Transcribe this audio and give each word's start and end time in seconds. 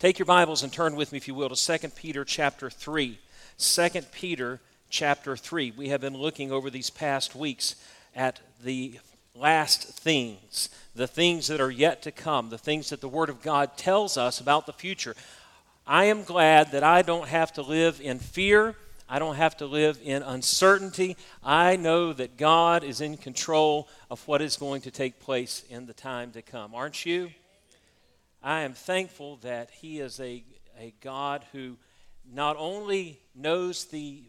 Take 0.00 0.18
your 0.18 0.24
Bibles 0.24 0.62
and 0.62 0.72
turn 0.72 0.96
with 0.96 1.12
me, 1.12 1.18
if 1.18 1.28
you 1.28 1.34
will, 1.34 1.50
to 1.50 1.78
2 1.78 1.88
Peter 1.90 2.24
chapter 2.24 2.70
3. 2.70 3.18
2 3.58 3.88
Peter 4.10 4.58
chapter 4.88 5.36
3. 5.36 5.72
We 5.76 5.90
have 5.90 6.00
been 6.00 6.16
looking 6.16 6.50
over 6.50 6.70
these 6.70 6.88
past 6.88 7.36
weeks 7.36 7.76
at 8.16 8.40
the 8.64 8.98
last 9.34 9.82
things, 9.88 10.70
the 10.94 11.06
things 11.06 11.48
that 11.48 11.60
are 11.60 11.70
yet 11.70 12.00
to 12.04 12.12
come, 12.12 12.48
the 12.48 12.56
things 12.56 12.88
that 12.88 13.02
the 13.02 13.10
Word 13.10 13.28
of 13.28 13.42
God 13.42 13.76
tells 13.76 14.16
us 14.16 14.40
about 14.40 14.64
the 14.64 14.72
future. 14.72 15.14
I 15.86 16.04
am 16.04 16.22
glad 16.22 16.72
that 16.72 16.82
I 16.82 17.02
don't 17.02 17.28
have 17.28 17.52
to 17.52 17.62
live 17.62 18.00
in 18.00 18.20
fear. 18.20 18.76
I 19.06 19.18
don't 19.18 19.36
have 19.36 19.58
to 19.58 19.66
live 19.66 19.98
in 20.02 20.22
uncertainty. 20.22 21.14
I 21.44 21.76
know 21.76 22.14
that 22.14 22.38
God 22.38 22.84
is 22.84 23.02
in 23.02 23.18
control 23.18 23.86
of 24.10 24.26
what 24.26 24.40
is 24.40 24.56
going 24.56 24.80
to 24.80 24.90
take 24.90 25.20
place 25.20 25.62
in 25.68 25.84
the 25.84 25.92
time 25.92 26.30
to 26.30 26.40
come. 26.40 26.74
Aren't 26.74 27.04
you? 27.04 27.32
I 28.42 28.60
am 28.60 28.72
thankful 28.72 29.36
that 29.38 29.70
He 29.70 30.00
is 30.00 30.18
a, 30.20 30.42
a 30.78 30.94
God 31.00 31.44
who 31.52 31.76
not 32.32 32.56
only 32.58 33.20
knows 33.34 33.86
the 33.86 34.22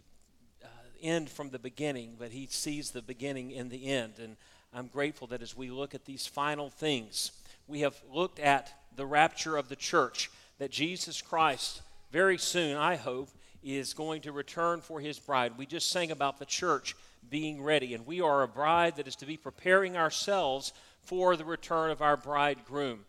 uh, 0.63 0.67
end 1.01 1.29
from 1.29 1.49
the 1.49 1.59
beginning, 1.59 2.15
but 2.19 2.31
He 2.31 2.47
sees 2.47 2.91
the 2.91 3.01
beginning 3.01 3.51
in 3.51 3.69
the 3.69 3.87
end. 3.87 4.13
And 4.21 4.35
I'm 4.73 4.87
grateful 4.87 5.27
that 5.27 5.41
as 5.41 5.55
we 5.55 5.69
look 5.69 5.95
at 5.95 6.05
these 6.05 6.27
final 6.27 6.69
things, 6.69 7.31
we 7.67 7.81
have 7.81 7.95
looked 8.11 8.39
at 8.39 8.73
the 8.95 9.05
rapture 9.05 9.55
of 9.55 9.69
the 9.69 9.75
church 9.75 10.29
that 10.57 10.71
Jesus 10.71 11.21
Christ 11.21 11.81
very 12.11 12.37
soon, 12.37 12.75
I 12.75 12.95
hope, 12.97 13.29
is 13.63 13.93
going 13.93 14.21
to 14.23 14.31
return 14.31 14.81
for 14.81 14.99
his 14.99 15.19
bride. 15.19 15.57
We 15.57 15.65
just 15.65 15.89
sang 15.89 16.11
about 16.11 16.39
the 16.39 16.45
church 16.45 16.95
being 17.29 17.63
ready, 17.63 17.93
and 17.93 18.05
we 18.05 18.19
are 18.19 18.43
a 18.43 18.47
bride 18.47 18.97
that 18.97 19.07
is 19.07 19.15
to 19.17 19.25
be 19.25 19.37
preparing 19.37 19.95
ourselves 19.95 20.73
for 21.01 21.35
the 21.35 21.45
return 21.45 21.91
of 21.91 22.01
our 22.01 22.17
bridegroom. 22.17 23.05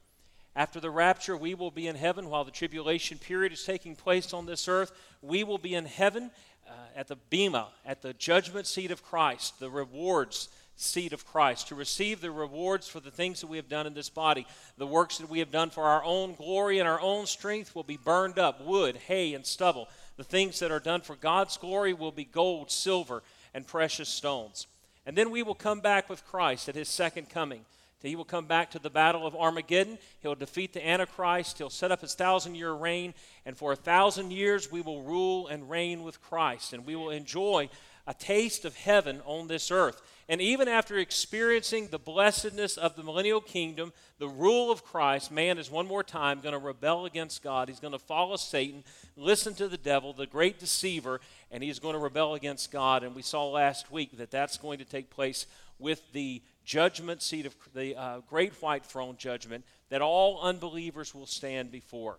After 0.55 0.81
the 0.81 0.91
rapture, 0.91 1.37
we 1.37 1.55
will 1.55 1.71
be 1.71 1.87
in 1.87 1.97
heaven 1.97 2.29
while 2.29 2.45
the 2.45 2.51
tribulation 2.51 3.19
period 3.19 3.53
is 3.53 3.65
taking 3.65 3.97
place 3.97 4.35
on 4.35 4.45
this 4.45 4.69
earth. 4.69 4.93
We 5.23 5.45
will 5.45 5.59
be 5.59 5.75
in 5.75 5.87
heaven 5.87 6.31
uh, 6.69 6.73
at 6.95 7.09
the 7.09 7.17
Bema, 7.31 7.69
at 7.87 8.03
the 8.03 8.13
judgment 8.13 8.67
seat 8.67 8.91
of 8.91 9.03
Christ, 9.03 9.59
the 9.61 9.71
rewards 9.71 10.49
seat 10.77 11.13
of 11.13 11.27
Christ, 11.27 11.69
to 11.69 11.75
receive 11.75 12.21
the 12.21 12.31
rewards 12.31 12.89
for 12.89 13.01
the 13.01 13.11
things 13.11 13.41
that 13.41 13.47
we 13.47 13.57
have 13.57 13.69
done 13.69 13.87
in 13.87 13.95
this 13.95 14.09
body. 14.09 14.47
The 14.79 14.87
works 14.87 15.19
that 15.19 15.31
we 15.31 15.39
have 15.39 15.51
done 15.51 15.71
for 15.71 15.85
our 15.85 16.03
own 16.03 16.35
glory 16.35 16.79
and 16.79 16.89
our 16.89 17.01
own 17.01 17.27
strength 17.27 17.75
will 17.75 17.83
be 17.83 17.97
burned 17.97 18.39
up 18.39 18.61
wood, 18.61 18.97
hay, 18.97 19.35
and 19.35 19.47
stubble. 19.47 19.89
The 20.17 20.25
things 20.25 20.59
that 20.59 20.71
are 20.71 20.81
done 20.81 21.01
for 21.01 21.17
God's 21.17 21.57
glory 21.57 21.95
will 21.95 22.13
be 22.13 22.25
gold, 22.25 22.71
silver, 22.71 23.23
and 23.55 23.67
precious 23.67 24.09
stones. 24.09 24.67
And 25.07 25.17
then 25.17 25.31
we 25.31 25.43
will 25.43 25.55
come 25.55 25.81
back 25.81 26.09
with 26.09 26.27
Christ 26.27 26.69
at 26.69 26.75
his 26.75 26.89
second 26.89 27.29
coming. 27.29 27.65
He 28.03 28.17
will 28.17 28.25
come 28.25 28.47
back 28.47 28.71
to 28.73 28.79
the 28.79 28.91
battle 28.91 29.27
of 29.27 29.35
Armageddon. 29.37 29.99
He'll 30.21 30.35
defeat 30.35 30.73
the 30.73 30.87
Antichrist. 30.87 31.59
He'll 31.59 31.71
set 31.71 31.93
up 31.93 32.01
his 32.01 32.15
thousand 32.15 32.55
year 32.55 32.73
reign. 32.73 33.15
And 33.47 33.57
for 33.57 33.73
a 33.73 33.77
thousand 33.77 34.33
years, 34.33 34.71
we 34.71 34.81
will 34.81 35.03
rule 35.03 35.47
and 35.49 35.71
reign 35.71 36.03
with 36.03 36.21
Christ. 36.21 36.73
And 36.73 36.85
we 36.85 36.97
will 36.97 37.11
enjoy 37.11 37.69
a 38.07 38.15
taste 38.15 38.65
of 38.65 38.77
heaven 38.77 39.21
on 39.25 39.47
this 39.47 39.71
earth. 39.71 40.03
And 40.29 40.41
even 40.41 40.67
after 40.69 40.99
experiencing 40.99 41.89
the 41.89 41.99
blessedness 41.99 42.77
of 42.77 42.97
the 42.97 43.03
millennial 43.03 43.41
kingdom, 43.41 43.93
the 44.19 44.29
rule 44.29 44.71
of 44.71 44.85
Christ, 44.85 45.31
man 45.31 45.59
is 45.59 45.71
one 45.71 45.87
more 45.87 46.03
time 46.03 46.41
going 46.41 46.53
to 46.53 46.59
rebel 46.59 47.07
against 47.07 47.43
God. 47.43 47.69
He's 47.69 47.81
going 47.81 47.93
to 47.93 47.99
follow 47.99 48.37
Satan, 48.37 48.83
listen 49.17 49.55
to 49.55 49.69
the 49.69 49.77
devil, 49.77 50.13
the 50.13 50.27
great 50.27 50.59
deceiver, 50.59 51.21
and 51.51 51.63
he's 51.63 51.79
going 51.79 51.95
to 51.95 51.99
rebel 51.99 52.35
against 52.35 52.73
God. 52.73 53.05
And 53.05 53.15
we 53.15 53.23
saw 53.23 53.49
last 53.49 53.91
week 53.93 54.17
that 54.19 54.31
that's 54.31 54.57
going 54.57 54.79
to 54.79 54.85
take 54.85 55.11
place 55.11 55.47
with 55.79 56.01
the 56.13 56.43
judgment 56.65 57.23
seat 57.23 57.47
of 57.47 57.55
the 57.75 57.97
uh, 57.97 58.21
great 58.29 58.53
white 58.63 58.85
throne 58.85 59.17
judgment 59.19 59.65
that 59.91 60.03
all 60.03 60.41
unbelievers 60.41 61.15
will 61.15 61.27
stand 61.27 61.71
before. 61.71 62.19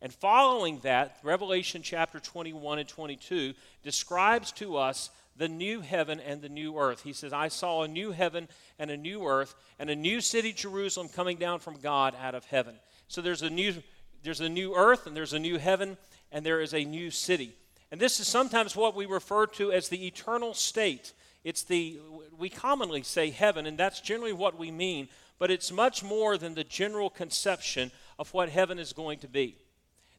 And 0.00 0.12
following 0.12 0.80
that, 0.80 1.16
Revelation 1.22 1.82
chapter 1.82 2.18
21 2.18 2.80
and 2.80 2.88
22 2.88 3.54
describes 3.84 4.50
to 4.52 4.76
us 4.76 5.10
the 5.36 5.48
new 5.48 5.80
heaven 5.80 6.20
and 6.20 6.42
the 6.42 6.48
new 6.48 6.76
earth. 6.76 7.02
He 7.02 7.12
says, 7.12 7.32
I 7.32 7.48
saw 7.48 7.82
a 7.82 7.88
new 7.88 8.10
heaven 8.10 8.48
and 8.78 8.90
a 8.90 8.96
new 8.96 9.24
earth 9.24 9.54
and 9.78 9.88
a 9.88 9.96
new 9.96 10.20
city, 10.20 10.52
Jerusalem, 10.52 11.08
coming 11.08 11.36
down 11.36 11.60
from 11.60 11.80
God 11.80 12.14
out 12.20 12.34
of 12.34 12.44
heaven. 12.46 12.74
So 13.08 13.22
there's 13.22 13.42
a 13.42 13.50
new, 13.50 13.74
there's 14.22 14.40
a 14.40 14.48
new 14.48 14.74
earth 14.74 15.06
and 15.06 15.16
there's 15.16 15.32
a 15.32 15.38
new 15.38 15.58
heaven 15.58 15.96
and 16.32 16.44
there 16.44 16.60
is 16.60 16.74
a 16.74 16.84
new 16.84 17.10
city. 17.10 17.54
And 17.90 18.00
this 18.00 18.20
is 18.20 18.26
sometimes 18.26 18.74
what 18.74 18.96
we 18.96 19.06
refer 19.06 19.46
to 19.46 19.70
as 19.70 19.88
the 19.88 20.06
eternal 20.06 20.54
state. 20.54 21.12
It's 21.44 21.62
the, 21.62 22.00
we 22.42 22.48
commonly 22.48 23.04
say 23.04 23.30
heaven, 23.30 23.66
and 23.66 23.78
that's 23.78 24.00
generally 24.00 24.32
what 24.32 24.58
we 24.58 24.72
mean, 24.72 25.06
but 25.38 25.48
it's 25.48 25.70
much 25.70 26.02
more 26.02 26.36
than 26.36 26.54
the 26.54 26.64
general 26.64 27.08
conception 27.08 27.92
of 28.18 28.34
what 28.34 28.48
heaven 28.48 28.80
is 28.80 28.92
going 28.92 29.20
to 29.20 29.28
be. 29.28 29.54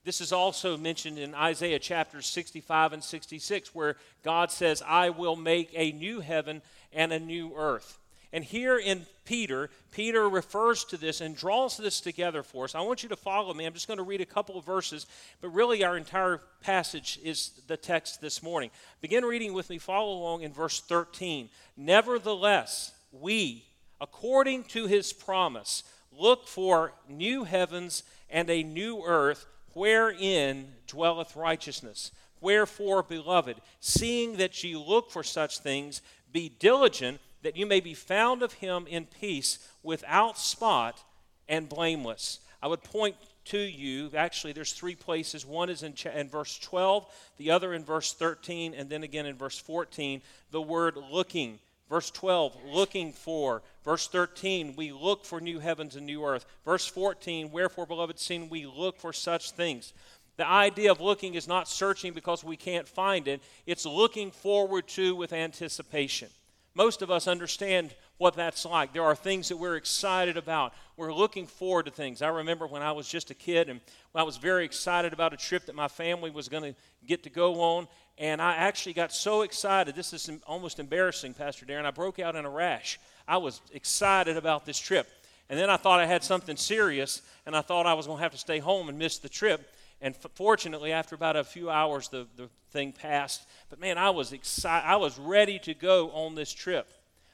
This 0.06 0.22
is 0.22 0.32
also 0.32 0.78
mentioned 0.78 1.20
in 1.20 1.36
Isaiah 1.36 1.80
chapters 1.80 2.26
65 2.28 2.94
and 2.94 3.04
66, 3.04 3.76
where 3.76 3.98
God 4.24 4.52
says, 4.52 4.82
I 4.88 5.10
will 5.10 5.36
make 5.36 5.70
a 5.74 5.92
new 5.92 6.22
heaven 6.22 6.62
and 6.94 7.12
a 7.12 7.20
new 7.20 7.52
earth. 7.58 8.00
And 8.34 8.44
here 8.44 8.80
in 8.80 9.06
Peter, 9.26 9.70
Peter 9.92 10.28
refers 10.28 10.84
to 10.86 10.98
this 10.98 11.22
and 11.22 11.36
draws 11.36 11.78
this 11.78 12.02
together 12.02 12.42
for 12.42 12.64
us. 12.66 12.74
I 12.74 12.82
want 12.82 13.04
you 13.04 13.10
to 13.10 13.16
follow 13.16 13.54
me. 13.54 13.64
I'm 13.64 13.74
just 13.74 13.88
going 13.88 14.00
to 14.00 14.04
read 14.04 14.22
a 14.22 14.26
couple 14.26 14.58
of 14.58 14.66
verses, 14.66 15.06
but 15.40 15.50
really 15.50 15.84
our 15.84 15.96
entire 15.96 16.42
passage 16.60 17.20
is 17.24 17.52
the 17.68 17.78
text 17.78 18.22
this 18.22 18.42
morning. 18.42 18.72
Begin 19.02 19.24
reading 19.24 19.54
with 19.54 19.70
me, 19.70 19.78
follow 19.78 20.18
along 20.18 20.42
in 20.42 20.52
verse 20.52 20.82
13. 20.82 21.48
Nevertheless, 21.78 22.94
we, 23.12 23.66
according 24.02 24.64
to 24.64 24.88
his 24.88 25.14
promise, 25.14 25.84
look 26.12 26.48
for 26.48 26.94
new 27.08 27.44
heavens 27.44 28.02
and 28.32 28.50
a 28.50 28.64
new 28.64 29.04
earth 29.06 29.46
wherein 29.74 30.74
dwelleth 30.88 31.36
righteousness. 31.36 32.12
Wherefore, 32.42 33.04
beloved, 33.04 33.62
seeing 33.80 34.38
that 34.38 34.64
ye 34.64 34.76
look 34.76 35.12
for 35.12 35.24
such 35.24 35.60
things, 35.60 36.02
be 36.32 36.50
diligent 36.50 37.22
that 37.44 37.56
you 37.58 37.66
may 37.66 37.80
be 37.80 37.94
found 37.94 38.42
of 38.42 38.54
him 38.54 38.88
in 38.88 39.06
peace, 39.06 39.60
without 39.84 40.38
spot 40.38 41.04
and 41.48 41.70
blameless. 41.70 42.40
I 42.62 42.68
would 42.68 42.84
point 42.84 43.16
to 43.46 43.58
you, 43.58 44.10
actually, 44.16 44.54
there's 44.54 44.74
three 44.74 44.96
places. 44.96 45.46
One 45.46 45.70
is 45.70 45.84
in, 45.84 45.94
in 46.16 46.30
verse 46.30 46.58
12, 46.60 47.06
the 47.38 47.52
other 47.52 47.74
in 47.74 47.84
verse 47.84 48.14
13, 48.14 48.74
and 48.74 48.90
then 48.90 49.04
again 49.04 49.26
in 49.26 49.36
verse 49.36 49.58
14, 49.60 50.22
the 50.52 50.62
word 50.62 50.98
looking 51.12 51.60
Verse 51.94 52.10
12, 52.10 52.58
looking 52.72 53.14
for. 53.14 53.62
Verse 53.84 54.08
13, 54.08 54.74
we 54.76 54.92
look 54.92 55.26
for 55.26 55.40
new 55.40 55.60
heavens 55.60 55.96
and 55.96 56.08
new 56.08 56.26
earth. 56.26 56.46
Verse 56.66 56.88
14, 56.88 57.52
wherefore, 57.52 57.86
beloved, 57.86 58.18
seeing 58.18 58.50
we 58.50 58.66
look 58.66 59.00
for 59.00 59.14
such 59.14 59.52
things. 59.52 59.94
The 60.38 60.48
idea 60.48 60.92
of 60.92 61.02
looking 61.02 61.36
is 61.36 61.48
not 61.48 61.68
searching 61.68 62.14
because 62.14 62.44
we 62.44 62.58
can't 62.58 62.88
find 62.88 63.28
it, 63.28 63.42
it's 63.68 63.86
looking 63.86 64.32
forward 64.32 64.88
to 64.88 65.16
with 65.16 65.34
anticipation. 65.34 66.30
Most 66.76 67.02
of 67.02 67.12
us 67.12 67.28
understand 67.28 67.94
what 68.18 68.36
that's 68.36 68.66
like. 68.66 68.94
There 68.94 69.04
are 69.04 69.16
things 69.16 69.50
that 69.50 69.58
we're 69.58 69.76
excited 69.76 70.38
about. 70.38 70.74
We're 70.98 71.14
looking 71.14 71.46
forward 71.46 71.86
to 71.86 71.92
things. 71.92 72.22
I 72.22 72.30
remember 72.30 72.66
when 72.66 72.82
I 72.82 72.92
was 72.92 73.08
just 73.08 73.30
a 73.30 73.36
kid 73.36 73.70
and 73.70 73.80
I 74.16 74.24
was 74.24 74.38
very 74.38 74.66
excited 74.66 75.14
about 75.14 75.34
a 75.34 75.38
trip 75.38 75.68
that 75.68 75.76
my 75.76 75.88
family 75.88 76.32
was 76.32 76.50
going 76.50 76.74
to 76.74 76.80
get 77.06 77.24
to 77.24 77.30
go 77.30 77.62
on, 77.62 77.88
and 78.18 78.42
I 78.42 78.56
actually 78.56 78.94
got 78.94 79.12
so 79.12 79.42
excited. 79.42 79.96
This 79.96 80.14
is 80.14 80.30
almost 80.48 80.80
embarrassing, 80.80 81.34
Pastor 81.34 81.66
Darren. 81.66 81.86
I 81.86 81.92
broke 81.92 82.20
out 82.20 82.36
in 82.36 82.46
a 82.46 82.50
rash. 82.50 83.00
I 83.28 83.38
was 83.38 83.62
excited 83.72 84.38
about 84.38 84.66
this 84.66 84.80
trip. 84.80 85.08
And 85.50 85.60
then 85.60 85.70
I 85.70 85.78
thought 85.78 86.00
I 86.00 86.06
had 86.06 86.24
something 86.24 86.56
serious, 86.56 87.22
and 87.46 87.56
I 87.56 87.62
thought 87.62 87.86
I 87.86 87.94
was 87.94 88.08
going 88.08 88.18
to 88.18 88.24
have 88.24 88.32
to 88.32 88.38
stay 88.38 88.60
home 88.60 88.90
and 88.90 88.98
miss 88.98 89.18
the 89.18 89.30
trip. 89.30 89.76
And 90.04 90.14
f- 90.14 90.32
fortunately, 90.36 90.92
after 90.92 91.16
about 91.16 91.38
a 91.38 91.44
few 91.46 91.70
hours, 91.72 92.10
the, 92.10 92.28
the 92.36 92.50
thing 92.72 92.92
passed. 92.92 93.48
But 93.70 93.80
man, 93.80 93.98
I 93.98 94.12
was 94.12 94.34
excited. 94.34 94.86
I 94.86 94.98
was 94.98 95.18
ready 95.18 95.58
to 95.60 95.74
go 95.74 96.12
on 96.12 96.36
this 96.36 96.52
trip. 96.54 96.92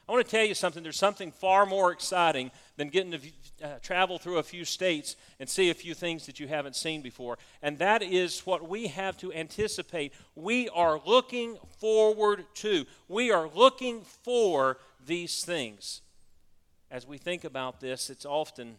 I 0.08 0.12
want 0.12 0.24
to 0.24 0.30
tell 0.30 0.44
you 0.44 0.54
something. 0.54 0.82
There's 0.82 0.96
something 0.96 1.32
far 1.32 1.66
more 1.66 1.92
exciting 1.92 2.50
than 2.76 2.88
getting 2.88 3.12
to 3.12 3.20
uh, 3.62 3.78
travel 3.82 4.18
through 4.18 4.38
a 4.38 4.42
few 4.42 4.64
states 4.64 5.16
and 5.38 5.48
see 5.48 5.70
a 5.70 5.74
few 5.74 5.94
things 5.94 6.26
that 6.26 6.40
you 6.40 6.48
haven't 6.48 6.76
seen 6.76 7.02
before. 7.02 7.38
And 7.60 7.78
that 7.78 8.02
is 8.02 8.40
what 8.40 8.68
we 8.68 8.86
have 8.86 9.16
to 9.18 9.32
anticipate. 9.32 10.12
We 10.34 10.68
are 10.68 11.00
looking 11.04 11.58
forward 11.78 12.44
to. 12.54 12.86
We 13.08 13.32
are 13.32 13.48
looking 13.52 14.02
for 14.02 14.78
these 15.04 15.44
things. 15.44 16.02
As 16.90 17.06
we 17.06 17.18
think 17.18 17.44
about 17.44 17.80
this, 17.80 18.10
it's 18.10 18.26
often 18.26 18.76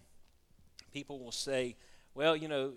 people 0.93 1.19
will 1.19 1.31
say, 1.31 1.75
well, 2.13 2.35
you 2.35 2.47
know, 2.49 2.71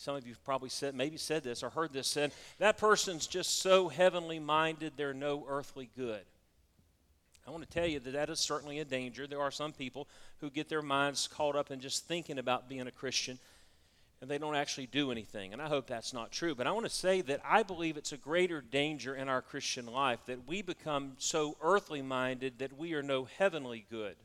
some 0.00 0.16
of 0.16 0.26
you 0.26 0.34
probably 0.44 0.68
said, 0.68 0.94
maybe 0.94 1.16
said 1.16 1.44
this 1.44 1.62
or 1.62 1.70
heard 1.70 1.92
this 1.92 2.08
said, 2.08 2.32
that 2.58 2.78
person's 2.78 3.26
just 3.26 3.60
so 3.60 3.88
heavenly 3.88 4.38
minded, 4.38 4.92
they're 4.96 5.14
no 5.14 5.44
earthly 5.48 5.90
good. 5.96 6.22
I 7.46 7.50
want 7.50 7.62
to 7.62 7.70
tell 7.70 7.86
you 7.86 7.98
that 8.00 8.12
that 8.12 8.28
is 8.28 8.40
certainly 8.40 8.78
a 8.78 8.84
danger. 8.84 9.26
There 9.26 9.40
are 9.40 9.50
some 9.50 9.72
people 9.72 10.06
who 10.40 10.50
get 10.50 10.68
their 10.68 10.82
minds 10.82 11.28
caught 11.28 11.56
up 11.56 11.70
in 11.70 11.80
just 11.80 12.06
thinking 12.06 12.38
about 12.38 12.68
being 12.68 12.86
a 12.86 12.90
Christian 12.90 13.38
and 14.20 14.28
they 14.28 14.38
don't 14.38 14.56
actually 14.56 14.86
do 14.86 15.12
anything. 15.12 15.52
And 15.52 15.62
I 15.62 15.68
hope 15.68 15.86
that's 15.86 16.12
not 16.12 16.32
true. 16.32 16.54
But 16.54 16.66
I 16.66 16.72
want 16.72 16.86
to 16.86 16.92
say 16.92 17.20
that 17.22 17.40
I 17.44 17.62
believe 17.62 17.96
it's 17.96 18.12
a 18.12 18.16
greater 18.16 18.60
danger 18.60 19.14
in 19.14 19.28
our 19.28 19.40
Christian 19.40 19.86
life 19.86 20.18
that 20.26 20.48
we 20.48 20.60
become 20.60 21.12
so 21.18 21.56
earthly 21.62 22.02
minded 22.02 22.58
that 22.58 22.76
we 22.76 22.94
are 22.94 23.02
no 23.02 23.28
heavenly 23.38 23.86
good. 23.90 24.16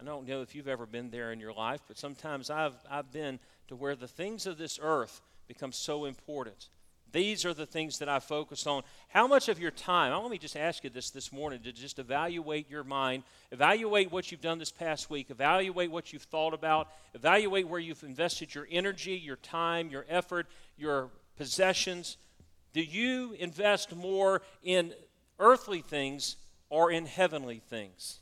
I 0.00 0.04
don't 0.04 0.26
know 0.28 0.42
if 0.42 0.54
you've 0.54 0.68
ever 0.68 0.86
been 0.86 1.10
there 1.10 1.32
in 1.32 1.40
your 1.40 1.52
life, 1.52 1.80
but 1.86 1.98
sometimes 1.98 2.50
I've, 2.50 2.74
I've 2.90 3.12
been 3.12 3.38
to 3.68 3.76
where 3.76 3.96
the 3.96 4.08
things 4.08 4.46
of 4.46 4.58
this 4.58 4.78
earth 4.82 5.20
become 5.46 5.72
so 5.72 6.04
important. 6.04 6.68
These 7.10 7.46
are 7.46 7.54
the 7.54 7.66
things 7.66 7.98
that 7.98 8.08
I 8.08 8.18
focus 8.18 8.66
on. 8.66 8.82
How 9.08 9.26
much 9.26 9.48
of 9.48 9.58
your 9.58 9.70
time, 9.70 10.12
let 10.22 10.30
me 10.30 10.36
just 10.36 10.56
ask 10.56 10.84
you 10.84 10.90
this 10.90 11.10
this 11.10 11.32
morning 11.32 11.60
to 11.62 11.72
just 11.72 11.98
evaluate 11.98 12.70
your 12.70 12.84
mind, 12.84 13.22
evaluate 13.50 14.12
what 14.12 14.30
you've 14.30 14.42
done 14.42 14.58
this 14.58 14.70
past 14.70 15.08
week, 15.08 15.30
evaluate 15.30 15.90
what 15.90 16.12
you've 16.12 16.22
thought 16.22 16.52
about, 16.52 16.88
evaluate 17.14 17.66
where 17.66 17.80
you've 17.80 18.02
invested 18.02 18.54
your 18.54 18.68
energy, 18.70 19.12
your 19.12 19.36
time, 19.36 19.88
your 19.88 20.04
effort, 20.08 20.46
your 20.76 21.08
possessions. 21.36 22.18
Do 22.74 22.82
you 22.82 23.34
invest 23.38 23.96
more 23.96 24.42
in 24.62 24.92
earthly 25.38 25.80
things 25.80 26.36
or 26.68 26.92
in 26.92 27.06
heavenly 27.06 27.62
things? 27.70 28.18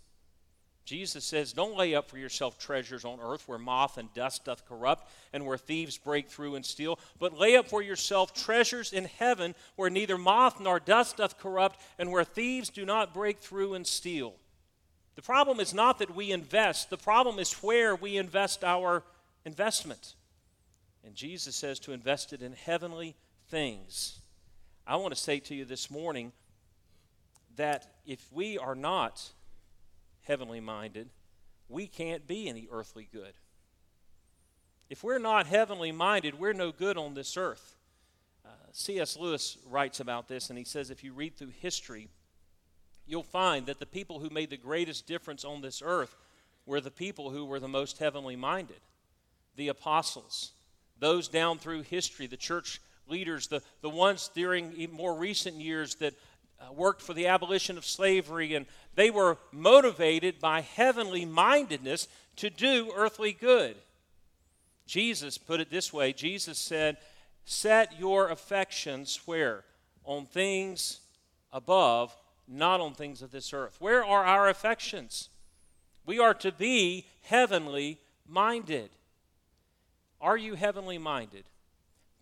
Jesus 0.87 1.25
says, 1.25 1.53
Don't 1.53 1.77
lay 1.77 1.97
up 1.97 2.09
for 2.09 2.17
yourself 2.17 2.59
treasures 2.59 3.05
on 3.05 3.19
earth 3.21 3.49
where 3.49 3.59
moth 3.59 3.99
and 3.99 4.13
dust 4.15 4.45
doth 4.45 4.67
corrupt 4.69 5.11
and 5.33 5.45
where 5.45 5.59
thieves 5.59 5.99
break 5.99 6.29
through 6.31 6.55
and 6.55 6.65
steal, 6.65 7.01
but 7.19 7.37
lay 7.37 7.57
up 7.57 7.69
for 7.69 7.83
yourself 7.83 8.33
treasures 8.33 8.93
in 8.93 9.05
heaven 9.05 9.57
where 9.75 9.91
neither 9.91 10.17
moth 10.17 10.61
nor 10.61 10.79
dust 10.79 11.17
doth 11.17 11.39
corrupt 11.39 11.81
and 11.99 12.13
where 12.13 12.23
thieves 12.23 12.71
do 12.71 12.87
not 12.87 13.13
break 13.13 13.41
through 13.41 13.75
and 13.75 13.85
steal. 13.85 14.37
The 15.17 15.23
problem 15.23 15.59
is 15.59 15.75
not 15.75 15.99
that 15.99 16.15
we 16.15 16.31
invest, 16.31 16.89
the 16.89 16.97
problem 16.97 17.41
is 17.41 17.53
where 17.55 17.97
we 17.97 18.17
invest 18.17 18.63
our 18.63 19.03
investment. 19.45 20.15
And 21.05 21.17
Jesus 21.17 21.57
says 21.57 21.81
to 21.81 21.93
invest 21.93 22.33
it 22.33 22.43
in 22.43 22.53
heavenly 22.53 23.17
things. 23.49 24.21
I 24.87 24.97
want 24.97 25.13
to 25.13 25.21
say 25.21 25.41
to 25.41 25.55
you 25.55 25.65
this 25.65 25.91
morning 25.91 26.31
that 27.57 27.93
if 28.07 28.25
we 28.33 28.57
are 28.57 28.77
not 28.77 29.33
heavenly 30.27 30.61
minded, 30.61 31.09
we 31.69 31.87
can't 31.87 32.27
be 32.27 32.49
any 32.49 32.69
earthly 32.71 33.09
good. 33.13 33.33
If 34.89 35.03
we're 35.03 35.19
not 35.19 35.47
heavenly 35.47 35.93
minded, 35.93 36.39
we're 36.39 36.53
no 36.53 36.71
good 36.71 36.97
on 36.97 37.15
this 37.15 37.37
earth. 37.37 37.75
Uh, 38.45 38.51
C.S. 38.73 39.17
Lewis 39.17 39.59
writes 39.69 39.99
about 39.99 40.29
this, 40.29 40.49
and 40.49 40.59
he 40.59 40.65
says 40.65 40.91
if 40.91 41.03
you 41.03 41.13
read 41.13 41.37
through 41.37 41.53
history, 41.61 42.09
you'll 43.07 43.25
find 43.25 43.67
that 43.67 43.81
the 43.81 43.87
people 43.87 44.21
who 44.21 44.31
made 44.31 44.51
the 44.51 44.57
greatest 44.57 45.07
difference 45.07 45.45
on 45.45 45.61
this 45.61 45.83
earth 45.85 46.15
were 46.67 46.81
the 46.81 46.91
people 46.91 47.31
who 47.31 47.45
were 47.45 47.61
the 47.61 47.69
most 47.69 47.99
heavenly 47.99 48.37
minded 48.37 48.81
the 49.57 49.69
apostles, 49.69 50.53
those 50.99 51.29
down 51.29 51.57
through 51.59 51.81
history, 51.81 52.27
the 52.27 52.37
church 52.37 52.79
leaders, 53.09 53.47
the, 53.47 53.63
the 53.81 53.89
ones 53.89 54.31
during 54.35 54.87
more 54.93 55.15
recent 55.15 55.57
years 55.57 55.95
that 55.95 56.13
uh, 56.61 56.73
worked 56.73 57.03
for 57.03 57.15
the 57.15 57.27
abolition 57.27 57.77
of 57.77 57.85
slavery, 57.85 58.55
and 58.55 58.67
they 58.95 59.11
were 59.11 59.39
motivated 59.53 60.41
by 60.41 60.61
heavenly 60.61 61.25
mindedness 61.25 62.09
to 62.37 62.51
do 62.51 62.93
earthly 62.95 63.33
good. 63.33 63.77
Jesus 64.87 65.37
put 65.39 65.61
it 65.61 65.71
this 65.71 65.93
way 65.93 66.13
Jesus 66.13 66.59
said, 66.59 66.97
Set 67.45 67.99
your 67.99 68.31
affections 68.31 69.21
where? 69.25 69.65
On 70.05 70.27
things 70.27 71.01
above, 71.53 72.17
not 72.49 72.81
on 72.81 72.95
things 72.95 73.23
of 73.23 73.31
this 73.31 73.53
earth. 73.53 73.77
Where 73.81 74.05
are 74.05 74.25
our 74.25 74.49
affections? 74.49 75.29
We 76.05 76.19
are 76.19 76.35
to 76.35 76.53
be 76.53 77.07
heavenly 77.23 77.99
minded. 78.29 78.91
Are 80.21 80.37
you 80.37 80.55
heavenly 80.55 80.99
minded? 80.99 81.45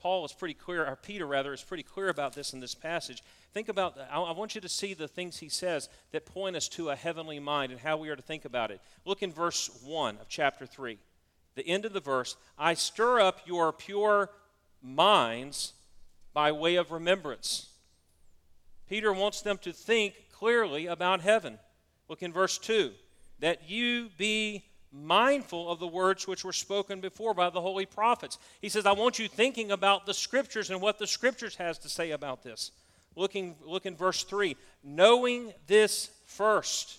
Paul 0.05 0.27
is 0.27 0.35
pretty 0.35 0.53
clear, 0.53 0.85
or 0.85 0.97
Peter 0.97 1.27
rather, 1.27 1.55
is 1.55 1.63
pretty 1.63 1.83
clear 1.83 2.11
about 2.11 2.35
this 2.35 2.53
in 2.53 2.61
this 2.61 2.75
passage. 2.75 3.23
Think 3.55 3.71
about, 3.71 3.97
I 4.13 4.33
want 4.33 4.55
you 4.55 4.61
to 4.61 4.69
see 4.69 4.93
the 4.93 5.09
things 5.09 5.39
he 5.39 5.49
says 5.49 5.89
that 6.13 6.27
point 6.27 6.57
us 6.57 6.69
to 6.69 6.91
a 6.91 6.95
heavenly 6.95 7.41
mind 7.41 7.73
and 7.73 7.81
how 7.81 7.97
we 7.97 8.11
are 8.11 8.17
to 8.17 8.21
think 8.21 8.45
about 8.45 8.71
it. 8.71 8.83
Look 9.07 9.23
in 9.23 9.33
verse 9.33 9.71
1 9.83 10.19
of 10.19 10.29
chapter 10.29 10.67
3. 10.67 10.99
The 11.55 11.67
end 11.67 11.87
of 11.87 11.95
the 11.95 12.01
verse 12.01 12.37
I 12.59 12.75
stir 12.75 13.19
up 13.19 13.41
your 13.47 13.73
pure 13.73 14.29
minds 14.83 15.73
by 16.35 16.53
way 16.53 16.75
of 16.75 16.93
remembrance. 16.93 17.71
Peter 18.91 19.11
wants 19.11 19.41
them 19.41 19.57
to 19.63 19.73
think 19.73 20.17
clearly 20.31 20.85
about 20.85 21.23
heaven. 21.23 21.59
Look 22.11 22.23
in 22.23 22.31
verse 22.31 22.59
2 22.59 22.93
that 23.39 23.71
you 23.71 24.11
be 24.19 24.65
mindful 24.95 25.71
of 25.71 25.81
the 25.81 25.87
words 25.87 26.27
which 26.27 26.45
were 26.45 26.53
spoken 26.53 27.01
before 27.01 27.35
by 27.35 27.51
the 27.51 27.61
holy 27.61 27.85
prophets. 27.85 28.39
He 28.63 28.69
says, 28.69 28.87
I 28.87 28.93
want 28.93 29.19
you 29.19 29.29
thinking 29.29 29.73
about 29.73 30.07
the 30.07 30.15
scriptures 30.15 30.71
and 30.71 30.81
what 30.81 30.99
the 30.99 31.07
scriptures 31.07 31.57
has 31.57 31.79
to 31.79 31.89
say 31.89 32.13
about 32.13 32.45
this. 32.45 32.71
Looking, 33.17 33.57
look 33.65 33.87
in 33.87 33.97
verse 33.97 34.23
3. 34.25 34.57
Knowing 34.83 35.53
this 35.67 36.11
first. 36.27 36.99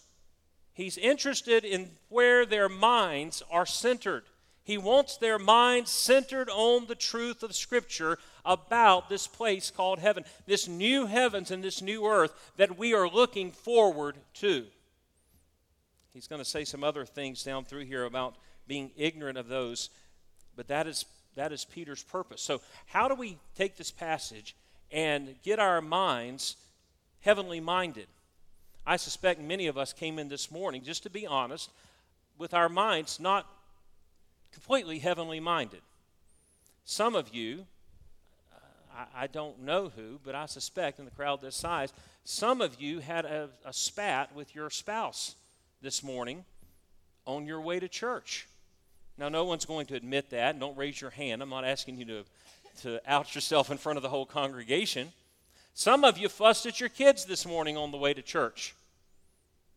He's 0.74 0.98
interested 0.98 1.64
in 1.64 1.90
where 2.10 2.46
their 2.46 2.68
minds 2.68 3.42
are 3.50 3.66
centered. 3.66 4.24
He 4.66 4.78
wants 4.78 5.18
their 5.18 5.38
minds 5.38 5.92
centered 5.92 6.50
on 6.50 6.88
the 6.88 6.96
truth 6.96 7.44
of 7.44 7.56
Scripture 7.56 8.18
about 8.44 9.10
this 9.10 9.28
place 9.28 9.72
called 9.72 10.00
heaven, 10.00 10.26
this 10.48 10.68
new 10.68 11.06
heavens 11.06 11.52
and 11.52 11.64
this 11.64 11.82
new 11.82 12.06
earth 12.06 12.34
that 12.58 12.78
we 12.78 12.94
are 12.94 13.08
looking 13.08 13.52
forward 13.52 14.18
to. 14.36 14.66
He's 16.16 16.28
going 16.28 16.42
to 16.42 16.50
say 16.50 16.66
some 16.66 16.84
other 16.84 17.06
things 17.06 17.44
down 17.44 17.66
through 17.66 17.86
here 17.86 18.06
about 18.06 18.36
being 18.68 18.90
ignorant 18.98 19.38
of 19.38 19.48
those, 19.48 19.90
but 20.56 20.68
that 20.70 20.88
is, 20.88 21.06
that 21.36 21.52
is 21.52 21.66
Peter's 21.66 22.02
purpose. 22.02 22.42
So, 22.42 22.62
how 22.88 23.08
do 23.08 23.14
we 23.14 23.38
take 23.56 23.76
this 23.76 23.92
passage 23.92 24.56
and 24.92 25.36
get 25.44 25.60
our 25.60 25.82
minds 25.82 26.56
heavenly 27.26 27.60
minded. 27.60 28.08
I 28.86 28.98
suspect 28.98 29.42
many 29.42 29.66
of 29.66 29.80
us 29.80 29.94
came 29.94 30.20
in 30.20 30.30
this 30.30 30.52
morning, 30.52 30.84
just 30.84 31.04
to 31.04 31.10
be 31.10 31.26
honest, 31.26 31.72
with 32.38 32.54
our 32.54 32.70
minds 32.70 33.20
not 33.20 33.48
completely 34.54 35.00
heavenly 35.00 35.40
minded. 35.40 35.82
Some 36.86 37.16
of 37.16 37.34
you, 37.34 37.66
uh, 38.96 39.06
I, 39.16 39.26
don't 39.26 39.64
know 39.64 39.92
who, 39.96 40.20
but 40.24 40.36
I 40.36 40.46
suspect 40.46 41.00
in 41.00 41.06
the 41.06 41.12
crowd 41.12 41.42
this 41.42 41.56
size, 41.56 41.92
some 42.26 42.62
of 42.62 42.80
you 42.80 43.00
had 43.00 43.26
a, 43.26 43.50
a 43.66 43.74
spat 43.74 44.36
with 44.36 44.54
your 44.54 44.70
spouse 44.70 45.34
this 45.86 46.02
morning 46.02 46.44
on 47.28 47.46
your 47.46 47.62
way 47.62 47.80
to 47.80 47.88
church. 47.88 48.48
Now, 49.20 49.30
no 49.30 49.46
one's 49.46 49.66
going 49.66 49.86
to 49.86 49.96
admit 49.96 50.32
that. 50.32 50.60
Don't 50.60 50.76
raise 50.76 51.00
your 51.00 51.12
hand. 51.12 51.44
I'm 51.44 51.50
not 51.50 51.64
asking 51.64 51.98
you 51.98 52.06
to 52.06 52.24
to 52.82 53.00
out 53.10 53.36
yourself 53.36 53.72
in 53.72 53.78
front 53.78 53.98
of 53.98 54.04
the 54.04 54.10
whole 54.10 54.26
congregation. 54.26 55.14
Some 55.76 56.04
of 56.04 56.18
you 56.18 56.28
fussed 56.28 56.66
at 56.66 56.80
your 56.80 56.90
kids 56.90 57.24
this 57.24 57.46
morning 57.46 57.78
on 57.78 57.92
the 57.92 57.98
way 57.98 58.14
to 58.16 58.22
church. 58.22 58.76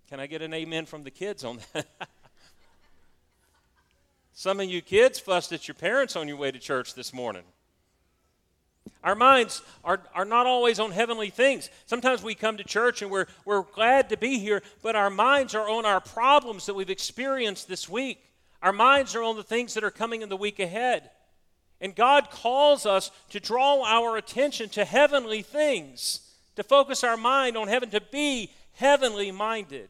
Can 0.08 0.18
I 0.18 0.26
get 0.26 0.40
an 0.40 0.54
amen 0.54 0.86
from 0.86 1.04
the 1.04 1.10
kids 1.10 1.44
on 1.44 1.60
that? 1.74 1.86
Some 4.32 4.60
of 4.60 4.66
you 4.66 4.80
kids 4.80 5.18
fussed 5.18 5.52
at 5.52 5.68
your 5.68 5.74
parents 5.74 6.16
on 6.16 6.26
your 6.26 6.38
way 6.38 6.50
to 6.50 6.58
church 6.58 6.94
this 6.94 7.12
morning. 7.12 7.42
Our 9.02 9.14
minds 9.14 9.62
are, 9.84 10.00
are 10.14 10.24
not 10.24 10.46
always 10.46 10.78
on 10.80 10.90
heavenly 10.90 11.30
things. 11.30 11.70
Sometimes 11.86 12.22
we 12.22 12.34
come 12.34 12.56
to 12.56 12.64
church 12.64 13.02
and 13.02 13.10
we're, 13.10 13.26
we're 13.44 13.62
glad 13.62 14.08
to 14.10 14.16
be 14.16 14.38
here, 14.38 14.62
but 14.82 14.96
our 14.96 15.10
minds 15.10 15.54
are 15.54 15.68
on 15.68 15.86
our 15.86 16.00
problems 16.00 16.66
that 16.66 16.74
we've 16.74 16.90
experienced 16.90 17.68
this 17.68 17.88
week. 17.88 18.24
Our 18.62 18.72
minds 18.72 19.14
are 19.14 19.22
on 19.22 19.36
the 19.36 19.42
things 19.42 19.74
that 19.74 19.84
are 19.84 19.90
coming 19.90 20.22
in 20.22 20.28
the 20.28 20.36
week 20.36 20.58
ahead. 20.58 21.10
And 21.80 21.94
God 21.94 22.30
calls 22.30 22.86
us 22.86 23.10
to 23.30 23.40
draw 23.40 23.84
our 23.84 24.16
attention 24.16 24.68
to 24.70 24.84
heavenly 24.84 25.42
things, 25.42 26.20
to 26.56 26.62
focus 26.62 27.04
our 27.04 27.16
mind 27.16 27.56
on 27.56 27.68
heaven, 27.68 27.90
to 27.90 28.00
be 28.00 28.50
heavenly 28.72 29.30
minded. 29.30 29.88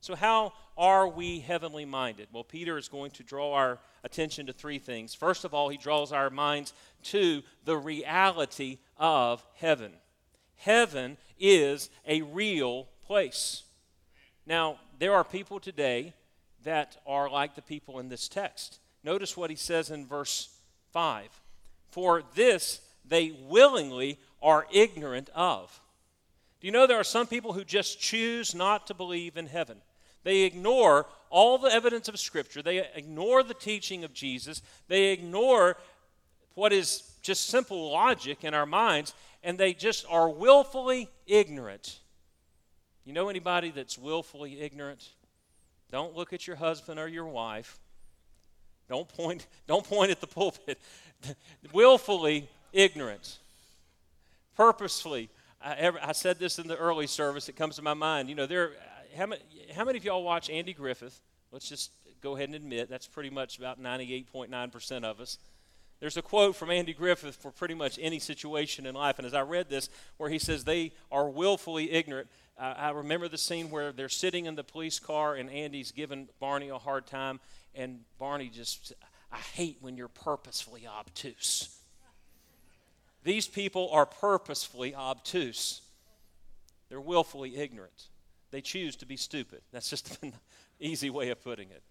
So, 0.00 0.16
how 0.16 0.52
are 0.76 1.06
we 1.08 1.40
heavenly 1.40 1.84
minded? 1.84 2.28
Well, 2.32 2.44
Peter 2.44 2.76
is 2.76 2.88
going 2.88 3.12
to 3.12 3.22
draw 3.22 3.52
our 3.52 3.78
attention 4.04 4.46
to 4.46 4.52
three 4.52 4.78
things. 4.78 5.14
First 5.14 5.44
of 5.44 5.54
all, 5.54 5.68
he 5.68 5.76
draws 5.76 6.12
our 6.12 6.30
minds 6.30 6.72
to 7.04 7.42
the 7.64 7.76
reality 7.76 8.78
of 8.96 9.44
heaven. 9.54 9.92
Heaven 10.56 11.16
is 11.38 11.90
a 12.06 12.22
real 12.22 12.88
place. 13.06 13.62
Now, 14.46 14.78
there 14.98 15.14
are 15.14 15.24
people 15.24 15.60
today 15.60 16.14
that 16.64 16.96
are 17.06 17.30
like 17.30 17.54
the 17.54 17.62
people 17.62 17.98
in 17.98 18.08
this 18.08 18.28
text. 18.28 18.80
Notice 19.04 19.36
what 19.36 19.50
he 19.50 19.56
says 19.56 19.90
in 19.90 20.06
verse 20.06 20.48
5. 20.92 21.28
For 21.90 22.22
this 22.34 22.80
they 23.04 23.32
willingly 23.48 24.18
are 24.42 24.66
ignorant 24.72 25.30
of. 25.34 25.80
Do 26.60 26.66
you 26.66 26.72
know 26.72 26.86
there 26.86 27.00
are 27.00 27.04
some 27.04 27.26
people 27.26 27.52
who 27.52 27.64
just 27.64 28.00
choose 28.00 28.54
not 28.54 28.86
to 28.88 28.94
believe 28.94 29.36
in 29.36 29.46
heaven? 29.46 29.80
They 30.24 30.42
ignore 30.42 31.06
all 31.30 31.58
the 31.58 31.72
evidence 31.72 32.08
of 32.08 32.18
Scripture, 32.18 32.62
they 32.62 32.86
ignore 32.94 33.42
the 33.42 33.54
teaching 33.54 34.04
of 34.04 34.12
Jesus, 34.12 34.62
they 34.88 35.12
ignore 35.12 35.76
what 36.54 36.72
is 36.72 37.02
just 37.22 37.48
simple 37.48 37.92
logic 37.92 38.44
in 38.44 38.54
our 38.54 38.66
minds, 38.66 39.14
and 39.42 39.58
they 39.58 39.74
just 39.74 40.06
are 40.08 40.28
willfully 40.28 41.08
ignorant. 41.26 42.00
You 43.04 43.12
know 43.12 43.28
anybody 43.28 43.70
that's 43.70 43.96
willfully 43.96 44.60
ignorant? 44.60 45.08
Don't 45.90 46.14
look 46.14 46.32
at 46.32 46.46
your 46.46 46.56
husband 46.56 46.98
or 46.98 47.08
your 47.08 47.26
wife. 47.26 47.78
Don't 48.88 49.08
point, 49.08 49.46
don't 49.66 49.84
point 49.84 50.10
at 50.10 50.20
the 50.20 50.26
pulpit. 50.26 50.78
Willfully 51.72 52.48
ignorant. 52.72 53.38
Purposefully. 54.56 55.28
I, 55.60 55.74
ever, 55.74 55.98
I, 56.02 56.12
said 56.12 56.38
this 56.38 56.58
in 56.58 56.68
the 56.68 56.76
early 56.76 57.06
service. 57.06 57.48
It 57.48 57.56
comes 57.56 57.76
to 57.76 57.82
my 57.82 57.94
mind. 57.94 58.28
You 58.28 58.34
know, 58.34 58.46
there. 58.46 58.72
How 59.16 59.26
many, 59.26 59.42
how 59.74 59.84
many 59.84 59.98
of 59.98 60.04
y'all 60.04 60.22
watch 60.22 60.50
Andy 60.50 60.72
Griffith? 60.72 61.20
Let's 61.52 61.68
just 61.68 61.90
go 62.20 62.36
ahead 62.36 62.48
and 62.48 62.54
admit 62.54 62.90
that's 62.90 63.06
pretty 63.06 63.30
much 63.30 63.58
about 63.58 63.80
98.9% 63.80 65.04
of 65.04 65.20
us. 65.20 65.38
There's 66.00 66.16
a 66.16 66.22
quote 66.22 66.54
from 66.54 66.70
Andy 66.70 66.92
Griffith 66.92 67.34
for 67.36 67.50
pretty 67.50 67.74
much 67.74 67.98
any 68.00 68.18
situation 68.20 68.86
in 68.86 68.94
life. 68.94 69.18
And 69.18 69.26
as 69.26 69.34
I 69.34 69.40
read 69.40 69.68
this, 69.68 69.88
where 70.16 70.30
he 70.30 70.38
says 70.38 70.64
they 70.64 70.92
are 71.10 71.28
willfully 71.28 71.90
ignorant, 71.90 72.28
uh, 72.58 72.74
I 72.76 72.90
remember 72.90 73.28
the 73.28 73.38
scene 73.38 73.70
where 73.70 73.92
they're 73.92 74.08
sitting 74.08 74.46
in 74.46 74.54
the 74.54 74.62
police 74.62 75.00
car 75.00 75.34
and 75.34 75.50
Andy's 75.50 75.90
giving 75.90 76.28
Barney 76.38 76.68
a 76.68 76.78
hard 76.78 77.06
time. 77.06 77.40
And 77.74 78.00
Barney 78.18 78.48
just, 78.48 78.92
I 79.32 79.38
hate 79.38 79.78
when 79.80 79.96
you're 79.96 80.08
purposefully 80.08 80.86
obtuse. 80.86 81.74
These 83.24 83.48
people 83.48 83.90
are 83.92 84.06
purposefully 84.06 84.94
obtuse, 84.94 85.82
they're 86.88 87.00
willfully 87.00 87.56
ignorant. 87.56 88.08
They 88.50 88.60
choose 88.60 88.96
to 88.96 89.06
be 89.06 89.16
stupid. 89.16 89.62
That's 89.72 89.90
just 89.90 90.18
an 90.22 90.32
easy 90.80 91.10
way 91.10 91.30
of 91.30 91.42
putting 91.42 91.70
it. 91.70 91.82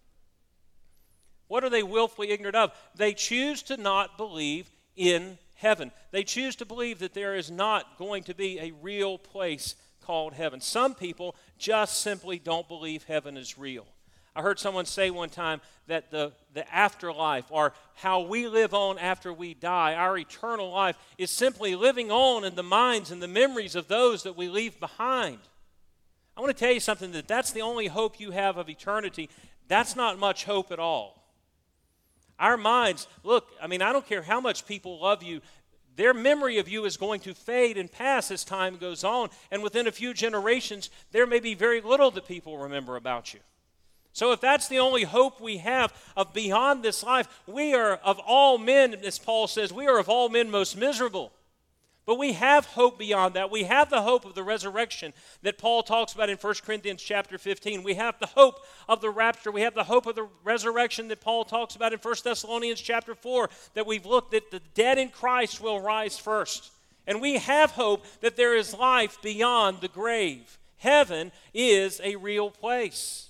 What 1.46 1.64
are 1.64 1.70
they 1.70 1.82
willfully 1.82 2.30
ignorant 2.30 2.56
of? 2.56 2.72
They 2.94 3.14
choose 3.14 3.62
to 3.64 3.76
not 3.76 4.18
believe 4.18 4.70
in 4.96 5.38
heaven. 5.56 5.90
They 6.10 6.24
choose 6.24 6.56
to 6.56 6.66
believe 6.66 6.98
that 6.98 7.14
there 7.14 7.34
is 7.34 7.50
not 7.50 7.98
going 7.98 8.24
to 8.24 8.34
be 8.34 8.58
a 8.60 8.72
real 8.82 9.18
place 9.18 9.74
called 10.02 10.34
heaven. 10.34 10.60
Some 10.60 10.94
people 10.94 11.34
just 11.58 12.00
simply 12.00 12.38
don't 12.38 12.68
believe 12.68 13.04
heaven 13.04 13.36
is 13.36 13.58
real. 13.58 13.86
I 14.36 14.42
heard 14.42 14.58
someone 14.60 14.84
say 14.84 15.10
one 15.10 15.30
time 15.30 15.60
that 15.88 16.10
the, 16.12 16.32
the 16.54 16.72
afterlife, 16.72 17.46
or 17.50 17.72
how 17.94 18.20
we 18.20 18.46
live 18.46 18.72
on 18.72 18.96
after 18.98 19.32
we 19.32 19.52
die, 19.52 19.94
our 19.94 20.16
eternal 20.16 20.70
life, 20.70 20.96
is 21.18 21.30
simply 21.30 21.74
living 21.74 22.12
on 22.12 22.44
in 22.44 22.54
the 22.54 22.62
minds 22.62 23.10
and 23.10 23.20
the 23.20 23.26
memories 23.26 23.74
of 23.74 23.88
those 23.88 24.22
that 24.22 24.36
we 24.36 24.48
leave 24.48 24.78
behind. 24.78 25.38
I 26.38 26.40
want 26.40 26.56
to 26.56 26.64
tell 26.64 26.72
you 26.72 26.78
something 26.78 27.10
that 27.12 27.26
that's 27.26 27.50
the 27.50 27.62
only 27.62 27.88
hope 27.88 28.20
you 28.20 28.30
have 28.30 28.58
of 28.58 28.70
eternity. 28.70 29.28
That's 29.66 29.96
not 29.96 30.20
much 30.20 30.44
hope 30.44 30.70
at 30.70 30.78
all. 30.78 31.20
Our 32.38 32.56
minds, 32.56 33.08
look, 33.24 33.48
I 33.60 33.66
mean, 33.66 33.82
I 33.82 33.92
don't 33.92 34.06
care 34.06 34.22
how 34.22 34.40
much 34.40 34.64
people 34.64 35.00
love 35.00 35.24
you, 35.24 35.40
their 35.96 36.14
memory 36.14 36.58
of 36.58 36.68
you 36.68 36.84
is 36.84 36.96
going 36.96 37.18
to 37.22 37.34
fade 37.34 37.76
and 37.76 37.90
pass 37.90 38.30
as 38.30 38.44
time 38.44 38.76
goes 38.76 39.02
on. 39.02 39.30
And 39.50 39.64
within 39.64 39.88
a 39.88 39.92
few 39.92 40.14
generations, 40.14 40.90
there 41.10 41.26
may 41.26 41.40
be 41.40 41.54
very 41.54 41.80
little 41.80 42.12
that 42.12 42.28
people 42.28 42.56
remember 42.56 42.94
about 42.94 43.34
you. 43.34 43.40
So, 44.12 44.30
if 44.30 44.40
that's 44.40 44.68
the 44.68 44.78
only 44.78 45.02
hope 45.02 45.40
we 45.40 45.58
have 45.58 45.92
of 46.16 46.32
beyond 46.32 46.84
this 46.84 47.02
life, 47.02 47.42
we 47.48 47.74
are 47.74 47.94
of 47.96 48.20
all 48.20 48.58
men, 48.58 48.94
as 48.94 49.18
Paul 49.18 49.48
says, 49.48 49.72
we 49.72 49.88
are 49.88 49.98
of 49.98 50.08
all 50.08 50.28
men 50.28 50.52
most 50.52 50.76
miserable. 50.76 51.32
But 52.08 52.18
we 52.18 52.32
have 52.32 52.64
hope 52.64 52.98
beyond 52.98 53.34
that. 53.34 53.50
We 53.50 53.64
have 53.64 53.90
the 53.90 54.00
hope 54.00 54.24
of 54.24 54.34
the 54.34 54.42
resurrection 54.42 55.12
that 55.42 55.58
Paul 55.58 55.82
talks 55.82 56.14
about 56.14 56.30
in 56.30 56.38
1 56.38 56.54
Corinthians 56.64 57.02
chapter 57.02 57.36
15. 57.36 57.82
We 57.82 57.96
have 57.96 58.18
the 58.18 58.28
hope 58.28 58.64
of 58.88 59.02
the 59.02 59.10
rapture. 59.10 59.50
We 59.50 59.60
have 59.60 59.74
the 59.74 59.84
hope 59.84 60.06
of 60.06 60.14
the 60.14 60.26
resurrection 60.42 61.08
that 61.08 61.20
Paul 61.20 61.44
talks 61.44 61.76
about 61.76 61.92
in 61.92 61.98
1 61.98 62.14
Thessalonians 62.24 62.80
chapter 62.80 63.14
4 63.14 63.50
that 63.74 63.86
we've 63.86 64.06
looked 64.06 64.32
at 64.32 64.50
the 64.50 64.62
dead 64.72 64.96
in 64.96 65.10
Christ 65.10 65.60
will 65.60 65.82
rise 65.82 66.16
first. 66.16 66.72
And 67.06 67.20
we 67.20 67.36
have 67.36 67.72
hope 67.72 68.06
that 68.22 68.36
there 68.36 68.56
is 68.56 68.72
life 68.72 69.20
beyond 69.20 69.82
the 69.82 69.88
grave. 69.88 70.56
Heaven 70.78 71.30
is 71.52 72.00
a 72.02 72.16
real 72.16 72.50
place. 72.50 73.28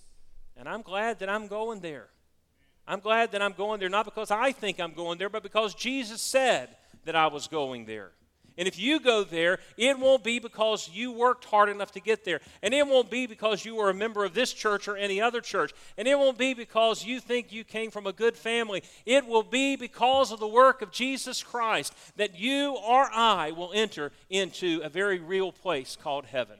And 0.56 0.68
I'm 0.68 0.82
glad 0.82 1.18
that 1.18 1.28
I'm 1.28 1.48
going 1.48 1.80
there. 1.80 2.10
I'm 2.86 3.00
glad 3.00 3.32
that 3.32 3.42
I'm 3.42 3.54
going 3.54 3.80
there 3.80 3.88
not 3.88 4.04
because 4.04 4.30
I 4.30 4.52
think 4.52 4.78
I'm 4.78 4.92
going 4.92 5.18
there, 5.18 5.28
but 5.28 5.42
because 5.42 5.74
Jesus 5.74 6.22
said 6.22 6.76
that 7.06 7.16
I 7.16 7.26
was 7.26 7.48
going 7.48 7.84
there. 7.84 8.12
And 8.58 8.66
if 8.66 8.78
you 8.78 8.98
go 8.98 9.22
there, 9.22 9.60
it 9.76 9.98
won't 9.98 10.24
be 10.24 10.40
because 10.40 10.90
you 10.92 11.12
worked 11.12 11.44
hard 11.44 11.68
enough 11.68 11.92
to 11.92 12.00
get 12.00 12.24
there. 12.24 12.40
And 12.60 12.74
it 12.74 12.86
won't 12.86 13.08
be 13.08 13.26
because 13.26 13.64
you 13.64 13.76
were 13.76 13.88
a 13.88 13.94
member 13.94 14.24
of 14.24 14.34
this 14.34 14.52
church 14.52 14.88
or 14.88 14.96
any 14.96 15.20
other 15.20 15.40
church. 15.40 15.72
And 15.96 16.08
it 16.08 16.18
won't 16.18 16.36
be 16.36 16.54
because 16.54 17.04
you 17.04 17.20
think 17.20 17.52
you 17.52 17.62
came 17.62 17.92
from 17.92 18.08
a 18.08 18.12
good 18.12 18.36
family. 18.36 18.82
It 19.06 19.26
will 19.26 19.44
be 19.44 19.76
because 19.76 20.32
of 20.32 20.40
the 20.40 20.48
work 20.48 20.82
of 20.82 20.90
Jesus 20.90 21.40
Christ 21.40 21.94
that 22.16 22.38
you 22.38 22.76
or 22.76 23.08
I 23.14 23.52
will 23.52 23.70
enter 23.72 24.10
into 24.28 24.80
a 24.82 24.88
very 24.88 25.20
real 25.20 25.52
place 25.52 25.96
called 25.96 26.26
heaven. 26.26 26.58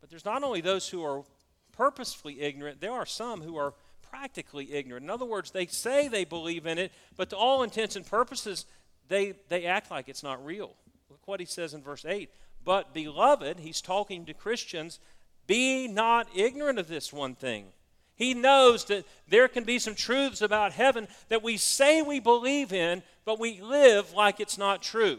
But 0.00 0.08
there's 0.08 0.24
not 0.24 0.44
only 0.44 0.60
those 0.60 0.88
who 0.88 1.04
are 1.04 1.24
purposefully 1.72 2.40
ignorant, 2.40 2.80
there 2.80 2.92
are 2.92 3.06
some 3.06 3.42
who 3.42 3.56
are 3.56 3.74
practically 4.08 4.72
ignorant. 4.72 5.04
In 5.04 5.10
other 5.10 5.24
words, 5.24 5.50
they 5.50 5.66
say 5.66 6.08
they 6.08 6.24
believe 6.24 6.66
in 6.66 6.78
it, 6.78 6.92
but 7.16 7.30
to 7.30 7.36
all 7.36 7.62
intents 7.62 7.96
and 7.96 8.06
purposes, 8.06 8.66
they, 9.10 9.34
they 9.48 9.66
act 9.66 9.90
like 9.90 10.08
it's 10.08 10.22
not 10.22 10.42
real. 10.44 10.72
Look 11.10 11.26
what 11.26 11.40
he 11.40 11.46
says 11.46 11.74
in 11.74 11.82
verse 11.82 12.06
8. 12.06 12.30
But, 12.64 12.94
beloved, 12.94 13.58
he's 13.58 13.82
talking 13.82 14.24
to 14.24 14.34
Christians, 14.34 15.00
be 15.46 15.88
not 15.88 16.28
ignorant 16.34 16.78
of 16.78 16.88
this 16.88 17.12
one 17.12 17.34
thing. 17.34 17.66
He 18.14 18.34
knows 18.34 18.84
that 18.84 19.04
there 19.28 19.48
can 19.48 19.64
be 19.64 19.78
some 19.78 19.94
truths 19.94 20.42
about 20.42 20.72
heaven 20.72 21.08
that 21.28 21.42
we 21.42 21.56
say 21.56 22.02
we 22.02 22.20
believe 22.20 22.72
in, 22.72 23.02
but 23.24 23.40
we 23.40 23.60
live 23.60 24.12
like 24.12 24.40
it's 24.40 24.58
not 24.58 24.82
true. 24.82 25.18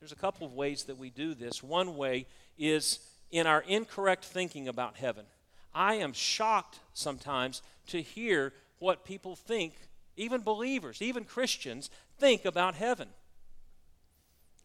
There's 0.00 0.12
a 0.12 0.16
couple 0.16 0.46
of 0.46 0.54
ways 0.54 0.84
that 0.84 0.98
we 0.98 1.10
do 1.10 1.34
this. 1.34 1.62
One 1.62 1.96
way 1.96 2.26
is 2.58 2.98
in 3.30 3.46
our 3.46 3.60
incorrect 3.60 4.24
thinking 4.24 4.66
about 4.66 4.96
heaven. 4.96 5.24
I 5.74 5.94
am 5.94 6.12
shocked 6.12 6.80
sometimes 6.94 7.62
to 7.88 8.02
hear 8.02 8.52
what 8.78 9.04
people 9.04 9.36
think, 9.36 9.74
even 10.16 10.40
believers, 10.40 11.02
even 11.02 11.24
Christians, 11.24 11.90
think 12.18 12.44
about 12.44 12.74
heaven. 12.74 13.08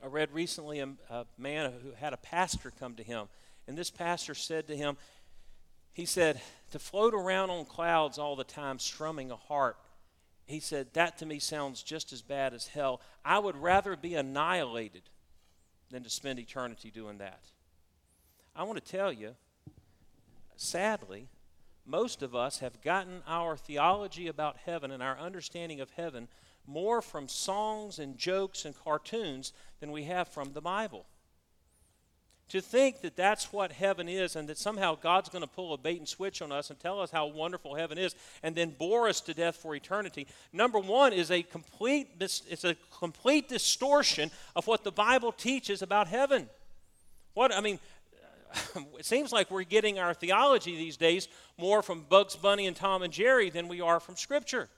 I 0.03 0.07
read 0.07 0.31
recently 0.31 0.79
a, 0.79 0.89
a, 1.09 1.25
man 1.37 1.71
who 1.81 1.91
had 1.97 2.13
a 2.13 2.17
pastor 2.17 2.71
come 2.77 2.95
to 2.95 3.03
him, 3.03 3.27
and 3.67 3.77
this 3.77 3.89
pastor 3.89 4.35
said 4.35 4.67
to 4.67 4.75
him, 4.75 4.97
he 5.93 6.05
said, 6.05 6.41
to 6.71 6.79
float 6.79 7.13
around 7.13 7.51
on 7.51 7.65
clouds 7.65 8.17
all 8.17 8.35
the 8.35 8.43
time, 8.43 8.79
strumming 8.79 9.31
a 9.31 9.35
harp, 9.35 9.77
he 10.45 10.59
said, 10.59 10.87
that 10.93 11.17
to 11.19 11.25
me 11.25 11.39
sounds 11.39 11.83
just 11.83 12.11
as 12.11 12.21
bad 12.21 12.53
as 12.53 12.67
hell. 12.67 12.99
I 13.23 13.39
would 13.39 13.55
rather 13.55 13.95
be 13.95 14.15
annihilated 14.15 15.03
than 15.89 16.03
to 16.03 16.09
spend 16.09 16.39
eternity 16.39 16.91
doing 16.91 17.19
that. 17.19 17.43
I 18.55 18.63
want 18.63 18.83
to 18.83 18.91
tell 18.91 19.13
you, 19.13 19.35
sadly, 20.57 21.29
most 21.85 22.21
of 22.23 22.35
us 22.35 22.59
have 22.59 22.81
gotten 22.81 23.21
our 23.27 23.55
theology 23.55 24.27
about 24.27 24.57
heaven 24.65 24.91
and 24.91 25.01
our 25.01 25.17
understanding 25.17 25.79
of 25.79 25.91
heaven 25.91 26.27
more 26.67 27.01
from 27.01 27.27
songs 27.27 27.99
and 27.99 28.17
jokes 28.17 28.65
and 28.65 28.75
cartoons 28.83 29.53
than 29.79 29.91
we 29.91 30.03
have 30.03 30.27
from 30.27 30.53
the 30.53 30.61
Bible. 30.61 31.05
To 32.49 32.61
think 32.61 33.01
that 33.01 33.15
that's 33.15 33.51
what 33.51 33.71
heaven 33.71 34.07
is 34.07 34.35
and 34.35 34.47
that 34.47 34.57
somehow 34.57 34.95
God's 34.95 35.29
going 35.29 35.41
to 35.41 35.47
pull 35.47 35.73
a 35.73 35.77
bait 35.77 35.97
and 35.97 36.07
switch 36.07 36.41
on 36.41 36.51
us 36.51 36.69
and 36.69 36.79
tell 36.79 37.01
us 37.01 37.09
how 37.09 37.25
wonderful 37.25 37.75
heaven 37.75 37.97
is 37.97 38.15
and 38.43 38.55
then 38.55 38.75
bore 38.77 39.07
us 39.07 39.21
to 39.21 39.33
death 39.33 39.55
for 39.55 39.75
eternity. 39.75 40.27
Number 40.51 40.77
1 40.77 41.13
is 41.13 41.31
a 41.31 41.41
complete 41.41 42.09
it's 42.19 42.63
a 42.63 42.75
complete 42.97 43.49
distortion 43.49 44.29
of 44.55 44.67
what 44.67 44.83
the 44.83 44.91
Bible 44.91 45.31
teaches 45.31 45.81
about 45.81 46.07
heaven. 46.07 46.47
What 47.33 47.51
I 47.51 47.61
mean 47.61 47.79
it 48.99 49.05
seems 49.05 49.31
like 49.31 49.49
we're 49.49 49.63
getting 49.63 49.97
our 49.97 50.13
theology 50.13 50.75
these 50.75 50.97
days 50.97 51.27
more 51.57 51.81
from 51.81 52.05
Bugs 52.07 52.35
Bunny 52.35 52.67
and 52.67 52.75
Tom 52.75 53.01
and 53.01 53.11
Jerry 53.11 53.49
than 53.49 53.67
we 53.67 53.81
are 53.81 53.99
from 53.99 54.15
Scripture. 54.15 54.69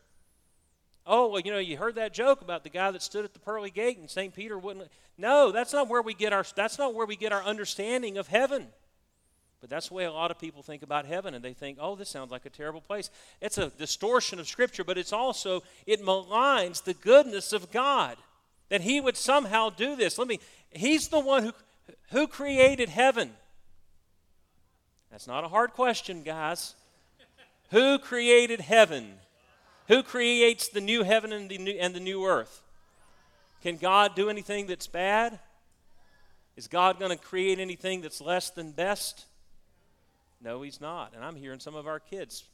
Oh, 1.07 1.27
well, 1.27 1.39
you 1.39 1.51
know, 1.51 1.59
you 1.59 1.77
heard 1.77 1.95
that 1.95 2.13
joke 2.13 2.41
about 2.41 2.63
the 2.63 2.69
guy 2.69 2.89
that 2.89 3.01
stood 3.01 3.25
at 3.25 3.33
the 3.33 3.39
pearly 3.39 3.69
gate 3.69 3.97
and 3.99 4.09
St. 4.09 4.33
Peter 4.33 4.57
wouldn't. 4.57 4.89
No, 5.17 5.51
that's 5.51 5.71
not 5.71 5.87
where 5.87 6.01
we 6.01 6.13
get 6.13 6.33
our 6.33 6.43
that's 6.55 6.79
not 6.79 6.95
where 6.95 7.05
we 7.05 7.15
get 7.15 7.31
our 7.31 7.43
understanding 7.43 8.17
of 8.17 8.27
heaven. 8.27 8.67
But 9.61 9.69
that's 9.69 9.87
the 9.87 9.93
way 9.95 10.05
a 10.05 10.11
lot 10.11 10.31
of 10.31 10.37
people 10.37 10.61
think 10.61 10.83
about 10.83 11.05
heaven, 11.05 11.33
and 11.33 11.43
they 11.43 11.53
think, 11.53 11.79
oh, 11.81 11.95
this 11.95 12.09
sounds 12.09 12.29
like 12.29 12.45
a 12.45 12.51
terrible 12.51 12.81
place. 12.81 13.09
It's 13.41 13.57
a 13.57 13.69
distortion 13.69 14.39
of 14.39 14.47
Scripture, 14.47 14.83
but 14.83 14.97
it's 14.97 15.13
also, 15.13 15.63
it 15.87 16.03
maligns 16.03 16.83
the 16.83 16.93
goodness 16.93 17.51
of 17.51 17.71
God 17.71 18.17
that 18.69 18.81
He 18.81 19.01
would 19.01 19.17
somehow 19.17 19.69
do 19.71 19.95
this. 19.95 20.19
Let 20.19 20.27
me, 20.27 20.39
He's 20.69 21.07
the 21.07 21.19
one 21.19 21.45
who, 21.45 21.53
who 22.11 22.27
created 22.27 22.89
heaven. 22.89 23.31
That's 25.09 25.27
not 25.27 25.43
a 25.43 25.47
hard 25.47 25.71
question, 25.71 26.23
guys. 26.23 26.75
who 27.71 27.97
created 27.97 28.59
heaven? 28.59 29.13
Who 29.87 30.03
creates 30.03 30.69
the 30.69 30.81
new 30.81 31.03
heaven 31.03 31.31
and 31.31 31.49
the 31.49 31.57
new, 31.57 31.77
and 31.79 31.93
the 31.93 31.99
new 31.99 32.25
earth? 32.25 32.61
Can 33.61 33.77
God 33.77 34.15
do 34.15 34.29
anything 34.29 34.67
that's 34.67 34.87
bad? 34.87 35.39
Is 36.55 36.67
God 36.67 36.99
going 36.99 37.11
to 37.11 37.17
create 37.17 37.59
anything 37.59 38.01
that's 38.01 38.21
less 38.21 38.49
than 38.49 38.71
best? 38.71 39.25
No, 40.41 40.61
He's 40.61 40.79
not. 40.79 41.13
And 41.15 41.23
I'm 41.23 41.35
hearing 41.35 41.59
some 41.59 41.75
of 41.75 41.87
our 41.87 41.99
kids, 41.99 42.45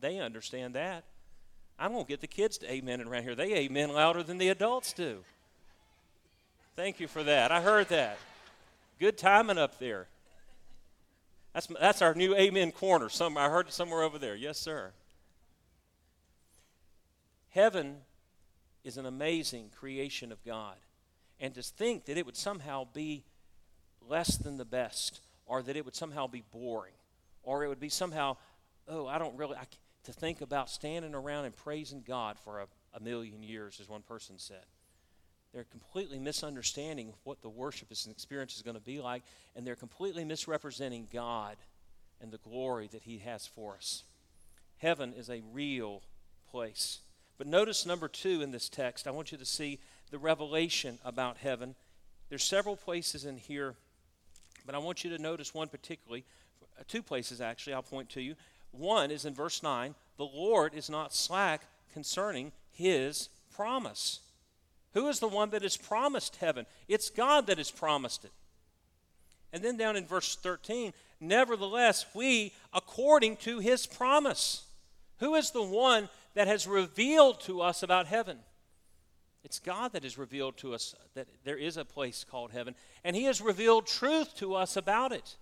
they 0.00 0.18
understand 0.18 0.74
that. 0.74 1.04
I'm 1.78 1.92
going 1.92 2.04
to 2.04 2.08
get 2.08 2.20
the 2.20 2.26
kids 2.26 2.58
to 2.58 2.72
amen 2.72 3.00
around 3.00 3.24
here. 3.24 3.34
They 3.34 3.54
amen 3.54 3.92
louder 3.92 4.22
than 4.22 4.38
the 4.38 4.48
adults 4.48 4.92
do. 4.92 5.18
Thank 6.76 7.00
you 7.00 7.08
for 7.08 7.22
that. 7.22 7.50
I 7.50 7.60
heard 7.60 7.88
that. 7.88 8.18
Good 8.98 9.18
timing 9.18 9.58
up 9.58 9.78
there. 9.78 10.06
That's, 11.52 11.66
that's 11.80 12.02
our 12.02 12.14
new 12.14 12.34
amen 12.34 12.72
corner. 12.72 13.08
Some, 13.08 13.36
I 13.36 13.48
heard 13.48 13.66
it 13.66 13.72
somewhere 13.72 14.02
over 14.02 14.18
there. 14.18 14.34
Yes, 14.34 14.58
sir. 14.58 14.92
Heaven 17.52 17.98
is 18.84 18.96
an 18.96 19.06
amazing 19.06 19.70
creation 19.74 20.32
of 20.32 20.44
God. 20.44 20.76
And 21.40 21.54
to 21.54 21.62
think 21.62 22.04
that 22.06 22.18
it 22.18 22.26
would 22.26 22.36
somehow 22.36 22.86
be 22.92 23.24
less 24.06 24.36
than 24.36 24.58
the 24.58 24.64
best, 24.64 25.20
or 25.46 25.62
that 25.62 25.76
it 25.76 25.84
would 25.84 25.96
somehow 25.96 26.26
be 26.26 26.42
boring, 26.52 26.94
or 27.42 27.64
it 27.64 27.68
would 27.68 27.80
be 27.80 27.88
somehow, 27.88 28.36
oh, 28.88 29.06
I 29.06 29.18
don't 29.18 29.36
really, 29.36 29.56
I, 29.56 29.64
to 30.04 30.12
think 30.12 30.40
about 30.40 30.70
standing 30.70 31.14
around 31.14 31.44
and 31.44 31.56
praising 31.56 32.02
God 32.06 32.38
for 32.38 32.60
a 32.60 32.66
a 32.94 33.00
million 33.00 33.42
years, 33.42 33.80
as 33.80 33.88
one 33.88 34.02
person 34.02 34.38
said. 34.38 34.64
They're 35.52 35.64
completely 35.64 36.18
misunderstanding 36.18 37.12
what 37.24 37.42
the 37.42 37.48
worship 37.48 37.88
and 37.90 38.12
experience 38.12 38.56
is 38.56 38.62
going 38.62 38.76
to 38.76 38.82
be 38.82 39.00
like, 39.00 39.22
and 39.54 39.66
they're 39.66 39.76
completely 39.76 40.24
misrepresenting 40.24 41.08
God 41.12 41.56
and 42.20 42.30
the 42.30 42.38
glory 42.38 42.88
that 42.92 43.02
He 43.02 43.18
has 43.18 43.46
for 43.46 43.74
us. 43.74 44.04
Heaven 44.78 45.12
is 45.12 45.28
a 45.28 45.42
real 45.52 46.02
place. 46.50 47.00
But 47.42 47.48
notice 47.48 47.84
number 47.84 48.06
two 48.06 48.40
in 48.40 48.52
this 48.52 48.68
text, 48.68 49.08
I 49.08 49.10
want 49.10 49.32
you 49.32 49.38
to 49.38 49.44
see 49.44 49.80
the 50.12 50.18
revelation 50.18 51.00
about 51.04 51.38
heaven. 51.38 51.74
There's 52.28 52.44
several 52.44 52.76
places 52.76 53.24
in 53.24 53.36
here, 53.36 53.74
but 54.64 54.76
I 54.76 54.78
want 54.78 55.02
you 55.02 55.10
to 55.10 55.20
notice 55.20 55.52
one 55.52 55.66
particularly, 55.66 56.24
uh, 56.78 56.84
two 56.86 57.02
places 57.02 57.40
actually, 57.40 57.72
I'll 57.72 57.82
point 57.82 58.10
to 58.10 58.20
you. 58.20 58.36
One 58.70 59.10
is 59.10 59.24
in 59.24 59.34
verse 59.34 59.60
9 59.60 59.96
the 60.18 60.24
Lord 60.24 60.72
is 60.72 60.88
not 60.88 61.12
slack 61.12 61.62
concerning 61.92 62.52
his 62.70 63.28
promise. 63.52 64.20
Who 64.94 65.08
is 65.08 65.18
the 65.18 65.26
one 65.26 65.50
that 65.50 65.62
has 65.62 65.76
promised 65.76 66.36
heaven? 66.36 66.64
It's 66.86 67.10
God 67.10 67.48
that 67.48 67.58
has 67.58 67.72
promised 67.72 68.24
it. 68.24 68.30
And 69.52 69.64
then 69.64 69.76
down 69.76 69.96
in 69.96 70.06
verse 70.06 70.36
13, 70.36 70.92
nevertheless, 71.18 72.06
we, 72.14 72.52
according 72.72 73.38
to 73.38 73.58
his 73.58 73.84
promise. 73.84 74.62
Who 75.18 75.34
is 75.34 75.50
the 75.50 75.62
one 75.62 76.08
that 76.34 76.48
has 76.48 76.66
revealed 76.66 77.40
to 77.42 77.60
us 77.60 77.82
about 77.82 78.06
heaven? 78.06 78.38
It's 79.44 79.58
God 79.58 79.92
that 79.92 80.04
has 80.04 80.18
revealed 80.18 80.56
to 80.58 80.74
us 80.74 80.94
that 81.14 81.26
there 81.44 81.56
is 81.56 81.76
a 81.76 81.84
place 81.84 82.24
called 82.24 82.52
heaven, 82.52 82.74
and 83.04 83.16
He 83.16 83.24
has 83.24 83.40
revealed 83.40 83.86
truth 83.86 84.36
to 84.36 84.54
us 84.54 84.76
about 84.76 85.12
it. 85.12 85.36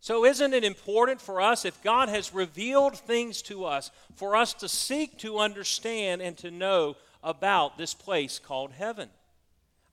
So, 0.00 0.24
isn't 0.24 0.54
it 0.54 0.64
important 0.64 1.20
for 1.20 1.40
us, 1.40 1.64
if 1.64 1.80
God 1.82 2.08
has 2.08 2.34
revealed 2.34 2.98
things 2.98 3.40
to 3.42 3.64
us, 3.64 3.90
for 4.16 4.34
us 4.34 4.52
to 4.54 4.68
seek 4.68 5.18
to 5.18 5.38
understand 5.38 6.22
and 6.22 6.36
to 6.38 6.50
know 6.50 6.96
about 7.22 7.78
this 7.78 7.94
place 7.94 8.38
called 8.38 8.72
heaven. 8.72 9.08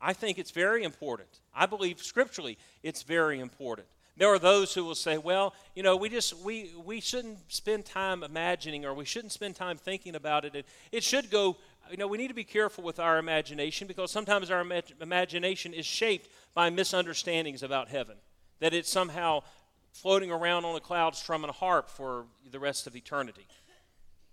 I 0.02 0.14
think 0.14 0.40
it's 0.40 0.52
very 0.52 0.84
important. 0.84 1.30
I 1.54 1.66
believe 1.66 2.00
scripturally 2.00 2.58
it's 2.84 3.04
very 3.04 3.40
important. 3.40 3.88
There 4.20 4.28
are 4.28 4.38
those 4.38 4.74
who 4.74 4.86
will 4.86 4.96
say, 4.96 5.18
well, 5.18 5.56
you 5.76 5.82
know, 5.82 5.96
we 5.96 6.10
just 6.10 6.38
we 6.40 6.72
we 6.86 7.00
shouldn't 7.02 7.40
spend 7.48 7.86
time 7.86 8.22
imagining 8.22 8.86
or 8.86 8.94
we 8.94 9.06
shouldn't 9.06 9.32
spend 9.32 9.56
time 9.56 9.78
thinking 9.78 10.14
about 10.14 10.46
it. 10.46 10.54
It, 10.54 10.66
it 10.92 11.04
should 11.04 11.32
go 11.32 11.58
you 11.90 11.98
know, 11.98 12.08
we 12.08 12.18
need 12.18 12.28
to 12.28 12.34
be 12.34 12.44
careful 12.44 12.84
with 12.84 13.00
our 13.00 13.18
imagination 13.18 13.88
because 13.88 14.12
sometimes 14.12 14.52
our 14.52 14.62
ima- 14.62 14.84
imagination 15.02 15.74
is 15.74 15.86
shaped 15.86 16.30
by 16.54 16.70
misunderstandings 16.70 17.64
about 17.64 17.88
heaven. 17.88 18.16
That 18.60 18.74
it's 18.74 18.90
somehow 18.90 19.42
floating 19.92 20.32
around 20.32 20.66
on 20.66 20.76
a 20.76 20.80
cloud 20.80 21.16
strumming 21.16 21.50
a 21.50 21.54
harp 21.54 21.90
for 21.90 22.26
the 22.52 22.60
rest 22.60 22.88
of 22.88 22.96
eternity. 22.96 23.48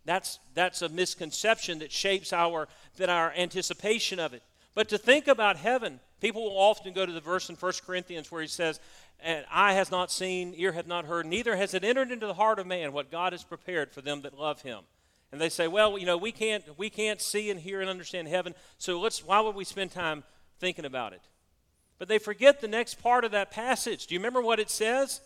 That's, 0.05 0.38
that's 0.55 0.83
a 0.83 0.88
misconception 0.88 1.81
that 1.81 1.90
shapes 1.90 2.33
our, 2.33 2.69
that 2.97 3.09
our 3.09 3.33
anticipation 3.37 4.21
of 4.21 4.35
it. 4.35 4.43
But 4.75 4.90
to 4.90 4.99
think 4.99 5.26
about 5.26 5.57
heaven, 5.57 6.00
people 6.21 6.45
will 6.45 6.59
often 6.59 6.93
go 6.93 7.07
to 7.07 7.12
the 7.12 7.21
verse 7.21 7.49
in 7.49 7.57
1 7.57 7.73
Corinthians 7.87 8.31
where 8.31 8.43
he 8.43 8.49
says, 8.49 8.78
and 9.20 9.44
eye 9.50 9.73
has 9.73 9.90
not 9.90 10.11
seen, 10.11 10.54
ear 10.56 10.73
hath 10.73 10.87
not 10.87 11.06
heard, 11.06 11.26
neither 11.26 11.56
has 11.56 11.75
it 11.75 11.85
entered 11.85 12.11
into 12.11 12.26
the 12.26 12.35
heart 12.35 12.58
of 12.58 12.66
man 12.66 12.92
what 12.92 13.11
God 13.11 13.32
has 13.32 13.44
prepared 13.44 13.92
for 13.92 14.00
them 14.00 14.23
that 14.23 14.38
love 14.38 14.62
him. 14.62 14.80
And 15.32 15.40
they 15.40 15.49
say, 15.49 15.66
well, 15.68 15.99
you 15.99 16.06
know, 16.06 16.16
we 16.16 16.32
can't, 16.32 16.64
we 16.78 16.90
can't 16.90 17.20
see 17.20 17.50
and 17.50 17.58
hear 17.58 17.80
and 17.80 17.90
understand 17.90 18.28
heaven, 18.28 18.54
so 18.78 19.00
let's, 19.00 19.25
why 19.25 19.40
would 19.40 19.54
we 19.54 19.64
spend 19.64 19.90
time 19.90 20.25
thinking 20.61 20.85
about 20.85 21.12
it? 21.12 21.23
But 21.99 22.08
they 22.08 22.18
forget 22.18 22.61
the 22.61 22.68
next 22.68 23.02
part 23.02 23.25
of 23.25 23.32
that 23.32 23.50
passage. 23.50 24.06
Do 24.06 24.14
you 24.14 24.20
remember 24.20 24.42
what 24.42 24.61
it 24.61 24.70
says? 24.70 25.20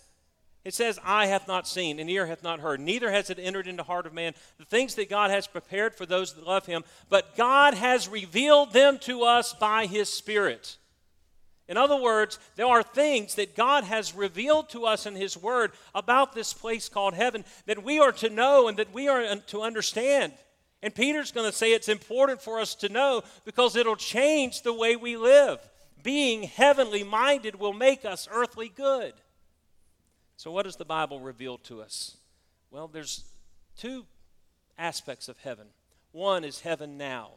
It 0.65 0.75
says, 0.75 0.99
Eye 1.05 1.27
hath 1.27 1.49
not 1.49 1.67
seen, 1.67 1.99
and 1.99 2.11
ear 2.11 2.27
hath 2.27 2.43
not 2.43 2.61
heard, 2.61 2.81
neither 2.81 3.11
has 3.11 3.31
it 3.31 3.39
entered 3.39 3.67
into 3.67 3.83
the 3.83 3.87
heart 3.87 4.07
of 4.07 4.13
man 4.13 4.35
the 4.59 4.65
things 4.65 4.95
that 4.97 5.09
God 5.09 5.31
has 5.31 5.47
prepared 5.47 5.95
for 5.95 6.07
those 6.07 6.35
that 6.35 6.47
love 6.47 6.67
him, 6.67 6.85
but 7.09 7.37
God 7.37 7.75
has 7.75 8.09
revealed 8.09 8.73
them 8.73 8.99
to 9.01 9.23
us 9.23 9.55
by 9.55 9.87
his 9.87 10.13
Spirit. 10.13 10.77
In 11.71 11.77
other 11.77 11.95
words, 11.95 12.41
there 12.57 12.67
are 12.67 12.83
things 12.83 13.37
that 13.37 13.55
God 13.55 13.85
has 13.85 14.13
revealed 14.13 14.71
to 14.71 14.87
us 14.87 15.07
in 15.07 15.15
his 15.15 15.37
word 15.37 15.71
about 15.95 16.35
this 16.35 16.53
place 16.53 16.89
called 16.89 17.15
heaven 17.15 17.45
that 17.67 17.85
we 17.85 18.01
are 18.01 18.11
to 18.11 18.29
know 18.29 18.67
and 18.67 18.77
that 18.79 18.93
we 18.93 19.07
are 19.07 19.37
to 19.37 19.63
understand. 19.63 20.33
And 20.83 20.93
Peter's 20.93 21.31
going 21.31 21.49
to 21.49 21.57
say 21.57 21.73
it's 21.73 21.89
important 21.89 22.43
for 22.43 22.59
us 22.59 22.75
to 22.77 22.89
know 22.89 23.23
because 23.45 23.77
it'll 23.77 23.95
change 23.95 24.63
the 24.63 24.75
way 24.75 24.97
we 24.97 25.17
live. 25.17 25.61
Being 26.03 26.43
heavenly 26.43 27.05
minded 27.05 27.55
will 27.55 27.73
make 27.73 28.05
us 28.05 28.27
earthly 28.33 28.69
good. 28.69 29.13
So, 30.37 30.51
what 30.51 30.65
does 30.65 30.77
the 30.77 30.85
Bible 30.85 31.21
reveal 31.21 31.59
to 31.59 31.83
us? 31.83 32.17
Well, 32.73 32.89
there's 32.89 33.23
two 33.77 34.07
aspects 34.77 35.29
of 35.29 35.39
heaven. 35.39 35.69
One 36.11 36.43
is 36.43 36.63
heaven 36.63 36.99
now. 36.99 37.35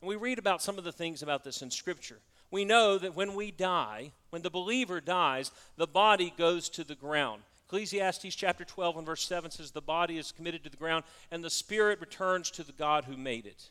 And 0.00 0.08
we 0.08 0.16
read 0.16 0.40
about 0.40 0.62
some 0.62 0.78
of 0.78 0.84
the 0.84 0.90
things 0.90 1.22
about 1.22 1.44
this 1.44 1.62
in 1.62 1.70
Scripture. 1.70 2.18
We 2.50 2.64
know 2.64 2.98
that 2.98 3.16
when 3.16 3.34
we 3.34 3.50
die, 3.50 4.12
when 4.30 4.42
the 4.42 4.50
believer 4.50 5.00
dies, 5.00 5.50
the 5.76 5.86
body 5.86 6.32
goes 6.36 6.68
to 6.70 6.84
the 6.84 6.94
ground. 6.94 7.42
Ecclesiastes 7.66 8.34
chapter 8.36 8.64
12 8.64 8.98
and 8.98 9.06
verse 9.06 9.26
7 9.26 9.50
says, 9.50 9.72
The 9.72 9.80
body 9.80 10.18
is 10.18 10.30
committed 10.30 10.62
to 10.64 10.70
the 10.70 10.76
ground, 10.76 11.04
and 11.32 11.42
the 11.42 11.50
spirit 11.50 12.00
returns 12.00 12.50
to 12.52 12.62
the 12.62 12.72
God 12.72 13.04
who 13.04 13.16
made 13.16 13.46
it. 13.46 13.70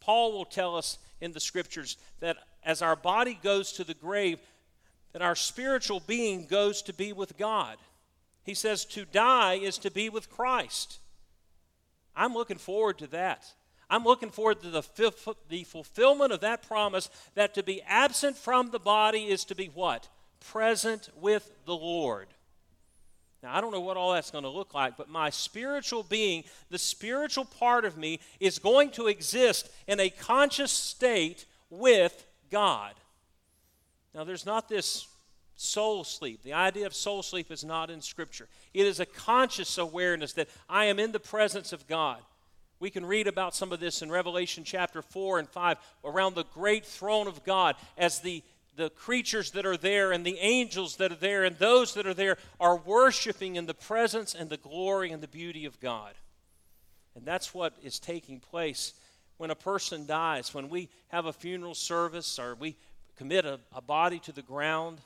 Paul 0.00 0.32
will 0.32 0.44
tell 0.44 0.76
us 0.76 0.98
in 1.20 1.32
the 1.32 1.40
scriptures 1.40 1.96
that 2.20 2.36
as 2.64 2.82
our 2.82 2.96
body 2.96 3.38
goes 3.42 3.72
to 3.72 3.84
the 3.84 3.94
grave, 3.94 4.38
that 5.12 5.22
our 5.22 5.34
spiritual 5.34 6.00
being 6.00 6.46
goes 6.46 6.82
to 6.82 6.92
be 6.92 7.12
with 7.12 7.38
God. 7.38 7.76
He 8.44 8.54
says 8.54 8.84
to 8.86 9.04
die 9.04 9.54
is 9.54 9.78
to 9.78 9.90
be 9.90 10.08
with 10.08 10.30
Christ. 10.30 10.98
I'm 12.14 12.34
looking 12.34 12.58
forward 12.58 12.98
to 12.98 13.06
that. 13.08 13.50
I'm 13.90 14.04
looking 14.04 14.30
forward 14.30 14.62
to 14.62 14.70
the, 14.70 15.34
the 15.48 15.64
fulfillment 15.64 16.32
of 16.32 16.40
that 16.40 16.66
promise 16.66 17.10
that 17.34 17.54
to 17.54 17.62
be 17.62 17.82
absent 17.82 18.36
from 18.36 18.70
the 18.70 18.78
body 18.78 19.24
is 19.24 19.44
to 19.46 19.56
be 19.56 19.66
what? 19.66 20.08
Present 20.38 21.10
with 21.20 21.50
the 21.66 21.74
Lord. 21.74 22.28
Now, 23.42 23.56
I 23.56 23.60
don't 23.60 23.72
know 23.72 23.80
what 23.80 23.96
all 23.96 24.12
that's 24.12 24.30
going 24.30 24.44
to 24.44 24.50
look 24.50 24.74
like, 24.74 24.96
but 24.96 25.08
my 25.08 25.30
spiritual 25.30 26.04
being, 26.04 26.44
the 26.70 26.78
spiritual 26.78 27.46
part 27.46 27.84
of 27.84 27.96
me, 27.96 28.20
is 28.38 28.58
going 28.58 28.90
to 28.92 29.08
exist 29.08 29.68
in 29.88 29.98
a 29.98 30.10
conscious 30.10 30.70
state 30.70 31.46
with 31.68 32.26
God. 32.50 32.94
Now, 34.14 34.24
there's 34.24 34.46
not 34.46 34.68
this 34.68 35.08
soul 35.56 36.04
sleep. 36.04 36.42
The 36.42 36.52
idea 36.52 36.86
of 36.86 36.94
soul 36.94 37.22
sleep 37.22 37.50
is 37.50 37.64
not 37.64 37.90
in 37.90 38.00
Scripture. 38.02 38.48
It 38.72 38.86
is 38.86 39.00
a 39.00 39.06
conscious 39.06 39.78
awareness 39.78 40.32
that 40.34 40.48
I 40.68 40.86
am 40.86 40.98
in 40.98 41.12
the 41.12 41.20
presence 41.20 41.72
of 41.72 41.86
God. 41.86 42.20
We 42.80 42.88
can 42.90 43.04
read 43.04 43.26
about 43.26 43.54
some 43.54 43.72
of 43.72 43.78
this 43.78 44.00
in 44.00 44.10
Revelation 44.10 44.64
chapter 44.64 45.02
4 45.02 45.38
and 45.38 45.48
5 45.48 45.76
around 46.02 46.34
the 46.34 46.44
great 46.44 46.86
throne 46.86 47.28
of 47.28 47.44
God 47.44 47.76
as 47.98 48.20
the, 48.20 48.42
the 48.74 48.88
creatures 48.88 49.50
that 49.50 49.66
are 49.66 49.76
there 49.76 50.12
and 50.12 50.24
the 50.24 50.38
angels 50.38 50.96
that 50.96 51.12
are 51.12 51.16
there 51.16 51.44
and 51.44 51.58
those 51.58 51.92
that 51.94 52.06
are 52.06 52.14
there 52.14 52.38
are 52.58 52.78
worshiping 52.78 53.56
in 53.56 53.66
the 53.66 53.74
presence 53.74 54.34
and 54.34 54.48
the 54.48 54.56
glory 54.56 55.12
and 55.12 55.22
the 55.22 55.28
beauty 55.28 55.66
of 55.66 55.78
God. 55.78 56.14
And 57.14 57.26
that's 57.26 57.52
what 57.52 57.74
is 57.82 57.98
taking 57.98 58.40
place 58.40 58.94
when 59.36 59.50
a 59.50 59.54
person 59.54 60.06
dies, 60.06 60.54
when 60.54 60.70
we 60.70 60.88
have 61.08 61.26
a 61.26 61.34
funeral 61.34 61.74
service 61.74 62.38
or 62.38 62.54
we 62.54 62.76
commit 63.16 63.44
a, 63.44 63.60
a 63.74 63.82
body 63.82 64.18
to 64.20 64.32
the 64.32 64.40
ground. 64.40 65.00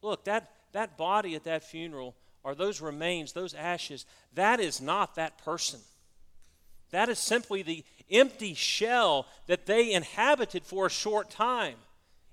Look, 0.00 0.24
that, 0.24 0.50
that 0.72 0.96
body 0.96 1.34
at 1.34 1.44
that 1.44 1.62
funeral, 1.62 2.14
or 2.42 2.54
those 2.54 2.80
remains, 2.80 3.32
those 3.32 3.52
ashes, 3.52 4.06
that 4.34 4.60
is 4.60 4.80
not 4.80 5.16
that 5.16 5.36
person. 5.36 5.80
That 6.92 7.08
is 7.08 7.18
simply 7.18 7.62
the 7.62 7.84
empty 8.10 8.54
shell 8.54 9.26
that 9.46 9.66
they 9.66 9.92
inhabited 9.92 10.64
for 10.64 10.86
a 10.86 10.90
short 10.90 11.30
time. 11.30 11.76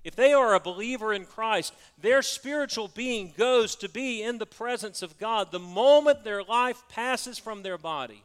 If 0.02 0.16
they 0.16 0.32
are 0.32 0.54
a 0.54 0.60
believer 0.60 1.12
in 1.12 1.26
Christ, 1.26 1.74
their 1.98 2.22
spiritual 2.22 2.88
being 2.88 3.34
goes 3.36 3.74
to 3.76 3.88
be 3.88 4.22
in 4.22 4.38
the 4.38 4.46
presence 4.46 5.02
of 5.02 5.18
God 5.18 5.50
the 5.50 5.58
moment 5.58 6.24
their 6.24 6.42
life 6.42 6.82
passes 6.88 7.38
from 7.38 7.62
their 7.62 7.76
body. 7.76 8.22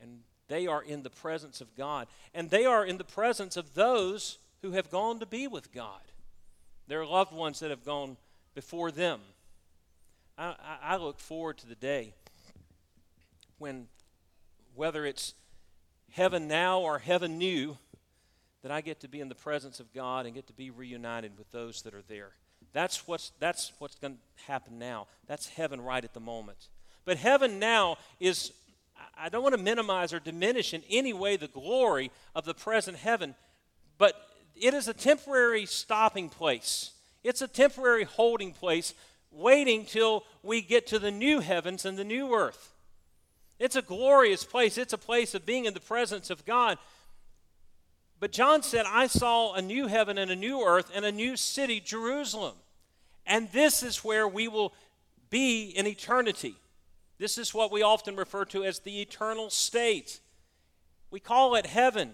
And 0.00 0.20
they 0.48 0.66
are 0.68 0.82
in 0.82 1.02
the 1.02 1.10
presence 1.10 1.60
of 1.60 1.74
God. 1.76 2.06
And 2.32 2.50
they 2.50 2.64
are 2.64 2.84
in 2.84 2.98
the 2.98 3.04
presence 3.04 3.56
of 3.56 3.74
those 3.74 4.38
who 4.62 4.72
have 4.72 4.90
gone 4.90 5.18
to 5.20 5.26
be 5.26 5.48
with 5.48 5.72
God, 5.72 6.00
their 6.86 7.04
loved 7.04 7.32
ones 7.32 7.60
that 7.60 7.70
have 7.70 7.84
gone 7.84 8.16
before 8.54 8.92
them. 8.92 9.20
I, 10.38 10.54
I, 10.82 10.96
look 10.96 11.18
forward 11.18 11.58
to 11.58 11.66
the 11.66 11.74
day 11.74 12.12
when, 13.58 13.86
whether 14.76 15.04
it's 15.04 15.34
heaven 16.12 16.46
now 16.46 16.80
or 16.80 16.98
heaven 16.98 17.38
new, 17.38 17.76
that 18.62 18.70
I 18.70 18.80
get 18.80 19.00
to 19.00 19.08
be 19.08 19.20
in 19.20 19.28
the 19.28 19.34
presence 19.34 19.80
of 19.80 19.92
God 19.92 20.26
and 20.26 20.34
get 20.34 20.46
to 20.48 20.52
be 20.52 20.70
reunited 20.70 21.38
with 21.38 21.50
those 21.50 21.82
that 21.82 21.94
are 21.94 22.02
there. 22.08 22.30
That's 22.72 23.06
what's, 23.06 23.32
that's 23.38 23.72
what's 23.78 23.94
going 23.94 24.14
to 24.14 24.44
happen 24.44 24.78
now. 24.78 25.06
That's 25.26 25.48
heaven 25.48 25.80
right 25.80 26.04
at 26.04 26.14
the 26.14 26.20
moment. 26.20 26.68
But 27.04 27.16
heaven 27.16 27.58
now 27.58 27.96
is, 28.20 28.52
I 29.16 29.28
don't 29.28 29.42
want 29.42 29.54
to 29.54 29.62
minimize 29.62 30.12
or 30.12 30.20
diminish 30.20 30.74
in 30.74 30.82
any 30.90 31.12
way 31.12 31.36
the 31.36 31.48
glory 31.48 32.10
of 32.34 32.44
the 32.44 32.54
present 32.54 32.98
heaven, 32.98 33.34
but 33.98 34.14
it 34.54 34.74
is 34.74 34.88
a 34.88 34.94
temporary 34.94 35.66
stopping 35.66 36.28
place. 36.28 36.92
It's 37.22 37.42
a 37.42 37.48
temporary 37.48 38.04
holding 38.04 38.52
place, 38.52 38.94
waiting 39.30 39.84
till 39.84 40.24
we 40.42 40.60
get 40.60 40.86
to 40.88 40.98
the 40.98 41.10
new 41.10 41.40
heavens 41.40 41.84
and 41.84 41.96
the 41.96 42.04
new 42.04 42.34
earth. 42.34 42.72
It's 43.58 43.76
a 43.76 43.82
glorious 43.82 44.44
place. 44.44 44.76
It's 44.78 44.92
a 44.92 44.98
place 44.98 45.34
of 45.34 45.46
being 45.46 45.64
in 45.64 45.74
the 45.74 45.80
presence 45.80 46.30
of 46.30 46.44
God. 46.44 46.78
But 48.18 48.32
John 48.32 48.62
said, 48.62 48.86
I 48.86 49.06
saw 49.06 49.54
a 49.54 49.62
new 49.62 49.86
heaven 49.86 50.18
and 50.18 50.30
a 50.30 50.36
new 50.36 50.62
earth 50.62 50.90
and 50.94 51.04
a 51.04 51.12
new 51.12 51.36
city, 51.36 51.80
Jerusalem. 51.80 52.54
And 53.26 53.50
this 53.52 53.82
is 53.82 54.04
where 54.04 54.28
we 54.28 54.48
will 54.48 54.72
be 55.30 55.68
in 55.70 55.86
eternity. 55.86 56.54
This 57.18 57.38
is 57.38 57.54
what 57.54 57.72
we 57.72 57.82
often 57.82 58.16
refer 58.16 58.44
to 58.46 58.64
as 58.64 58.78
the 58.78 59.00
eternal 59.00 59.50
state. 59.50 60.20
We 61.10 61.20
call 61.20 61.54
it 61.56 61.66
heaven, 61.66 62.12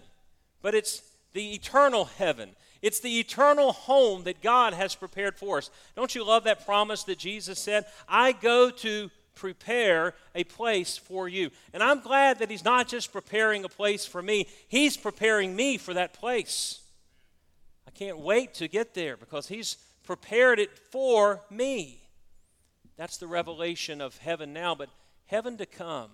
but 0.61 0.75
it's 0.75 1.03
the 1.33 1.55
eternal 1.55 2.05
heaven. 2.05 2.51
It's 2.83 3.01
the 3.01 3.21
eternal 3.21 3.73
home 3.73 4.25
that 4.25 4.43
God 4.43 4.75
has 4.75 4.95
prepared 4.95 5.37
for 5.37 5.59
us. 5.59 5.71
Don't 5.95 6.15
you 6.15 6.25
love 6.25 6.45
that 6.45 6.65
promise 6.67 7.05
that 7.05 7.19
Jesus 7.19 7.59
said? 7.59 7.85
I 8.09 8.33
go 8.33 8.71
to 8.71 9.11
prepare 9.35 10.15
a 10.35 10.45
place 10.45 10.97
for 10.97 11.29
you. 11.29 11.51
And 11.73 11.83
I'm 11.83 12.01
glad 12.01 12.39
that 12.39 12.51
He's 12.51 12.65
not 12.65 12.89
just 12.89 13.13
preparing 13.13 13.65
a 13.65 13.69
place 13.69 14.07
for 14.07 14.23
me, 14.23 14.47
He's 14.69 14.97
preparing 14.97 15.55
me 15.57 15.79
for 15.79 15.95
that 15.95 16.13
place. 16.13 16.81
I 17.87 17.91
can't 17.91 18.19
wait 18.19 18.55
to 18.55 18.69
get 18.69 18.95
there 18.95 19.17
because 19.17 19.49
He's 19.49 19.77
prepared 20.05 20.59
it 20.59 20.77
for 20.77 21.43
me. 21.51 22.03
That's 22.97 23.17
the 23.17 23.27
revelation 23.27 24.01
of 24.01 24.17
heaven 24.19 24.53
now, 24.53 24.75
but 24.75 24.89
heaven 25.27 25.57
to 25.59 25.67
come. 25.67 26.11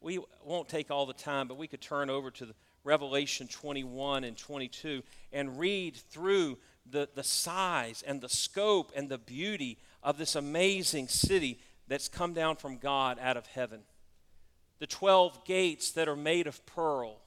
We 0.00 0.20
won't 0.44 0.68
take 0.68 0.90
all 0.90 1.06
the 1.06 1.12
time, 1.12 1.48
but 1.48 1.56
we 1.56 1.68
could 1.68 1.80
turn 1.80 2.10
over 2.10 2.30
to 2.32 2.46
the 2.46 2.54
Revelation 2.84 3.46
21 3.46 4.24
and 4.24 4.36
22 4.36 5.02
and 5.32 5.58
read 5.58 5.96
through 5.96 6.58
the, 6.90 7.08
the 7.14 7.22
size 7.22 8.02
and 8.06 8.20
the 8.20 8.28
scope 8.28 8.92
and 8.96 9.08
the 9.08 9.18
beauty 9.18 9.78
of 10.02 10.18
this 10.18 10.34
amazing 10.34 11.08
city 11.08 11.60
that's 11.92 12.08
come 12.08 12.32
down 12.32 12.56
from 12.56 12.78
God 12.78 13.18
out 13.20 13.36
of 13.36 13.46
heaven. 13.46 13.80
The 14.78 14.86
12 14.86 15.44
gates 15.44 15.92
that 15.92 16.08
are 16.08 16.16
made 16.16 16.46
of 16.46 16.64
pearl, 16.64 17.20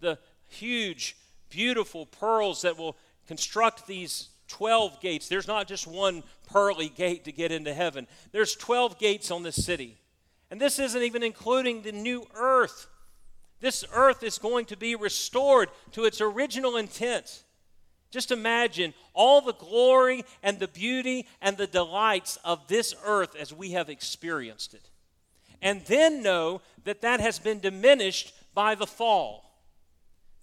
the 0.00 0.18
huge, 0.48 1.16
beautiful 1.50 2.04
pearls 2.04 2.62
that 2.62 2.76
will 2.76 2.96
construct 3.26 3.86
these 3.86 4.28
12 4.48 5.00
gates. 5.00 5.28
There's 5.28 5.46
not 5.46 5.68
just 5.68 5.86
one 5.86 6.24
pearly 6.50 6.88
gate 6.88 7.24
to 7.24 7.32
get 7.32 7.52
into 7.52 7.72
heaven, 7.72 8.06
there's 8.32 8.54
12 8.56 8.98
gates 8.98 9.30
on 9.30 9.42
this 9.42 9.64
city. 9.64 9.96
And 10.50 10.58
this 10.60 10.78
isn't 10.78 11.02
even 11.02 11.22
including 11.22 11.82
the 11.82 11.92
new 11.92 12.26
earth. 12.34 12.86
This 13.60 13.84
earth 13.92 14.22
is 14.22 14.38
going 14.38 14.64
to 14.66 14.76
be 14.76 14.94
restored 14.94 15.68
to 15.92 16.04
its 16.04 16.20
original 16.20 16.76
intent. 16.76 17.42
Just 18.10 18.30
imagine 18.30 18.94
all 19.12 19.40
the 19.40 19.52
glory 19.52 20.24
and 20.42 20.58
the 20.58 20.68
beauty 20.68 21.26
and 21.42 21.56
the 21.56 21.66
delights 21.66 22.38
of 22.44 22.66
this 22.68 22.94
earth 23.04 23.36
as 23.36 23.52
we 23.52 23.72
have 23.72 23.90
experienced 23.90 24.74
it. 24.74 24.88
And 25.60 25.84
then 25.86 26.22
know 26.22 26.62
that 26.84 27.02
that 27.02 27.20
has 27.20 27.38
been 27.38 27.60
diminished 27.60 28.32
by 28.54 28.74
the 28.74 28.86
fall. 28.86 29.44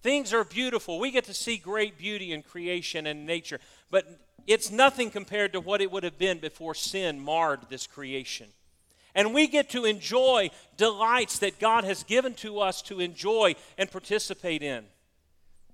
Things 0.02 0.32
are 0.32 0.44
beautiful. 0.44 1.00
We 1.00 1.10
get 1.10 1.24
to 1.24 1.34
see 1.34 1.56
great 1.56 1.98
beauty 1.98 2.32
in 2.32 2.42
creation 2.42 3.06
and 3.06 3.26
nature, 3.26 3.58
but 3.90 4.06
it's 4.46 4.70
nothing 4.70 5.10
compared 5.10 5.52
to 5.54 5.60
what 5.60 5.80
it 5.80 5.90
would 5.90 6.04
have 6.04 6.18
been 6.18 6.38
before 6.38 6.74
sin 6.74 7.18
marred 7.18 7.62
this 7.68 7.86
creation. 7.86 8.48
And 9.14 9.34
we 9.34 9.46
get 9.48 9.70
to 9.70 9.86
enjoy 9.86 10.50
delights 10.76 11.38
that 11.40 11.58
God 11.58 11.84
has 11.84 12.04
given 12.04 12.34
to 12.34 12.60
us 12.60 12.82
to 12.82 13.00
enjoy 13.00 13.56
and 13.78 13.90
participate 13.90 14.62
in. 14.62 14.84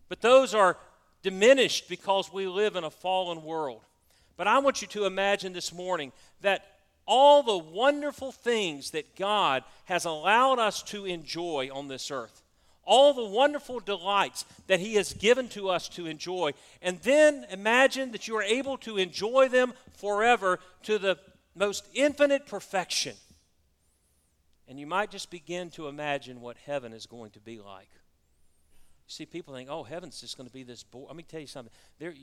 But 0.08 0.20
those 0.20 0.54
are 0.54 0.78
diminished 1.22 1.88
because 1.88 2.32
we 2.32 2.46
live 2.46 2.76
in 2.76 2.84
a 2.84 2.90
fallen 2.90 3.42
world. 3.42 3.82
But 4.36 4.46
I 4.46 4.58
want 4.58 4.82
you 4.82 4.88
to 4.88 5.04
imagine 5.04 5.52
this 5.52 5.72
morning 5.72 6.12
that 6.40 6.66
all 7.06 7.42
the 7.42 7.58
wonderful 7.58 8.32
things 8.32 8.90
that 8.90 9.16
God 9.16 9.64
has 9.84 10.04
allowed 10.04 10.58
us 10.58 10.82
to 10.84 11.04
enjoy 11.04 11.68
on 11.72 11.88
this 11.88 12.10
earth, 12.10 12.42
all 12.84 13.14
the 13.14 13.24
wonderful 13.24 13.80
delights 13.80 14.44
that 14.66 14.80
He 14.80 14.94
has 14.94 15.12
given 15.12 15.48
to 15.50 15.68
us 15.68 15.88
to 15.90 16.06
enjoy, 16.06 16.52
and 16.80 17.00
then 17.00 17.46
imagine 17.50 18.12
that 18.12 18.28
you 18.28 18.36
are 18.36 18.42
able 18.42 18.76
to 18.78 18.98
enjoy 18.98 19.48
them 19.48 19.72
forever 19.96 20.58
to 20.84 20.98
the 20.98 21.18
most 21.54 21.86
infinite 21.94 22.46
perfection. 22.46 23.14
And 24.68 24.78
you 24.78 24.86
might 24.86 25.10
just 25.10 25.30
begin 25.30 25.70
to 25.70 25.88
imagine 25.88 26.40
what 26.40 26.56
heaven 26.56 26.92
is 26.92 27.06
going 27.06 27.30
to 27.32 27.40
be 27.40 27.60
like. 27.60 27.88
See, 29.12 29.26
people 29.26 29.52
think, 29.52 29.68
oh, 29.70 29.82
heaven's 29.82 30.22
just 30.22 30.38
going 30.38 30.48
to 30.48 30.52
be 30.52 30.62
this. 30.62 30.82
Bo-. 30.82 31.04
Let 31.06 31.16
me 31.16 31.22
tell 31.22 31.40
you 31.40 31.46
something. 31.46 31.72
There, 31.98 32.14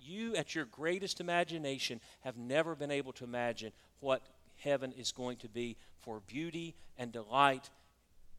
you, 0.00 0.34
at 0.34 0.56
your 0.56 0.64
greatest 0.64 1.20
imagination, 1.20 2.00
have 2.22 2.36
never 2.36 2.74
been 2.74 2.90
able 2.90 3.12
to 3.12 3.24
imagine 3.24 3.70
what 4.00 4.22
heaven 4.56 4.92
is 4.92 5.12
going 5.12 5.36
to 5.38 5.48
be 5.48 5.76
for 6.00 6.20
beauty 6.26 6.74
and 6.98 7.12
delight 7.12 7.70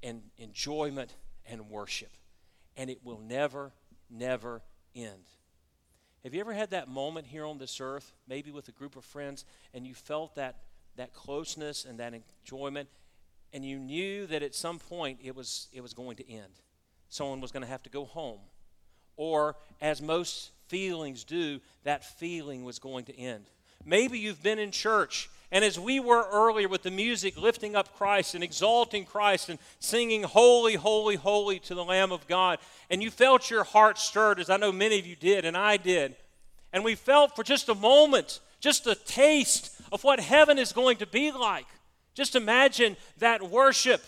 and 0.03 0.21
enjoyment 0.37 1.13
and 1.45 1.69
worship. 1.69 2.09
And 2.75 2.89
it 2.89 2.99
will 3.05 3.21
never, 3.25 3.71
never 4.09 4.61
end. 4.93 5.23
Have 6.25 6.33
you 6.33 6.41
ever 6.41 6.53
had 6.53 6.71
that 6.71 6.89
moment 6.89 7.27
here 7.27 7.45
on 7.45 7.57
this 7.57 7.79
earth, 7.79 8.11
maybe 8.27 8.51
with 8.51 8.67
a 8.67 8.73
group 8.73 8.97
of 8.97 9.05
friends, 9.05 9.45
and 9.73 9.87
you 9.87 9.93
felt 9.93 10.35
that, 10.35 10.57
that 10.97 11.13
closeness 11.13 11.85
and 11.85 11.99
that 11.99 12.13
enjoyment, 12.13 12.89
and 13.53 13.63
you 13.63 13.79
knew 13.79 14.27
that 14.27 14.43
at 14.43 14.55
some 14.55 14.77
point 14.77 15.19
it 15.23 15.35
was, 15.35 15.69
it 15.71 15.81
was 15.81 15.93
going 15.93 16.17
to 16.17 16.29
end? 16.29 16.51
Someone 17.13 17.41
was 17.41 17.51
going 17.51 17.63
to 17.63 17.69
have 17.69 17.83
to 17.83 17.89
go 17.89 18.05
home. 18.05 18.39
Or, 19.15 19.55
as 19.79 20.01
most 20.01 20.51
feelings 20.67 21.23
do, 21.23 21.59
that 21.83 22.03
feeling 22.03 22.63
was 22.63 22.79
going 22.79 23.05
to 23.05 23.17
end. 23.17 23.45
Maybe 23.85 24.17
you've 24.17 24.41
been 24.41 24.59
in 24.59 24.71
church, 24.71 25.29
and 25.51 25.63
as 25.63 25.79
we 25.79 25.99
were 25.99 26.27
earlier 26.31 26.67
with 26.67 26.81
the 26.81 26.91
music 26.91 27.37
lifting 27.37 27.75
up 27.75 27.95
Christ 27.95 28.33
and 28.33 28.43
exalting 28.43 29.05
Christ 29.05 29.49
and 29.49 29.59
singing, 29.79 30.23
Holy, 30.23 30.73
Holy, 30.73 31.15
Holy 31.15 31.59
to 31.59 31.75
the 31.75 31.83
Lamb 31.83 32.11
of 32.11 32.27
God, 32.27 32.57
and 32.89 33.03
you 33.03 33.11
felt 33.11 33.51
your 33.51 33.63
heart 33.63 33.99
stirred, 33.99 34.39
as 34.39 34.49
I 34.49 34.57
know 34.57 34.71
many 34.71 34.97
of 34.97 35.05
you 35.05 35.15
did, 35.15 35.45
and 35.45 35.55
I 35.55 35.77
did. 35.77 36.15
And 36.71 36.83
we 36.83 36.95
felt 36.95 37.35
for 37.35 37.43
just 37.43 37.69
a 37.69 37.75
moment, 37.75 38.39
just 38.59 38.87
a 38.87 38.95
taste 38.95 39.79
of 39.91 40.03
what 40.03 40.19
heaven 40.19 40.57
is 40.57 40.73
going 40.73 40.97
to 40.97 41.05
be 41.05 41.31
like. 41.31 41.67
Just 42.15 42.35
imagine 42.35 42.97
that 43.19 43.49
worship 43.51 44.03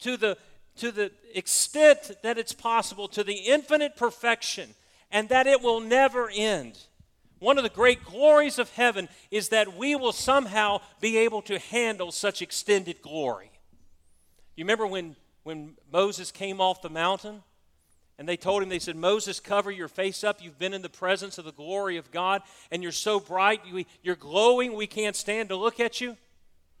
to 0.00 0.16
the 0.16 0.38
to 0.78 0.90
the 0.90 1.12
extent 1.34 2.12
that 2.22 2.38
it's 2.38 2.52
possible, 2.52 3.08
to 3.08 3.22
the 3.22 3.34
infinite 3.34 3.96
perfection, 3.96 4.74
and 5.10 5.28
that 5.28 5.46
it 5.46 5.62
will 5.62 5.80
never 5.80 6.30
end. 6.34 6.78
One 7.38 7.58
of 7.58 7.64
the 7.64 7.70
great 7.70 8.04
glories 8.04 8.58
of 8.58 8.70
heaven 8.70 9.08
is 9.30 9.50
that 9.50 9.76
we 9.76 9.94
will 9.94 10.12
somehow 10.12 10.80
be 11.00 11.18
able 11.18 11.42
to 11.42 11.58
handle 11.58 12.10
such 12.10 12.42
extended 12.42 13.00
glory. 13.00 13.50
You 14.56 14.64
remember 14.64 14.86
when, 14.86 15.14
when 15.44 15.74
Moses 15.92 16.32
came 16.32 16.60
off 16.60 16.82
the 16.82 16.90
mountain? 16.90 17.42
And 18.18 18.28
they 18.28 18.36
told 18.36 18.64
him, 18.64 18.68
they 18.68 18.80
said, 18.80 18.96
Moses, 18.96 19.38
cover 19.38 19.70
your 19.70 19.86
face 19.86 20.24
up. 20.24 20.42
You've 20.42 20.58
been 20.58 20.74
in 20.74 20.82
the 20.82 20.88
presence 20.88 21.38
of 21.38 21.44
the 21.44 21.52
glory 21.52 21.98
of 21.98 22.10
God, 22.10 22.42
and 22.72 22.82
you're 22.82 22.90
so 22.90 23.20
bright, 23.20 23.60
you're 24.02 24.16
glowing, 24.16 24.72
we 24.74 24.88
can't 24.88 25.14
stand 25.14 25.50
to 25.50 25.56
look 25.56 25.78
at 25.78 26.00
you. 26.00 26.16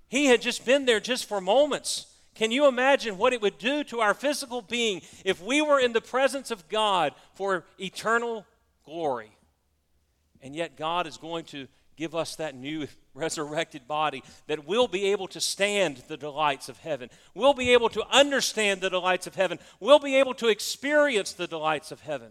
He 0.08 0.26
had 0.26 0.42
just 0.42 0.66
been 0.66 0.84
there 0.84 0.98
just 0.98 1.26
for 1.28 1.40
moments. 1.40 2.06
Can 2.38 2.52
you 2.52 2.68
imagine 2.68 3.18
what 3.18 3.32
it 3.32 3.42
would 3.42 3.58
do 3.58 3.82
to 3.84 3.98
our 3.98 4.14
physical 4.14 4.62
being 4.62 5.02
if 5.24 5.42
we 5.42 5.60
were 5.60 5.80
in 5.80 5.92
the 5.92 6.00
presence 6.00 6.52
of 6.52 6.68
God 6.68 7.12
for 7.34 7.64
eternal 7.80 8.46
glory? 8.84 9.36
And 10.40 10.54
yet, 10.54 10.76
God 10.76 11.08
is 11.08 11.16
going 11.16 11.46
to 11.46 11.66
give 11.96 12.14
us 12.14 12.36
that 12.36 12.54
new 12.54 12.86
resurrected 13.14 13.88
body 13.88 14.22
that 14.46 14.68
we'll 14.68 14.86
be 14.86 15.06
able 15.06 15.26
to 15.26 15.40
stand 15.40 15.96
the 16.06 16.16
delights 16.16 16.68
of 16.68 16.78
heaven. 16.78 17.10
We'll 17.34 17.54
be 17.54 17.72
able 17.72 17.88
to 17.88 18.04
understand 18.08 18.82
the 18.82 18.90
delights 18.90 19.26
of 19.26 19.34
heaven. 19.34 19.58
We'll 19.80 19.98
be 19.98 20.14
able 20.14 20.34
to 20.34 20.46
experience 20.46 21.32
the 21.32 21.48
delights 21.48 21.90
of 21.90 22.02
heaven. 22.02 22.30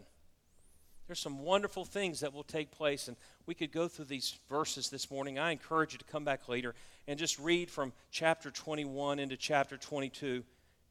There's 1.08 1.20
some 1.20 1.40
wonderful 1.40 1.84
things 1.84 2.22
that 2.22 2.32
will 2.32 2.44
take 2.44 2.72
place, 2.72 3.10
and 3.10 3.18
we 3.46 3.56
could 3.56 3.74
go 3.74 3.90
through 3.90 4.06
these 4.06 4.38
verses 4.50 4.90
this 4.90 5.12
morning. 5.12 5.38
I 5.38 5.52
encourage 5.52 5.92
you 5.92 6.00
to 6.00 6.06
come 6.06 6.24
back 6.24 6.48
later 6.48 6.76
and 7.08 7.18
just 7.18 7.40
read 7.40 7.70
from 7.70 7.94
chapter 8.12 8.52
21 8.52 9.20
into 9.20 9.38
chapter 9.38 9.78
22. 9.78 10.44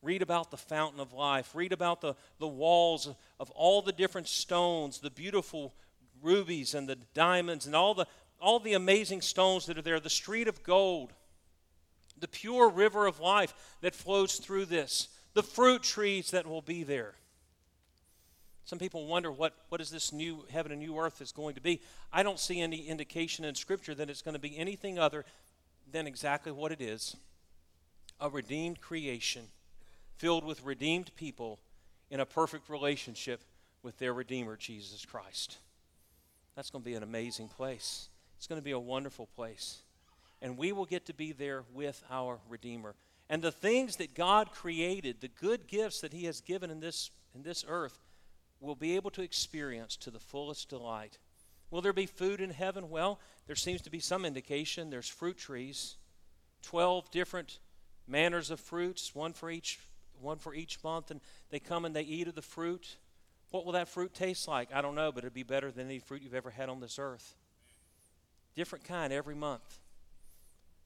Read 0.02 0.22
about 0.22 0.50
the 0.50 0.56
fountain 0.56 1.00
of 1.00 1.12
life. 1.12 1.54
Read 1.54 1.72
about 1.72 2.00
the, 2.00 2.14
the 2.38 2.46
walls 2.46 3.08
of 3.38 3.50
all 3.50 3.82
the 3.82 3.92
different 3.92 4.28
stones, 4.28 4.98
the 4.98 5.10
beautiful 5.10 5.74
rubies 6.22 6.74
and 6.74 6.88
the 6.88 6.96
diamonds, 7.14 7.66
and 7.66 7.74
all 7.74 7.94
the, 7.94 8.06
all 8.40 8.58
the 8.58 8.74
amazing 8.74 9.20
stones 9.20 9.66
that 9.66 9.76
are 9.76 9.82
there, 9.82 10.00
the 10.00 10.08
street 10.08 10.48
of 10.48 10.62
gold, 10.62 11.12
the 12.18 12.28
pure 12.28 12.68
river 12.68 13.06
of 13.06 13.20
life 13.20 13.54
that 13.82 13.94
flows 13.94 14.36
through 14.36 14.64
this, 14.64 15.08
the 15.34 15.42
fruit 15.42 15.82
trees 15.82 16.30
that 16.30 16.46
will 16.46 16.62
be 16.62 16.82
there. 16.82 17.14
Some 18.64 18.80
people 18.80 19.06
wonder 19.06 19.30
what, 19.30 19.54
what 19.68 19.80
is 19.80 19.90
this 19.90 20.12
new 20.12 20.44
heaven 20.50 20.72
and 20.72 20.80
new 20.80 20.98
earth 20.98 21.20
is 21.20 21.30
going 21.30 21.54
to 21.54 21.60
be. 21.60 21.80
I 22.12 22.24
don't 22.24 22.40
see 22.40 22.60
any 22.60 22.88
indication 22.88 23.44
in 23.44 23.54
Scripture 23.54 23.94
that 23.94 24.10
it's 24.10 24.22
going 24.22 24.34
to 24.34 24.40
be 24.40 24.58
anything 24.58 24.98
other 24.98 25.24
than 25.90 26.06
exactly 26.06 26.52
what 26.52 26.72
it 26.72 26.80
is 26.80 27.16
a 28.18 28.30
redeemed 28.30 28.80
creation 28.80 29.42
filled 30.16 30.44
with 30.44 30.64
redeemed 30.64 31.14
people 31.16 31.58
in 32.10 32.20
a 32.20 32.26
perfect 32.26 32.68
relationship 32.68 33.42
with 33.82 33.98
their 33.98 34.14
Redeemer, 34.14 34.56
Jesus 34.56 35.04
Christ. 35.04 35.58
That's 36.54 36.70
going 36.70 36.82
to 36.82 36.90
be 36.90 36.94
an 36.94 37.02
amazing 37.02 37.48
place. 37.48 38.08
It's 38.36 38.46
going 38.46 38.60
to 38.60 38.64
be 38.64 38.72
a 38.72 38.78
wonderful 38.78 39.26
place. 39.26 39.82
And 40.42 40.56
we 40.56 40.72
will 40.72 40.86
get 40.86 41.06
to 41.06 41.14
be 41.14 41.32
there 41.32 41.64
with 41.72 42.02
our 42.10 42.38
Redeemer. 42.48 42.94
And 43.28 43.42
the 43.42 43.52
things 43.52 43.96
that 43.96 44.14
God 44.14 44.52
created, 44.52 45.20
the 45.20 45.28
good 45.28 45.66
gifts 45.66 46.00
that 46.00 46.12
He 46.12 46.24
has 46.24 46.40
given 46.40 46.70
in 46.70 46.80
this, 46.80 47.10
in 47.34 47.42
this 47.42 47.64
earth, 47.68 47.98
will 48.60 48.74
be 48.74 48.96
able 48.96 49.10
to 49.10 49.22
experience 49.22 49.96
to 49.98 50.10
the 50.10 50.18
fullest 50.18 50.68
delight. 50.68 51.18
Will 51.70 51.80
there 51.80 51.92
be 51.92 52.06
food 52.06 52.40
in 52.40 52.50
heaven? 52.50 52.90
Well, 52.90 53.18
there 53.46 53.56
seems 53.56 53.82
to 53.82 53.90
be 53.90 54.00
some 54.00 54.24
indication. 54.24 54.90
There's 54.90 55.08
fruit 55.08 55.36
trees, 55.36 55.96
12 56.62 57.10
different 57.10 57.58
manners 58.06 58.50
of 58.50 58.60
fruits, 58.60 59.14
one 59.14 59.32
for 59.32 59.50
each 59.50 59.78
one 60.20 60.38
for 60.38 60.54
each 60.54 60.82
month 60.82 61.10
and 61.10 61.20
they 61.50 61.58
come 61.58 61.84
and 61.84 61.94
they 61.94 62.02
eat 62.02 62.28
of 62.28 62.34
the 62.34 62.42
fruit. 62.42 62.96
What 63.50 63.64
will 63.64 63.72
that 63.72 63.88
fruit 63.88 64.14
taste 64.14 64.48
like? 64.48 64.70
I 64.72 64.80
don't 64.80 64.94
know, 64.94 65.12
but 65.12 65.24
it'd 65.24 65.34
be 65.34 65.42
better 65.42 65.70
than 65.70 65.86
any 65.86 65.98
fruit 65.98 66.22
you've 66.22 66.34
ever 66.34 66.50
had 66.50 66.68
on 66.68 66.80
this 66.80 66.98
earth. 66.98 67.34
Different 68.54 68.84
kind 68.84 69.12
every 69.12 69.34
month. 69.34 69.78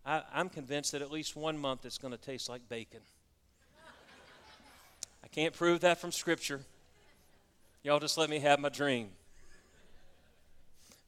I, 0.05 0.23
am 0.35 0.49
convinced 0.49 0.93
that 0.93 1.03
at 1.03 1.11
least 1.11 1.37
one 1.37 1.59
month 1.59 1.85
it's 1.85 1.99
going 1.99 2.13
to 2.13 2.19
taste 2.19 2.49
like 2.49 2.69
bacon. 2.69 3.01
I 5.23 5.29
can't 5.29 5.55
prove 5.55 5.81
that 5.81 6.01
from 6.01 6.11
Scripture. 6.11 6.61
Y'all 7.83 8.01
just 8.01 8.19
let 8.19 8.29
me 8.29 8.41
have 8.41 8.59
my 8.59 8.69
dream. 8.69 9.11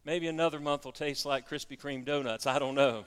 Maybe 0.04 0.26
another 0.26 0.58
month 0.58 0.84
will 0.84 0.92
taste 0.92 1.24
like 1.24 1.48
Krispy 1.48 1.78
Kreme 1.78 2.04
donuts. 2.04 2.46
I 2.46 2.58
don't 2.58 2.74
know. 2.74 3.04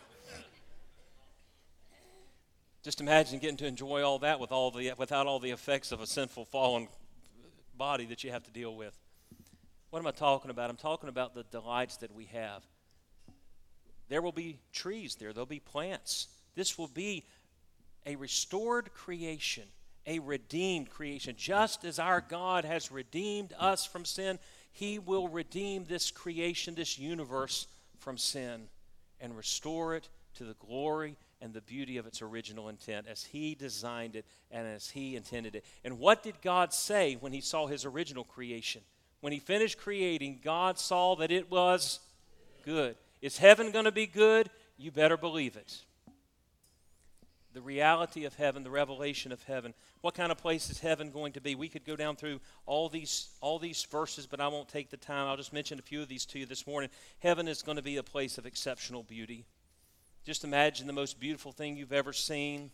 Just 2.83 3.01
imagine 3.01 3.39
getting 3.39 3.57
to 3.57 3.65
enjoy 3.65 4.01
all 4.03 4.19
that 4.19 4.39
with 4.39 4.51
all 4.51 4.71
the, 4.71 4.93
without 4.97 5.27
all 5.27 5.39
the 5.39 5.51
effects 5.51 5.91
of 5.91 5.99
a 5.99 6.07
sinful, 6.07 6.45
fallen 6.45 6.87
body 7.77 8.05
that 8.05 8.23
you 8.23 8.31
have 8.31 8.43
to 8.43 8.51
deal 8.51 8.75
with. 8.75 8.97
What 9.89 9.99
am 9.99 10.07
I 10.07 10.11
talking 10.11 10.51
about? 10.51 10.69
I'm 10.69 10.77
talking 10.77 11.09
about 11.09 11.35
the 11.35 11.43
delights 11.51 11.97
that 11.97 12.13
we 12.13 12.25
have. 12.25 12.63
There 14.07 14.21
will 14.21 14.31
be 14.31 14.59
trees 14.71 15.15
there, 15.15 15.33
there'll 15.33 15.45
be 15.45 15.59
plants. 15.59 16.27
This 16.55 16.77
will 16.77 16.87
be 16.87 17.25
a 18.05 18.15
restored 18.15 18.93
creation, 18.93 19.63
a 20.05 20.19
redeemed 20.19 20.91
creation. 20.91 21.35
Just 21.37 21.83
as 21.83 21.99
our 21.99 22.21
God 22.21 22.63
has 22.63 22.91
redeemed 22.91 23.51
us 23.59 23.85
from 23.85 24.05
sin, 24.05 24.39
he 24.75 24.99
will 24.99 25.29
redeem 25.29 25.85
this 25.85 26.11
creation, 26.11 26.75
this 26.75 26.99
universe 26.99 27.67
from 27.97 28.17
sin, 28.17 28.67
and 29.21 29.37
restore 29.37 29.95
it 29.95 30.09
to 30.33 30.43
the 30.43 30.55
glory 30.55 31.15
and 31.39 31.53
the 31.53 31.61
beauty 31.61 31.95
of 31.95 32.05
its 32.05 32.21
original 32.21 32.67
intent 32.67 33.07
as 33.09 33.23
He 33.23 33.55
designed 33.55 34.17
it 34.17 34.25
and 34.51 34.67
as 34.67 34.89
He 34.89 35.15
intended 35.15 35.55
it. 35.55 35.63
And 35.85 35.97
what 35.97 36.23
did 36.23 36.41
God 36.41 36.73
say 36.73 37.15
when 37.17 37.31
He 37.31 37.39
saw 37.39 37.67
His 37.67 37.85
original 37.85 38.25
creation? 38.25 38.81
When 39.21 39.31
He 39.31 39.39
finished 39.39 39.77
creating, 39.77 40.41
God 40.43 40.77
saw 40.77 41.15
that 41.15 41.31
it 41.31 41.49
was 41.49 42.01
good. 42.65 42.97
Is 43.21 43.37
heaven 43.37 43.71
going 43.71 43.85
to 43.85 43.93
be 43.93 44.07
good? 44.07 44.49
You 44.77 44.91
better 44.91 45.15
believe 45.15 45.55
it 45.55 45.73
the 47.55 47.61
reality 47.61 48.25
of 48.25 48.35
heaven, 48.35 48.63
the 48.63 48.69
revelation 48.69 49.31
of 49.31 49.41
heaven. 49.43 49.73
What 50.01 50.13
kind 50.13 50.31
of 50.31 50.37
place 50.37 50.69
is 50.69 50.79
heaven 50.79 51.09
going 51.09 51.33
to 51.33 51.41
be? 51.41 51.55
We 51.55 51.69
could 51.69 51.85
go 51.85 51.95
down 51.95 52.17
through 52.17 52.41
all 52.65 52.89
these 52.89 53.29
all 53.39 53.57
these 53.57 53.83
verses, 53.89 54.27
but 54.27 54.41
I 54.41 54.49
won't 54.49 54.67
take 54.67 54.89
the 54.89 54.97
time. 54.97 55.27
I'll 55.27 55.37
just 55.37 55.53
mention 55.53 55.79
a 55.79 55.81
few 55.81 56.01
of 56.01 56.09
these 56.09 56.25
to 56.27 56.39
you 56.39 56.45
this 56.45 56.67
morning. 56.67 56.89
Heaven 57.19 57.47
is 57.47 57.63
going 57.63 57.77
to 57.77 57.81
be 57.81 57.95
a 57.95 58.03
place 58.03 58.37
of 58.37 58.45
exceptional 58.45 59.03
beauty. 59.03 59.45
Just 60.25 60.43
imagine 60.43 60.85
the 60.85 60.93
most 60.93 61.17
beautiful 61.17 61.53
thing 61.53 61.77
you've 61.77 61.93
ever 61.93 62.11
seen. 62.11 62.71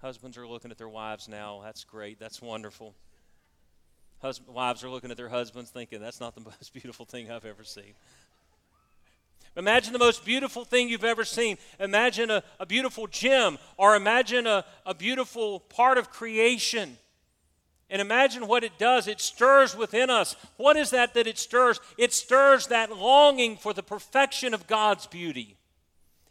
Husbands 0.00 0.36
are 0.36 0.46
looking 0.46 0.72
at 0.72 0.78
their 0.78 0.88
wives 0.88 1.28
now. 1.28 1.60
That's 1.62 1.84
great. 1.84 2.18
That's 2.18 2.42
wonderful. 2.42 2.96
Husband, 4.20 4.54
wives 4.54 4.82
are 4.82 4.90
looking 4.90 5.10
at 5.12 5.16
their 5.16 5.28
husbands 5.28 5.70
thinking, 5.70 6.00
that's 6.00 6.20
not 6.20 6.34
the 6.34 6.40
most 6.44 6.72
beautiful 6.72 7.06
thing 7.06 7.30
I've 7.30 7.44
ever 7.44 7.62
seen. 7.62 7.94
Imagine 9.56 9.92
the 9.92 9.98
most 9.98 10.24
beautiful 10.24 10.64
thing 10.64 10.88
you've 10.88 11.04
ever 11.04 11.24
seen. 11.24 11.58
Imagine 11.78 12.30
a, 12.30 12.42
a 12.58 12.64
beautiful 12.64 13.06
gem, 13.06 13.58
or 13.76 13.94
imagine 13.94 14.46
a, 14.46 14.64
a 14.86 14.94
beautiful 14.94 15.60
part 15.60 15.98
of 15.98 16.10
creation. 16.10 16.96
And 17.90 18.00
imagine 18.00 18.46
what 18.46 18.64
it 18.64 18.78
does. 18.78 19.06
It 19.06 19.20
stirs 19.20 19.76
within 19.76 20.08
us. 20.08 20.34
What 20.56 20.78
is 20.78 20.90
that 20.90 21.12
that 21.12 21.26
it 21.26 21.38
stirs? 21.38 21.78
It 21.98 22.14
stirs 22.14 22.68
that 22.68 22.96
longing 22.96 23.58
for 23.58 23.74
the 23.74 23.82
perfection 23.82 24.54
of 24.54 24.66
God's 24.66 25.06
beauty. 25.06 25.58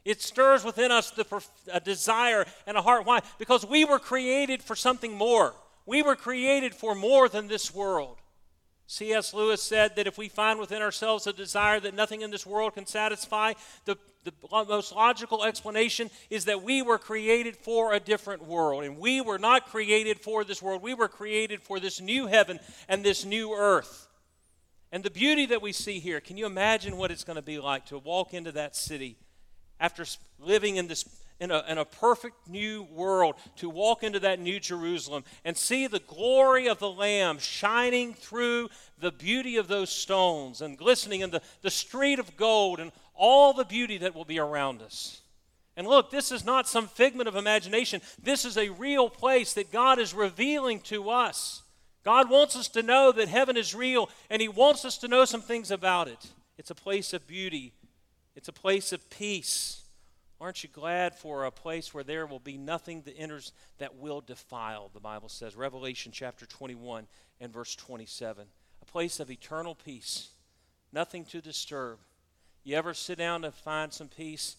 It 0.03 0.19
stirs 0.19 0.63
within 0.63 0.91
us 0.91 1.11
the 1.11 1.23
perf- 1.23 1.49
a 1.71 1.79
desire 1.79 2.47
and 2.65 2.75
a 2.75 2.81
heart. 2.81 3.05
Why? 3.05 3.19
Because 3.37 3.63
we 3.63 3.85
were 3.85 3.99
created 3.99 4.63
for 4.63 4.75
something 4.75 5.13
more. 5.13 5.53
We 5.85 6.01
were 6.01 6.15
created 6.15 6.73
for 6.73 6.95
more 6.95 7.29
than 7.29 7.47
this 7.47 7.71
world. 7.73 8.17
C.S. 8.91 9.33
Lewis 9.33 9.63
said 9.63 9.95
that 9.95 10.05
if 10.05 10.17
we 10.17 10.27
find 10.27 10.59
within 10.59 10.81
ourselves 10.81 11.25
a 11.25 11.31
desire 11.31 11.79
that 11.79 11.93
nothing 11.93 12.19
in 12.23 12.29
this 12.29 12.45
world 12.45 12.73
can 12.73 12.85
satisfy, 12.85 13.53
the, 13.85 13.97
the 14.25 14.33
most 14.51 14.93
logical 14.93 15.45
explanation 15.45 16.09
is 16.29 16.43
that 16.43 16.61
we 16.61 16.81
were 16.81 16.97
created 16.97 17.55
for 17.55 17.93
a 17.93 18.01
different 18.01 18.45
world. 18.45 18.83
And 18.83 18.97
we 18.97 19.21
were 19.21 19.39
not 19.39 19.67
created 19.67 20.19
for 20.19 20.43
this 20.43 20.61
world. 20.61 20.81
We 20.81 20.93
were 20.93 21.07
created 21.07 21.61
for 21.61 21.79
this 21.79 22.01
new 22.01 22.27
heaven 22.27 22.59
and 22.89 23.01
this 23.01 23.23
new 23.23 23.53
earth. 23.53 24.09
And 24.91 25.05
the 25.05 25.09
beauty 25.09 25.45
that 25.45 25.61
we 25.61 25.71
see 25.71 25.99
here, 25.99 26.19
can 26.19 26.35
you 26.35 26.45
imagine 26.45 26.97
what 26.97 27.11
it's 27.11 27.23
going 27.23 27.37
to 27.37 27.41
be 27.41 27.59
like 27.59 27.85
to 27.85 27.97
walk 27.97 28.33
into 28.33 28.51
that 28.51 28.75
city 28.75 29.15
after 29.79 30.03
living 30.37 30.75
in 30.75 30.87
this 30.87 31.05
in 31.41 31.49
a, 31.49 31.63
in 31.67 31.79
a 31.79 31.85
perfect 31.85 32.47
new 32.47 32.83
world 32.83 33.33
to 33.55 33.67
walk 33.67 34.03
into 34.03 34.19
that 34.19 34.39
new 34.39 34.59
Jerusalem 34.59 35.23
and 35.43 35.57
see 35.57 35.87
the 35.87 35.99
glory 35.99 36.69
of 36.69 36.77
the 36.77 36.89
Lamb 36.89 37.39
shining 37.39 38.13
through 38.13 38.69
the 38.99 39.11
beauty 39.11 39.57
of 39.57 39.67
those 39.67 39.89
stones 39.89 40.61
and 40.61 40.77
glistening 40.77 41.21
in 41.21 41.31
the, 41.31 41.41
the 41.63 41.71
street 41.71 42.19
of 42.19 42.37
gold 42.37 42.79
and 42.79 42.91
all 43.15 43.53
the 43.53 43.65
beauty 43.65 43.97
that 43.97 44.13
will 44.13 44.23
be 44.23 44.37
around 44.37 44.83
us. 44.83 45.21
And 45.75 45.87
look, 45.87 46.11
this 46.11 46.31
is 46.31 46.45
not 46.45 46.67
some 46.67 46.87
figment 46.87 47.27
of 47.27 47.35
imagination. 47.35 48.01
This 48.21 48.45
is 48.45 48.55
a 48.55 48.69
real 48.69 49.09
place 49.09 49.53
that 49.53 49.71
God 49.71 49.97
is 49.97 50.13
revealing 50.13 50.79
to 50.81 51.09
us. 51.09 51.63
God 52.03 52.29
wants 52.29 52.55
us 52.55 52.67
to 52.69 52.83
know 52.83 53.11
that 53.11 53.27
heaven 53.27 53.57
is 53.57 53.73
real, 53.73 54.09
and 54.29 54.41
He 54.41 54.47
wants 54.47 54.85
us 54.85 54.97
to 54.99 55.07
know 55.07 55.25
some 55.25 55.41
things 55.41 55.71
about 55.71 56.07
it. 56.07 56.33
It's 56.59 56.71
a 56.71 56.75
place 56.75 57.13
of 57.13 57.25
beauty, 57.25 57.73
it's 58.35 58.47
a 58.47 58.53
place 58.53 58.93
of 58.93 59.09
peace. 59.09 59.80
Aren't 60.41 60.63
you 60.63 60.69
glad 60.69 61.13
for 61.13 61.45
a 61.45 61.51
place 61.51 61.93
where 61.93 62.03
there 62.03 62.25
will 62.25 62.39
be 62.39 62.57
nothing 62.57 63.03
that 63.03 63.15
enters 63.15 63.51
that 63.77 63.97
will 63.97 64.21
defile, 64.21 64.89
the 64.91 64.99
Bible 64.99 65.29
says. 65.29 65.55
Revelation 65.55 66.11
chapter 66.11 66.47
21 66.47 67.05
and 67.39 67.53
verse 67.53 67.75
27. 67.75 68.47
A 68.81 68.85
place 68.85 69.19
of 69.19 69.29
eternal 69.29 69.75
peace, 69.75 70.29
nothing 70.91 71.25
to 71.25 71.41
disturb. 71.41 71.99
You 72.63 72.75
ever 72.75 72.95
sit 72.95 73.19
down 73.19 73.43
to 73.43 73.51
find 73.51 73.93
some 73.93 74.07
peace 74.07 74.55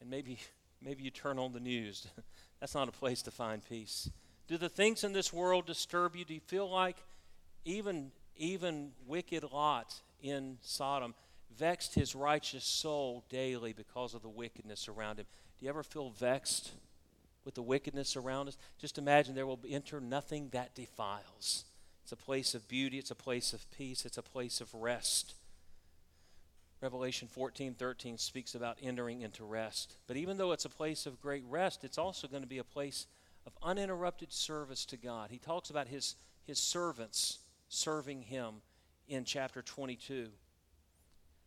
and 0.00 0.08
maybe 0.08 0.38
maybe 0.80 1.02
you 1.02 1.10
turn 1.10 1.40
on 1.40 1.52
the 1.52 1.58
news. 1.58 2.06
That's 2.60 2.76
not 2.76 2.88
a 2.88 2.92
place 2.92 3.20
to 3.22 3.32
find 3.32 3.64
peace. 3.68 4.08
Do 4.46 4.56
the 4.56 4.68
things 4.68 5.02
in 5.02 5.12
this 5.12 5.32
world 5.32 5.66
disturb 5.66 6.14
you? 6.14 6.24
Do 6.24 6.34
you 6.34 6.40
feel 6.40 6.70
like 6.70 6.96
even 7.64 8.12
even 8.36 8.92
wicked 9.04 9.42
Lot 9.42 9.94
in 10.22 10.58
Sodom 10.62 11.14
vexed 11.56 11.94
his 11.94 12.14
righteous 12.14 12.64
soul 12.64 13.24
daily 13.28 13.72
because 13.72 14.14
of 14.14 14.22
the 14.22 14.28
wickedness 14.28 14.88
around 14.88 15.18
him. 15.18 15.26
Do 15.58 15.64
you 15.64 15.70
ever 15.70 15.82
feel 15.82 16.10
vexed 16.10 16.72
with 17.44 17.54
the 17.54 17.62
wickedness 17.62 18.16
around 18.16 18.48
us? 18.48 18.58
Just 18.78 18.98
imagine 18.98 19.34
there 19.34 19.46
will 19.46 19.60
enter 19.68 20.00
nothing 20.00 20.48
that 20.50 20.74
defiles. 20.74 21.64
It's 22.02 22.12
a 22.12 22.16
place 22.16 22.54
of 22.54 22.68
beauty, 22.68 22.98
it's 22.98 23.10
a 23.10 23.16
place 23.16 23.52
of 23.52 23.70
peace, 23.70 24.04
it's 24.04 24.18
a 24.18 24.22
place 24.22 24.60
of 24.60 24.72
rest. 24.74 25.34
Revelation 26.80 27.26
14 27.28 27.74
13 27.74 28.18
speaks 28.18 28.54
about 28.54 28.78
entering 28.80 29.22
into 29.22 29.44
rest. 29.44 29.96
But 30.06 30.16
even 30.16 30.36
though 30.36 30.52
it's 30.52 30.64
a 30.64 30.70
place 30.70 31.06
of 31.06 31.20
great 31.20 31.44
rest, 31.48 31.82
it's 31.82 31.98
also 31.98 32.28
going 32.28 32.42
to 32.42 32.48
be 32.48 32.58
a 32.58 32.64
place 32.64 33.06
of 33.46 33.52
uninterrupted 33.62 34.32
service 34.32 34.84
to 34.86 34.96
God. 34.96 35.30
He 35.30 35.38
talks 35.38 35.70
about 35.70 35.88
his, 35.88 36.14
his 36.44 36.58
servants 36.58 37.38
serving 37.68 38.22
him 38.22 38.62
in 39.08 39.24
chapter 39.24 39.62
22. 39.62 40.28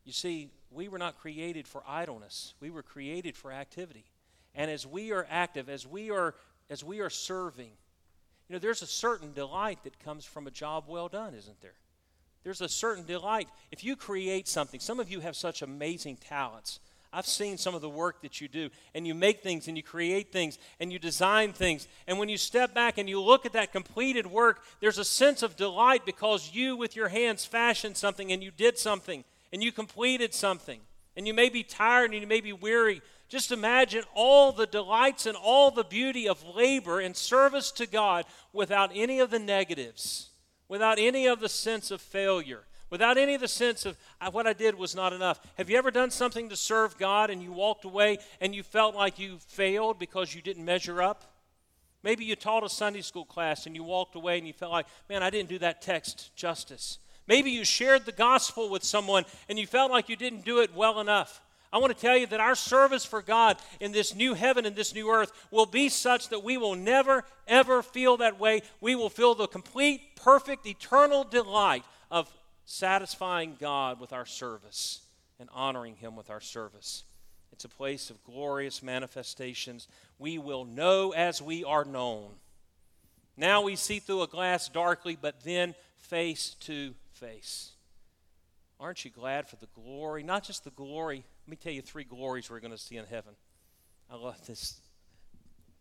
You 0.03 0.13
see, 0.13 0.49
we 0.71 0.87
were 0.87 0.97
not 0.97 1.19
created 1.19 1.67
for 1.67 1.83
idleness. 1.87 2.53
We 2.59 2.69
were 2.69 2.83
created 2.83 3.35
for 3.35 3.51
activity. 3.51 4.05
And 4.55 4.69
as 4.71 4.85
we 4.85 5.11
are 5.11 5.27
active, 5.29 5.69
as 5.69 5.85
we 5.85 6.11
are 6.11 6.35
as 6.69 6.83
we 6.85 7.01
are 7.01 7.09
serving, 7.09 7.71
you 8.47 8.53
know, 8.53 8.59
there's 8.59 8.81
a 8.81 8.87
certain 8.87 9.33
delight 9.33 9.83
that 9.83 9.99
comes 9.99 10.23
from 10.23 10.47
a 10.47 10.51
job 10.51 10.85
well 10.87 11.09
done, 11.09 11.33
isn't 11.33 11.59
there? 11.59 11.73
There's 12.43 12.61
a 12.61 12.69
certain 12.69 13.05
delight. 13.05 13.49
If 13.71 13.83
you 13.83 13.97
create 13.97 14.47
something, 14.47 14.79
some 14.79 14.99
of 14.99 15.11
you 15.11 15.19
have 15.19 15.35
such 15.35 15.61
amazing 15.61 16.17
talents. 16.17 16.79
I've 17.13 17.27
seen 17.27 17.57
some 17.57 17.75
of 17.75 17.81
the 17.81 17.89
work 17.89 18.21
that 18.21 18.39
you 18.39 18.47
do, 18.47 18.69
and 18.95 19.05
you 19.05 19.13
make 19.13 19.43
things 19.43 19.67
and 19.67 19.75
you 19.75 19.83
create 19.83 20.31
things 20.31 20.57
and 20.79 20.93
you 20.93 20.97
design 20.97 21.51
things. 21.51 21.89
And 22.07 22.17
when 22.17 22.29
you 22.29 22.37
step 22.37 22.73
back 22.73 22.97
and 22.97 23.09
you 23.09 23.21
look 23.21 23.45
at 23.45 23.51
that 23.53 23.73
completed 23.73 24.25
work, 24.25 24.63
there's 24.79 24.97
a 24.97 25.03
sense 25.03 25.43
of 25.43 25.57
delight 25.57 26.05
because 26.05 26.51
you, 26.53 26.77
with 26.77 26.95
your 26.95 27.09
hands, 27.09 27.43
fashioned 27.43 27.97
something 27.97 28.31
and 28.31 28.41
you 28.41 28.49
did 28.49 28.77
something 28.77 29.25
and 29.51 29.63
you 29.63 29.71
completed 29.71 30.33
something, 30.33 30.79
and 31.15 31.27
you 31.27 31.33
may 31.33 31.49
be 31.49 31.63
tired 31.63 32.11
and 32.11 32.21
you 32.21 32.27
may 32.27 32.41
be 32.41 32.53
weary, 32.53 33.01
just 33.27 33.51
imagine 33.51 34.03
all 34.13 34.51
the 34.51 34.67
delights 34.67 35.25
and 35.25 35.37
all 35.37 35.71
the 35.71 35.83
beauty 35.83 36.27
of 36.27 36.43
labor 36.55 36.99
and 36.99 37.15
service 37.15 37.71
to 37.71 37.87
God 37.87 38.25
without 38.51 38.91
any 38.93 39.19
of 39.19 39.29
the 39.29 39.39
negatives, 39.39 40.29
without 40.67 40.99
any 40.99 41.27
of 41.27 41.39
the 41.39 41.49
sense 41.49 41.91
of 41.91 42.01
failure, 42.01 42.63
without 42.89 43.17
any 43.17 43.33
of 43.33 43.41
the 43.41 43.47
sense 43.47 43.85
of 43.85 43.97
what 44.31 44.47
I 44.47 44.53
did 44.53 44.75
was 44.75 44.95
not 44.95 45.13
enough. 45.13 45.39
Have 45.57 45.69
you 45.69 45.77
ever 45.77 45.91
done 45.91 46.11
something 46.11 46.49
to 46.49 46.57
serve 46.57 46.97
God 46.97 47.29
and 47.29 47.41
you 47.41 47.53
walked 47.53 47.85
away 47.85 48.17
and 48.41 48.53
you 48.53 48.63
felt 48.63 48.95
like 48.95 49.17
you 49.17 49.37
failed 49.47 49.97
because 49.97 50.35
you 50.35 50.41
didn't 50.41 50.65
measure 50.65 51.01
up? 51.01 51.23
Maybe 52.03 52.25
you 52.25 52.35
taught 52.35 52.65
a 52.65 52.69
Sunday 52.69 53.01
school 53.01 53.25
class 53.25 53.65
and 53.65 53.75
you 53.75 53.83
walked 53.83 54.15
away 54.15 54.37
and 54.37 54.45
you 54.45 54.53
felt 54.53 54.71
like, 54.71 54.87
man, 55.07 55.23
I 55.23 55.29
didn't 55.29 55.49
do 55.49 55.59
that 55.59 55.81
text 55.81 56.35
justice. 56.35 56.99
Maybe 57.31 57.51
you 57.51 57.63
shared 57.63 58.05
the 58.05 58.11
gospel 58.11 58.67
with 58.67 58.83
someone 58.83 59.23
and 59.47 59.57
you 59.57 59.65
felt 59.65 59.89
like 59.89 60.09
you 60.09 60.17
didn't 60.17 60.43
do 60.43 60.59
it 60.59 60.75
well 60.75 60.99
enough. 60.99 61.39
I 61.71 61.77
want 61.77 61.95
to 61.95 61.97
tell 61.97 62.17
you 62.17 62.27
that 62.27 62.41
our 62.41 62.55
service 62.55 63.05
for 63.05 63.21
God 63.21 63.55
in 63.79 63.93
this 63.93 64.13
new 64.13 64.33
heaven 64.33 64.65
and 64.65 64.75
this 64.75 64.93
new 64.93 65.09
earth 65.09 65.31
will 65.49 65.65
be 65.65 65.87
such 65.87 66.27
that 66.27 66.43
we 66.43 66.57
will 66.57 66.75
never, 66.75 67.23
ever 67.47 67.83
feel 67.83 68.17
that 68.17 68.37
way. 68.37 68.63
We 68.81 68.95
will 68.95 69.09
feel 69.09 69.33
the 69.33 69.47
complete, 69.47 70.17
perfect, 70.17 70.67
eternal 70.67 71.23
delight 71.23 71.85
of 72.11 72.29
satisfying 72.65 73.55
God 73.57 74.01
with 74.01 74.11
our 74.11 74.25
service 74.25 74.99
and 75.39 75.47
honoring 75.53 75.95
Him 75.95 76.17
with 76.17 76.29
our 76.29 76.41
service. 76.41 77.05
It's 77.53 77.63
a 77.63 77.69
place 77.69 78.09
of 78.09 78.21
glorious 78.25 78.83
manifestations. 78.83 79.87
We 80.19 80.37
will 80.37 80.65
know 80.65 81.13
as 81.13 81.41
we 81.41 81.63
are 81.63 81.85
known. 81.85 82.31
Now 83.37 83.61
we 83.61 83.77
see 83.77 83.99
through 83.99 84.23
a 84.23 84.27
glass 84.27 84.67
darkly, 84.67 85.15
but 85.15 85.45
then 85.45 85.75
face 86.01 86.57
to 86.61 86.93
face. 87.21 87.71
Aren't 88.79 89.05
you 89.05 89.11
glad 89.11 89.47
for 89.47 89.57
the 89.57 89.67
glory? 89.75 90.23
Not 90.23 90.43
just 90.43 90.63
the 90.63 90.71
glory. 90.71 91.23
Let 91.45 91.49
me 91.49 91.55
tell 91.55 91.71
you 91.71 91.81
three 91.81 92.03
glories 92.03 92.49
we're 92.49 92.59
going 92.59 92.71
to 92.71 92.77
see 92.77 92.97
in 92.97 93.05
heaven. 93.05 93.33
I 94.09 94.15
love 94.15 94.45
this. 94.47 94.81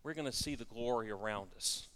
We're 0.03 0.15
going 0.15 0.31
to 0.31 0.37
see 0.37 0.55
the 0.55 0.67
glory 0.67 1.11
around 1.11 1.51
us. 1.57 1.89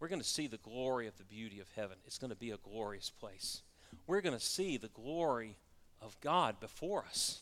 We're 0.00 0.08
going 0.08 0.20
to 0.20 0.26
see 0.26 0.48
the 0.48 0.58
glory 0.58 1.06
of 1.06 1.16
the 1.16 1.24
beauty 1.24 1.60
of 1.60 1.68
heaven. 1.76 1.96
It's 2.06 2.18
going 2.18 2.30
to 2.30 2.36
be 2.36 2.50
a 2.50 2.56
glorious 2.56 3.08
place. 3.08 3.62
We're 4.06 4.20
going 4.20 4.36
to 4.36 4.44
see 4.44 4.76
the 4.76 4.88
glory 4.88 5.56
of 6.02 6.20
God 6.20 6.58
before 6.60 7.04
us. 7.08 7.40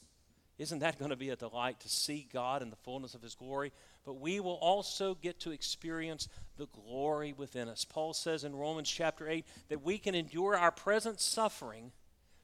Isn't 0.63 0.79
that 0.79 0.97
going 0.97 1.11
to 1.11 1.17
be 1.17 1.31
a 1.31 1.37
delight 1.37 1.81
to 1.81 1.89
see 1.89 2.29
God 2.33 2.63
in 2.63 2.71
the 2.71 2.77
fullness 2.77 3.15
of 3.15 3.23
His 3.23 3.35
glory? 3.35 3.73
But 4.07 4.21
we 4.21 4.39
will 4.39 4.61
also 4.63 5.17
get 5.17 5.41
to 5.41 5.51
experience 5.51 6.29
the 6.57 6.69
glory 6.69 7.35
within 7.37 7.67
us. 7.67 7.85
Paul 7.85 8.15
says 8.15 8.45
in 8.45 8.55
Romans 8.55 8.89
chapter 8.89 9.29
8 9.29 9.45
that 9.71 9.83
we 9.83 9.99
can 9.99 10.15
endure 10.15 10.57
our 10.57 10.71
present 10.71 11.21
suffering 11.21 11.91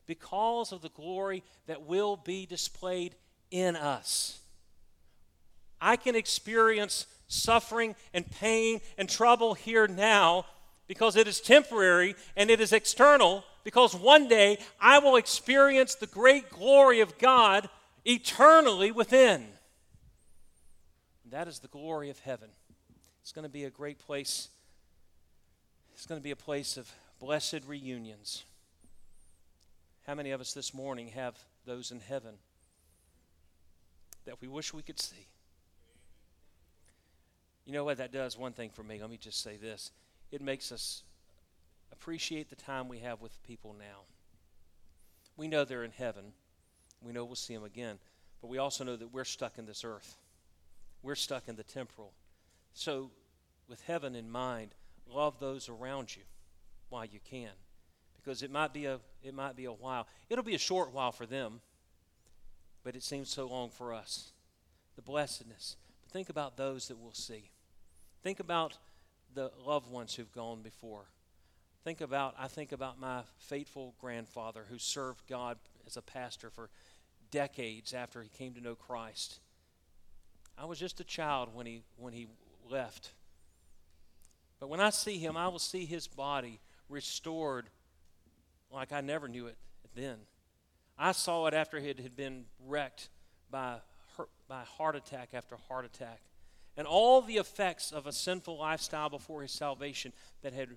because 0.05 0.73
of 0.73 0.83
the 0.83 0.89
glory 0.89 1.45
that 1.69 1.87
will 1.87 2.17
be 2.17 2.45
displayed 2.45 3.15
in 3.53 3.77
us. 3.77 4.41
I 5.81 5.95
can 5.95 6.17
experience 6.17 7.07
suffering 7.29 7.95
and 8.13 8.29
pain 8.29 8.81
and 8.99 9.09
trouble 9.09 9.55
here 9.55 9.87
now 9.87 10.45
because 10.89 11.15
it 11.15 11.29
is 11.29 11.41
temporary 11.41 12.17
and 12.37 12.51
it 12.51 12.61
is 12.61 12.73
external, 12.73 13.45
because 13.63 13.95
one 13.95 14.27
day 14.27 14.59
I 14.81 14.99
will 14.99 15.15
experience 15.15 15.95
the 15.95 16.09
great 16.09 16.51
glory 16.51 16.99
of 16.99 17.17
God 17.19 17.69
eternally 18.05 18.91
within. 18.91 19.47
That 21.31 21.49
is 21.49 21.59
the 21.59 21.69
glory 21.69 22.11
of 22.11 22.19
heaven. 22.21 22.49
It's 23.23 23.33
going 23.33 23.45
to 23.45 23.51
be 23.51 23.65
a 23.65 23.71
great 23.71 23.99
place. 23.99 24.49
It's 25.95 26.07
going 26.07 26.21
to 26.21 26.25
be 26.25 26.31
a 26.31 26.37
place 26.37 26.77
of 26.77 26.91
blessed 27.21 27.61
reunions. 27.67 28.45
How 30.07 30.15
many 30.15 30.31
of 30.31 30.41
us 30.41 30.55
this 30.55 30.73
morning 30.73 31.09
have 31.09 31.37
those 31.67 31.91
in 31.91 32.01
heaven 32.01 32.35
that 34.25 34.41
we 34.41 34.49
wish 34.49 34.73
we 34.73 34.83
could 34.83 34.99
see? 34.99 35.27
You 37.67 37.75
know 37.75 37.85
what 37.85 37.99
that 37.99 38.13
does? 38.13 38.39
One 38.39 38.53
thing 38.53 38.71
for 38.71 38.83
me, 38.83 38.99
let 38.99 39.11
me 39.11 39.19
just 39.19 39.43
say 39.43 39.59
this 39.59 39.91
it 40.33 40.41
makes 40.41 40.73
us 40.73 41.03
appreciate 41.93 42.49
the 42.49 42.57
time 42.57 42.89
we 42.89 43.01
have 43.01 43.21
with 43.21 43.43
people 43.43 43.75
now. 43.79 44.05
We 45.37 45.49
know 45.49 45.65
they're 45.65 45.85
in 45.85 45.91
heaven, 45.91 46.33
we 47.03 47.13
know 47.13 47.25
we'll 47.25 47.35
see 47.35 47.55
them 47.55 47.65
again, 47.65 47.99
but 48.41 48.49
we 48.49 48.59
also 48.59 48.85
know 48.85 48.97
that 48.97 49.13
we're 49.13 49.25
stuck 49.25 49.59
in 49.59 49.67
this 49.67 49.85
earth, 49.85 50.17
we're 51.03 51.15
stuck 51.15 51.49
in 51.49 51.57
the 51.57 51.63
temporal. 51.63 52.13
So, 52.73 53.11
with 53.69 53.83
heaven 53.83 54.15
in 54.15 54.31
mind, 54.31 54.75
love 55.13 55.39
those 55.41 55.69
around 55.69 56.17
you 56.17 56.23
while 56.89 57.05
you 57.05 57.21
can 57.29 57.51
because 58.17 58.43
it 58.43 58.51
might 58.51 58.73
be 58.73 58.85
a 58.85 59.01
it 59.23 59.35
might 59.35 59.57
be 59.57 59.65
a 59.65 59.73
while. 59.73 60.07
It'll 60.29 60.45
be 60.45 60.55
a 60.55 60.59
short 60.59 60.93
while 60.93 61.13
for 61.13 61.27
them, 61.27 61.61
but 62.85 62.95
it 62.95 63.03
seems 63.03 63.31
so 63.31 63.47
long 63.47 63.71
for 63.71 63.93
us. 63.93 64.33
The 64.97 65.03
blessedness. 65.03 65.77
But 66.03 66.13
think 66.13 66.29
about 66.29 66.57
those 66.57 66.89
that 66.89 66.99
we'll 66.99 67.13
see. 67.13 67.51
Think 68.23 68.41
about 68.41 68.77
the 69.35 69.51
loved 69.65 69.91
ones 69.91 70.15
who've 70.15 70.33
gone 70.33 70.63
before. 70.63 71.07
Think 71.85 72.01
about 72.01 72.35
I 72.39 72.49
think 72.49 72.73
about 72.73 73.01
my 73.01 73.23
faithful 73.39 73.95
grandfather 74.01 74.67
who 74.69 74.79
served 74.79 75.27
God 75.27 75.57
as 75.89 75.97
a 75.97 76.03
pastor 76.03 76.51
for 76.51 76.69
decades 77.31 77.95
after 77.95 78.23
he 78.23 78.29
came 78.29 78.53
to 78.55 78.61
know 78.61 78.75
Christ. 78.75 79.41
I 80.57 80.67
was 80.67 80.79
just 80.79 81.01
a 81.01 81.05
child 81.05 81.49
when 81.55 81.67
he 81.67 81.83
when 81.97 82.13
he 82.13 82.27
left. 82.71 83.13
But 84.61 84.69
when 84.69 84.81
I 84.81 84.91
see 84.91 85.19
him, 85.19 85.37
I 85.37 85.49
will 85.49 85.59
see 85.59 85.87
his 85.87 86.07
body 86.07 86.61
restored 86.89 87.71
like 88.71 88.93
I 88.93 89.01
never 89.01 89.29
knew 89.29 89.47
it 89.47 89.57
then. 89.95 90.19
I 90.99 91.13
saw 91.13 91.47
it 91.47 91.55
after 91.55 91.79
it 91.79 92.01
had 92.01 92.17
been 92.17 92.45
wrecked 92.67 93.09
by, 93.51 93.77
by 94.49 94.65
heart 94.65 94.97
attack 94.97 95.31
after 95.33 95.57
heart 95.69 95.85
attack. 95.85 96.21
And 96.77 96.87
all 96.87 97.23
the 97.23 97.37
effects 97.37 97.93
of 97.93 98.07
a 98.07 98.13
sinful 98.13 98.59
lifestyle 98.59 99.09
before 99.09 99.43
his 99.43 99.53
salvation 99.53 100.13
that 100.43 100.53
had 100.53 100.71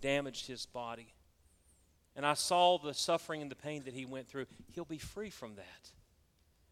damaged 0.00 0.46
his 0.46 0.64
body. 0.64 1.12
And 2.16 2.24
I 2.24 2.34
saw 2.34 2.78
the 2.78 2.94
suffering 2.94 3.42
and 3.42 3.50
the 3.50 3.56
pain 3.56 3.82
that 3.84 3.92
he 3.92 4.06
went 4.06 4.28
through. 4.28 4.46
He'll 4.74 4.86
be 4.86 4.98
free 4.98 5.30
from 5.30 5.54
that. 5.56 5.90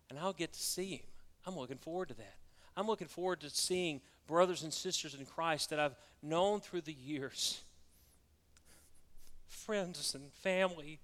And 0.08 0.18
I'll 0.18 0.32
get 0.32 0.54
to 0.54 0.60
see 0.60 0.96
him. 0.96 1.06
I'm 1.46 1.56
looking 1.56 1.76
forward 1.76 2.08
to 2.08 2.14
that. 2.14 2.36
I'm 2.76 2.86
looking 2.86 3.08
forward 3.08 3.40
to 3.40 3.50
seeing 3.50 4.00
brothers 4.26 4.62
and 4.62 4.72
sisters 4.72 5.14
in 5.14 5.26
Christ 5.26 5.70
that 5.70 5.78
I've 5.78 5.94
known 6.22 6.60
through 6.60 6.82
the 6.82 6.92
years 6.94 7.60
friends 9.46 10.14
and 10.14 10.32
family 10.32 10.98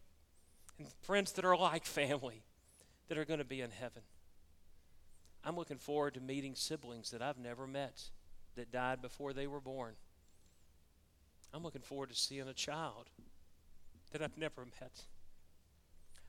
and 0.79 0.89
friends 1.03 1.33
that 1.33 1.45
are 1.45 1.57
like 1.57 1.85
family 1.85 2.43
that 3.09 3.17
are 3.17 3.25
going 3.25 3.39
to 3.39 3.45
be 3.45 3.61
in 3.61 3.71
heaven. 3.71 4.03
I'm 5.45 5.57
looking 5.57 5.79
forward 5.79 6.15
to 6.15 6.21
meeting 6.21 6.55
siblings 6.55 7.11
that 7.13 7.23
I've 7.23 7.39
never 7.39 7.67
met 7.67 8.03
that 8.57 8.73
died 8.73 9.01
before 9.01 9.33
they 9.33 9.47
were 9.47 9.61
born. 9.61 9.95
I'm 11.55 11.63
looking 11.63 11.81
forward 11.81 12.11
to 12.11 12.17
seeing 12.17 12.49
a 12.49 12.53
child 12.53 13.09
that 14.13 14.23
I've 14.23 14.39
never 14.39 14.65
met. 14.81 15.05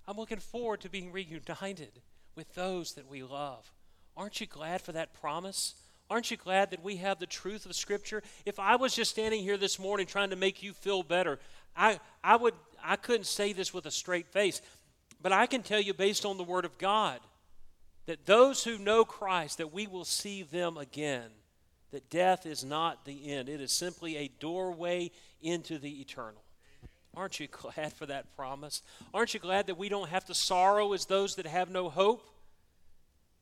I'm 0.08 0.18
looking 0.18 0.40
forward 0.40 0.82
to 0.82 0.90
being 0.90 1.12
reunited 1.12 2.02
with 2.36 2.54
those 2.56 2.94
that 2.94 3.08
we 3.08 3.24
love. 3.24 3.72
Aren't 4.18 4.42
you 4.42 4.48
glad 4.48 4.82
for 4.82 4.92
that 4.92 5.14
promise? 5.14 5.76
Aren't 6.10 6.32
you 6.32 6.38
glad 6.38 6.72
that 6.72 6.84
we 6.84 6.98
have 6.98 7.20
the 7.20 7.26
truth 7.26 7.66
of 7.66 7.76
Scripture? 7.76 8.22
If 8.46 8.60
I 8.60 8.76
was 8.76 8.94
just 8.94 9.12
standing 9.12 9.42
here 9.42 9.58
this 9.58 9.80
morning 9.80 10.06
trying 10.06 10.32
to 10.32 10.36
make 10.36 10.62
you 10.62 10.74
feel 10.74 11.04
better, 11.04 11.40
I, 11.76 12.00
I, 12.24 12.36
would, 12.36 12.54
I 12.84 12.98
couldn't 12.98 13.26
say 13.26 13.54
this 13.54 13.74
with 13.74 13.86
a 13.86 13.92
straight 13.92 14.28
face, 14.28 14.62
but 15.22 15.32
I 15.32 15.46
can 15.46 15.64
tell 15.64 15.80
you 15.80 15.94
based 15.94 16.26
on 16.26 16.38
the 16.38 16.44
Word 16.44 16.66
of 16.66 16.78
God 16.78 17.20
that 18.08 18.26
those 18.26 18.64
who 18.64 18.78
know 18.78 19.06
Christ, 19.06 19.60
that 19.60 19.72
we 19.72 19.88
will 19.88 20.04
see 20.04 20.44
them 20.44 20.78
again. 20.78 21.30
That 21.92 22.10
death 22.10 22.46
is 22.46 22.64
not 22.64 23.06
the 23.06 23.32
end, 23.32 23.50
it 23.50 23.62
is 23.62 23.72
simply 23.72 24.18
a 24.18 24.32
doorway 24.40 25.12
into 25.42 25.78
the 25.78 26.00
eternal. 26.02 26.44
Aren't 27.16 27.40
you 27.40 27.48
glad 27.52 27.94
for 27.94 28.06
that 28.06 28.36
promise? 28.36 28.82
Aren't 29.14 29.34
you 29.34 29.40
glad 29.40 29.68
that 29.68 29.78
we 29.78 29.90
don't 29.90 30.10
have 30.10 30.26
to 30.26 30.34
sorrow 30.34 30.94
as 30.94 31.06
those 31.06 31.36
that 31.36 31.46
have 31.46 31.70
no 31.70 31.90
hope? 31.90 32.26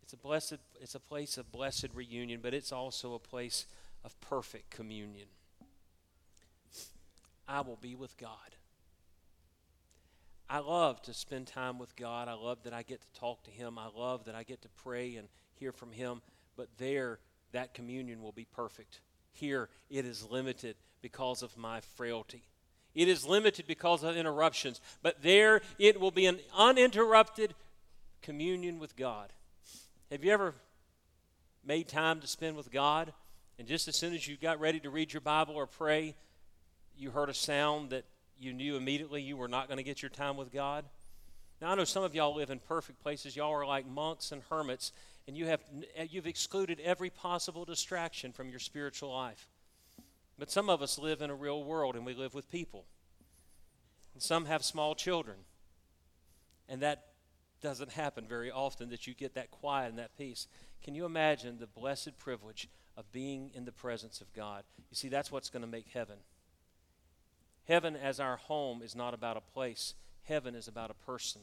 It's 0.04 0.14
a 0.14 0.18
blessed 0.18 0.58
it's 0.82 0.96
a 0.96 1.00
place 1.00 1.38
of 1.38 1.52
blessed 1.52 1.90
reunion, 1.94 2.40
but 2.42 2.54
it's 2.54 2.72
also 2.72 3.14
a 3.14 3.20
place 3.20 3.68
of 4.04 4.20
perfect 4.22 4.72
communion. 4.72 5.28
I 7.48 7.62
will 7.62 7.78
be 7.82 7.96
with 7.96 8.18
God. 8.18 8.56
I 10.50 10.60
love 10.60 11.00
to 11.04 11.14
spend 11.14 11.46
time 11.46 11.78
with 11.78 11.96
God. 11.96 12.28
I 12.28 12.34
love 12.34 12.64
that 12.64 12.74
I 12.74 12.82
get 12.82 13.02
to 13.02 13.20
talk 13.20 13.44
to 13.44 13.52
Him. 13.52 13.78
I 13.78 13.88
love 13.96 14.26
that 14.26 14.34
I 14.34 14.42
get 14.42 14.64
to 14.64 14.70
pray 14.84 15.16
and 15.16 15.28
hear 15.54 15.72
from 15.72 15.92
Him. 15.92 16.22
But 16.58 16.70
there, 16.80 17.20
that 17.52 17.76
communion 17.76 18.24
will 18.24 18.32
be 18.32 18.46
perfect. 18.46 19.02
Here, 19.32 19.70
it 19.92 20.06
is 20.06 20.28
limited 20.28 20.76
because 21.02 21.44
of 21.44 21.56
my 21.56 21.82
frailty. 21.82 22.49
It 23.00 23.08
is 23.08 23.26
limited 23.26 23.66
because 23.66 24.04
of 24.04 24.18
interruptions. 24.18 24.82
But 25.02 25.22
there, 25.22 25.62
it 25.78 26.02
will 26.02 26.12
be 26.12 26.26
an 26.26 26.40
uninterrupted 26.54 27.56
communion 28.22 28.78
with 28.78 28.98
God. 28.98 29.32
Have 30.12 30.22
you 30.22 30.34
ever 30.34 30.54
made 31.64 31.88
time 31.88 32.20
to 32.20 32.28
spend 32.28 32.58
with 32.58 32.70
God? 32.70 33.14
And 33.58 33.70
just 33.70 33.88
as 33.88 33.96
soon 33.96 34.14
as 34.14 34.28
you 34.28 34.36
got 34.36 34.60
ready 34.60 34.82
to 34.82 34.90
read 34.90 35.14
your 35.14 35.22
Bible 35.22 35.56
or 35.56 35.66
pray, 35.66 36.14
you 36.98 37.12
heard 37.12 37.30
a 37.30 37.34
sound 37.34 37.92
that 37.92 38.04
you 38.38 38.52
knew 38.52 38.76
immediately 38.76 39.22
you 39.22 39.38
were 39.38 39.48
not 39.48 39.70
going 39.70 39.78
to 39.78 39.84
get 39.84 40.02
your 40.02 40.10
time 40.10 40.36
with 40.36 40.52
God? 40.52 40.84
Now, 41.62 41.72
I 41.72 41.76
know 41.76 41.86
some 41.86 42.04
of 42.04 42.14
y'all 42.14 42.36
live 42.36 42.50
in 42.50 42.60
perfect 42.60 43.02
places. 43.02 43.34
Y'all 43.34 43.54
are 43.54 43.66
like 43.66 43.88
monks 43.88 44.34
and 44.34 44.42
hermits, 44.50 44.92
and 45.26 45.38
you 45.38 45.46
have, 45.46 45.62
you've 46.10 46.28
excluded 46.28 46.82
every 46.82 47.10
possible 47.10 47.64
distraction 47.64 48.34
from 48.34 48.50
your 48.50 48.60
spiritual 48.60 49.14
life. 49.14 49.48
But 50.40 50.50
some 50.50 50.70
of 50.70 50.82
us 50.82 50.98
live 50.98 51.22
in 51.22 51.30
a 51.30 51.36
real 51.36 51.64
world, 51.64 51.96
and 51.96 52.06
we 52.06 52.14
live 52.14 52.34
with 52.34 52.50
people. 52.50 52.86
And 54.14 54.24
some 54.24 54.46
have 54.46 54.64
small 54.64 54.96
children. 54.96 55.38
And 56.68 56.82
that 56.82 57.06
doesn't 57.62 57.92
happen 57.92 58.26
very 58.28 58.50
often 58.50 58.90
that 58.90 59.06
you 59.06 59.14
get 59.14 59.36
that 59.36 59.52
quiet 59.52 59.90
and 59.90 60.00
that 60.00 60.18
peace. 60.18 60.48
Can 60.82 60.96
you 60.96 61.06
imagine 61.06 61.60
the 61.60 61.68
blessed 61.68 62.18
privilege 62.18 62.70
of 63.00 63.12
being 63.14 63.50
in 63.54 63.64
the 63.64 63.72
presence 63.72 64.20
of 64.20 64.34
God. 64.34 64.66
You 64.92 64.96
see, 64.96 65.08
that's 65.08 65.32
what's 65.32 65.50
going 65.50 65.62
to 65.62 65.68
make 65.68 65.88
heaven. 65.88 66.18
Heaven 67.66 67.96
as 67.96 68.20
our 68.20 68.36
home 68.36 68.82
is 68.82 68.94
not 68.94 69.14
about 69.14 69.38
a 69.38 69.54
place, 69.54 69.94
heaven 70.24 70.54
is 70.54 70.68
about 70.68 70.92
a 70.92 71.06
person. 71.06 71.42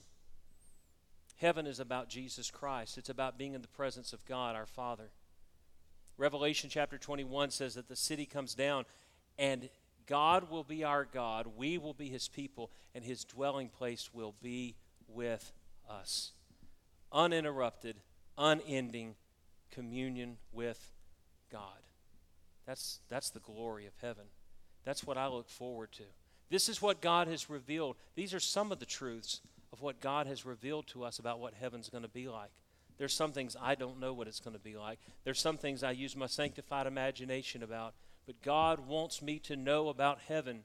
Heaven 1.36 1.66
is 1.66 1.80
about 1.80 2.10
Jesus 2.10 2.50
Christ. 2.50 2.98
It's 2.98 3.08
about 3.08 3.38
being 3.38 3.54
in 3.54 3.62
the 3.62 3.68
presence 3.68 4.12
of 4.12 4.26
God, 4.26 4.54
our 4.54 4.66
Father. 4.66 5.10
Revelation 6.18 6.70
chapter 6.70 6.98
21 6.98 7.50
says 7.50 7.74
that 7.74 7.88
the 7.88 7.96
city 7.96 8.26
comes 8.26 8.54
down 8.54 8.84
and 9.38 9.68
God 10.06 10.50
will 10.50 10.64
be 10.64 10.84
our 10.84 11.04
God, 11.04 11.48
we 11.56 11.78
will 11.78 11.92
be 11.92 12.08
his 12.08 12.28
people, 12.28 12.70
and 12.94 13.04
his 13.04 13.24
dwelling 13.24 13.68
place 13.68 14.10
will 14.14 14.34
be 14.40 14.76
with 15.08 15.52
us. 15.90 16.32
Uninterrupted, 17.12 17.96
unending 18.38 19.16
communion 19.70 20.38
with 20.52 20.92
God. 21.50 21.80
That's, 22.66 23.00
that's 23.08 23.30
the 23.30 23.40
glory 23.40 23.86
of 23.86 23.92
heaven. 24.00 24.24
That's 24.84 25.04
what 25.04 25.18
I 25.18 25.26
look 25.26 25.48
forward 25.48 25.92
to. 25.92 26.04
This 26.50 26.68
is 26.68 26.80
what 26.80 27.00
God 27.00 27.26
has 27.26 27.50
revealed. 27.50 27.96
These 28.14 28.32
are 28.32 28.40
some 28.40 28.70
of 28.70 28.78
the 28.78 28.86
truths 28.86 29.40
of 29.72 29.82
what 29.82 30.00
God 30.00 30.26
has 30.28 30.46
revealed 30.46 30.86
to 30.88 31.04
us 31.04 31.18
about 31.18 31.40
what 31.40 31.54
heaven's 31.54 31.88
going 31.88 32.04
to 32.04 32.08
be 32.08 32.28
like. 32.28 32.50
There's 32.98 33.12
some 33.12 33.32
things 33.32 33.56
I 33.60 33.74
don't 33.74 34.00
know 34.00 34.12
what 34.14 34.28
it's 34.28 34.40
going 34.40 34.56
to 34.56 34.62
be 34.62 34.76
like. 34.76 34.98
There's 35.24 35.40
some 35.40 35.58
things 35.58 35.82
I 35.82 35.90
use 35.90 36.16
my 36.16 36.26
sanctified 36.26 36.86
imagination 36.86 37.62
about. 37.62 37.94
But 38.26 38.42
God 38.42 38.86
wants 38.86 39.22
me 39.22 39.38
to 39.40 39.56
know 39.56 39.88
about 39.88 40.18
heaven. 40.26 40.64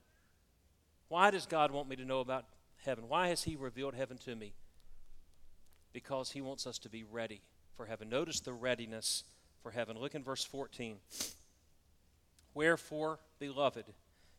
Why 1.09 1.29
does 1.29 1.45
God 1.45 1.71
want 1.71 1.89
me 1.89 1.95
to 1.97 2.05
know 2.05 2.21
about 2.21 2.45
heaven? 2.85 3.07
Why 3.07 3.27
has 3.27 3.43
He 3.43 3.55
revealed 3.55 3.93
heaven 3.93 4.17
to 4.19 4.35
me? 4.35 4.53
Because 5.93 6.31
He 6.31 6.41
wants 6.41 6.65
us 6.65 6.79
to 6.79 6.89
be 6.89 7.03
ready 7.03 7.41
for 7.75 7.85
heaven. 7.85 8.09
Notice 8.09 8.39
the 8.39 8.53
readiness 8.53 9.25
for 9.61 9.71
heaven. 9.71 9.97
Look 9.97 10.15
in 10.15 10.23
verse 10.23 10.43
14. 10.43 10.97
Wherefore, 12.53 13.19
beloved, 13.39 13.85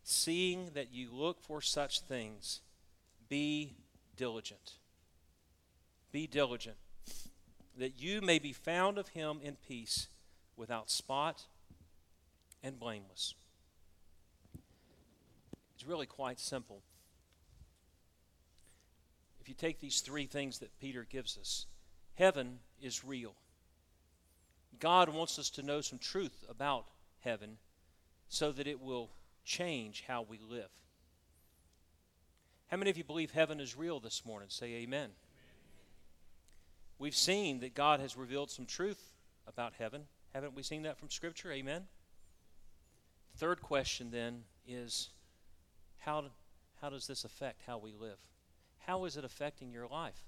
seeing 0.02 0.70
that 0.74 0.92
you 0.92 1.10
look 1.12 1.40
for 1.40 1.60
such 1.60 2.00
things, 2.00 2.60
be 3.28 3.76
diligent. 4.16 4.72
Be 6.10 6.26
diligent, 6.26 6.76
that 7.76 8.00
you 8.00 8.20
may 8.20 8.38
be 8.38 8.52
found 8.52 8.98
of 8.98 9.08
him 9.08 9.40
in 9.42 9.56
peace, 9.56 10.08
without 10.56 10.90
spot 10.90 11.42
and 12.62 12.78
blameless. 12.78 13.34
It's 15.74 15.86
really 15.86 16.06
quite 16.06 16.38
simple. 16.38 16.82
If 19.40 19.48
you 19.48 19.54
take 19.54 19.80
these 19.80 20.00
three 20.00 20.26
things 20.26 20.60
that 20.60 20.78
Peter 20.78 21.04
gives 21.08 21.36
us, 21.36 21.66
heaven 22.14 22.60
is 22.80 23.02
real. 23.02 23.34
God 24.78 25.08
wants 25.08 25.38
us 25.38 25.50
to 25.50 25.62
know 25.62 25.80
some 25.80 25.98
truth 25.98 26.44
about 26.48 26.84
heaven 27.20 27.56
so 28.28 28.52
that 28.52 28.66
it 28.66 28.80
will 28.80 29.10
change 29.44 30.04
how 30.06 30.22
we 30.22 30.38
live. 30.48 30.70
How 32.68 32.76
many 32.76 32.90
of 32.90 32.96
you 32.96 33.04
believe 33.04 33.32
heaven 33.32 33.58
is 33.60 33.76
real 33.76 33.98
this 33.98 34.24
morning? 34.24 34.48
Say 34.48 34.74
amen. 34.74 35.10
We've 37.02 37.16
seen 37.16 37.58
that 37.62 37.74
God 37.74 37.98
has 37.98 38.16
revealed 38.16 38.48
some 38.48 38.64
truth 38.64 39.10
about 39.48 39.72
heaven. 39.76 40.02
Haven't 40.32 40.54
we 40.54 40.62
seen 40.62 40.84
that 40.84 40.96
from 40.96 41.10
Scripture? 41.10 41.50
Amen. 41.50 41.82
Third 43.38 43.60
question 43.60 44.12
then 44.12 44.44
is 44.68 45.08
how, 45.98 46.26
how 46.80 46.90
does 46.90 47.08
this 47.08 47.24
affect 47.24 47.62
how 47.66 47.78
we 47.78 47.92
live? 47.92 48.18
How 48.86 49.04
is 49.04 49.16
it 49.16 49.24
affecting 49.24 49.72
your 49.72 49.88
life? 49.88 50.22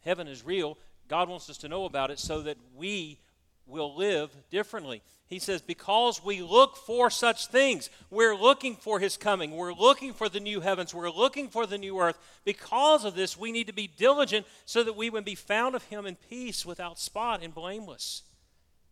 Heaven 0.00 0.26
is 0.26 0.44
real. 0.44 0.76
God 1.06 1.28
wants 1.28 1.48
us 1.48 1.58
to 1.58 1.68
know 1.68 1.84
about 1.84 2.10
it 2.10 2.18
so 2.18 2.40
that 2.40 2.56
we 2.74 3.20
will 3.66 3.96
live 3.96 4.30
differently. 4.50 5.02
He 5.26 5.38
says, 5.38 5.62
because 5.62 6.22
we 6.22 6.42
look 6.42 6.76
for 6.76 7.08
such 7.08 7.46
things, 7.46 7.88
we're 8.10 8.36
looking 8.36 8.76
for 8.76 9.00
His 9.00 9.16
coming, 9.16 9.52
we're 9.52 9.72
looking 9.72 10.12
for 10.12 10.28
the 10.28 10.40
new 10.40 10.60
heavens, 10.60 10.92
we're 10.92 11.10
looking 11.10 11.48
for 11.48 11.66
the 11.66 11.78
new 11.78 11.98
earth. 11.98 12.18
Because 12.44 13.06
of 13.06 13.14
this, 13.14 13.38
we 13.38 13.50
need 13.50 13.68
to 13.68 13.72
be 13.72 13.86
diligent 13.86 14.46
so 14.66 14.82
that 14.82 14.96
we 14.96 15.08
would 15.08 15.24
be 15.24 15.34
found 15.34 15.74
of 15.74 15.84
Him 15.84 16.04
in 16.04 16.16
peace, 16.16 16.66
without 16.66 16.98
spot 16.98 17.42
and 17.42 17.54
blameless. 17.54 18.24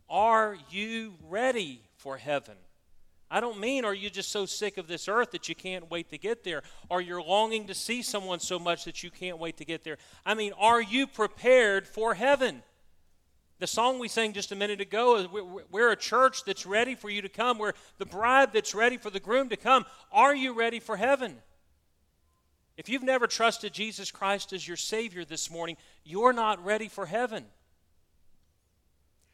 Are 0.09 0.57
you 0.71 1.15
ready 1.29 1.83
for 1.99 2.17
heaven? 2.17 2.57
I 3.31 3.41
don't 3.41 3.61
mean 3.61 3.85
are 3.85 3.95
you 3.95 4.11
just 4.11 4.33
so 4.33 4.45
sick 4.45 4.77
of 4.77 4.89
this 4.89 5.07
earth 5.07 5.31
that 5.33 5.49
you 5.49 5.55
can't 5.55 5.91
wait 5.91 6.11
to 6.11 6.19
get 6.19 6.43
there, 6.43 6.63
or 6.89 7.01
you're 7.01 7.23
longing 7.23 7.67
to 7.67 7.75
see 7.75 8.03
someone 8.03 8.41
so 8.41 8.59
much 8.59 8.85
that 8.87 9.03
you 9.03 9.11
can't 9.11 9.39
wait 9.39 9.59
to 9.59 9.65
get 9.65 9.85
there. 9.85 9.99
I 10.27 10.35
mean, 10.35 10.53
are 10.59 10.81
you 10.81 11.07
prepared 11.07 11.87
for 11.87 12.15
heaven? 12.15 12.63
The 13.61 13.67
song 13.67 13.99
we 13.99 14.09
sang 14.09 14.33
just 14.33 14.53
a 14.53 14.57
minute 14.57 14.81
ago 14.81 15.19
is 15.19 15.29
We're 15.71 15.93
a 15.93 15.97
church 15.97 16.45
that's 16.45 16.65
ready 16.65 16.95
for 16.95 17.11
you 17.11 17.21
to 17.21 17.29
come. 17.29 17.59
We're 17.59 17.75
the 17.99 18.07
bride 18.07 18.55
that's 18.55 18.75
ready 18.75 18.97
for 18.97 19.11
the 19.11 19.21
groom 19.21 19.51
to 19.51 19.57
come. 19.57 19.85
Are 20.11 20.35
you 20.35 20.55
ready 20.55 20.81
for 20.81 20.97
heaven? 20.97 21.37
If 22.79 22.89
you've 22.89 23.03
never 23.03 23.27
trusted 23.27 23.75
Jesus 23.75 24.11
Christ 24.11 24.55
as 24.55 24.67
your 24.67 24.79
Savior 24.79 25.27
this 25.27 25.51
morning, 25.51 25.77
you're 26.05 26.33
not 26.33 26.65
ready 26.65 26.89
for 26.89 27.05
heaven. 27.05 27.45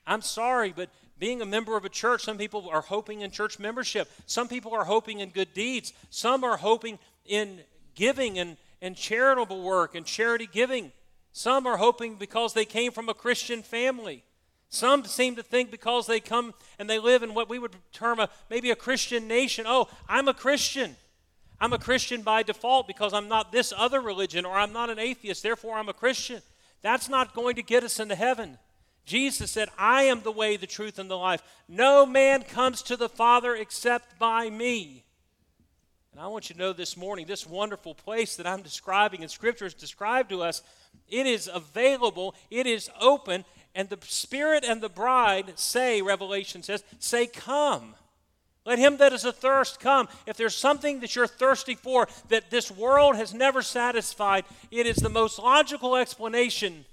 I'm 0.05 0.23
sorry, 0.23 0.73
but 0.75 0.91
being 1.21 1.41
a 1.41 1.47
member 1.47 1.77
of 1.77 1.85
a 1.85 1.89
church, 1.89 2.25
some 2.25 2.37
people 2.37 2.69
are 2.69 2.81
hoping 2.81 3.21
in 3.21 3.31
church 3.31 3.61
membership. 3.61 4.11
Some 4.27 4.49
people 4.49 4.75
are 4.75 4.85
hoping 4.85 5.21
in 5.21 5.31
good 5.31 5.55
deeds. 5.55 5.93
Some 6.11 6.43
are 6.43 6.57
hoping 6.57 6.99
in 7.25 7.61
giving 7.95 8.41
and, 8.41 8.57
and 8.83 8.97
charitable 8.97 9.63
work 9.63 9.95
and 9.95 10.05
charity 10.05 10.49
giving. 10.51 10.91
Some 11.37 11.67
are 11.67 11.77
hoping 11.77 12.15
because 12.15 12.55
they 12.55 12.65
came 12.65 12.93
from 12.93 13.11
a 13.11 13.15
Christian 13.15 13.63
family. 13.63 14.25
Some 14.71 15.05
seem 15.05 15.37
to 15.37 15.43
think 15.43 15.71
because 15.71 16.07
they 16.07 16.19
come 16.19 16.55
and 16.79 16.89
they 16.89 16.99
live 16.99 17.23
in 17.23 17.35
what 17.35 17.51
we 17.51 17.59
would 17.59 17.77
term 17.93 18.21
a 18.21 18.31
maybe 18.49 18.71
a 18.71 18.75
Christian 18.75 19.29
nation. 19.29 19.67
Oh, 19.69 19.91
I'm 20.09 20.29
a 20.29 20.33
Christian. 20.33 20.97
I'm 21.61 21.75
a 21.75 21.79
Christian 21.79 22.23
by 22.23 22.43
default 22.43 22.87
because 22.87 23.13
I'm 23.13 23.29
not 23.29 23.53
this 23.53 23.71
other 23.77 24.01
religion 24.01 24.47
or 24.47 24.57
I'm 24.57 24.73
not 24.73 24.89
an 24.89 24.99
atheist, 24.99 25.43
therefore 25.43 25.77
I'm 25.77 25.91
a 25.91 25.93
Christian. 25.93 26.41
That's 26.81 27.07
not 27.07 27.35
going 27.35 27.57
to 27.57 27.63
get 27.63 27.85
us 27.85 28.01
into 28.01 28.15
heaven. 28.15 28.57
Jesus 29.05 29.51
said, 29.51 29.69
I 29.77 30.05
am 30.05 30.23
the 30.23 30.33
way, 30.33 30.57
the 30.57 30.67
truth, 30.67 30.99
and 30.99 31.11
the 31.11 31.19
life. 31.19 31.43
No 31.69 32.07
man 32.07 32.45
comes 32.45 32.81
to 32.85 32.97
the 32.97 33.11
Father 33.11 33.55
except 33.55 34.19
by 34.19 34.49
me. 34.49 35.05
And 36.17 36.25
I 36.25 36.29
want 36.29 36.49
you 36.49 36.55
to 36.55 36.59
know 36.59 36.73
this 36.73 36.97
morning, 36.97 37.27
this 37.27 37.47
wonderful 37.47 37.95
place 37.95 38.37
that 38.37 38.47
I'm 38.47 38.63
describing 38.63 39.21
and 39.21 39.31
Scripture 39.31 39.67
has 39.67 39.75
described 39.75 40.31
to 40.31 40.41
us, 40.41 40.63
it 41.11 41.27
is 41.27 41.47
available, 41.53 42.35
it 42.51 42.67
is 42.67 42.89
open, 42.99 43.45
and 43.75 43.91
the 43.91 43.99
Spirit 44.01 44.65
and 44.67 44.81
the 44.81 44.89
bride 44.89 45.59
say, 45.59 46.01
Revelation 46.01 46.63
says, 46.63 46.83
say, 47.01 47.27
Come. 47.27 47.97
Let 48.65 48.79
him 48.79 48.97
that 48.97 49.13
is 49.13 49.27
athirst 49.27 49.79
come. 49.79 50.09
If 50.27 50.39
there's 50.39 50.57
something 50.57 51.01
that 51.01 51.15
you're 51.15 51.27
thirsty 51.27 51.75
for 51.75 52.09
that 52.31 52.51
this 52.51 52.71
world 52.71 53.17
has 53.17 53.35
never 53.35 53.61
satisfied, 53.61 54.47
it 54.71 54.87
is 54.87 54.97
the 54.97 55.11
most 55.11 55.39
logical 55.39 55.97
explanation 55.97 56.87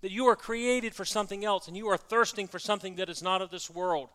that 0.00 0.12
you 0.12 0.26
are 0.26 0.36
created 0.36 0.94
for 0.94 1.04
something 1.04 1.44
else 1.44 1.66
and 1.66 1.76
you 1.76 1.88
are 1.88 1.96
thirsting 1.96 2.46
for 2.46 2.60
something 2.60 2.94
that 2.94 3.10
is 3.10 3.20
not 3.20 3.42
of 3.42 3.50
this 3.50 3.68
world. 3.68 4.10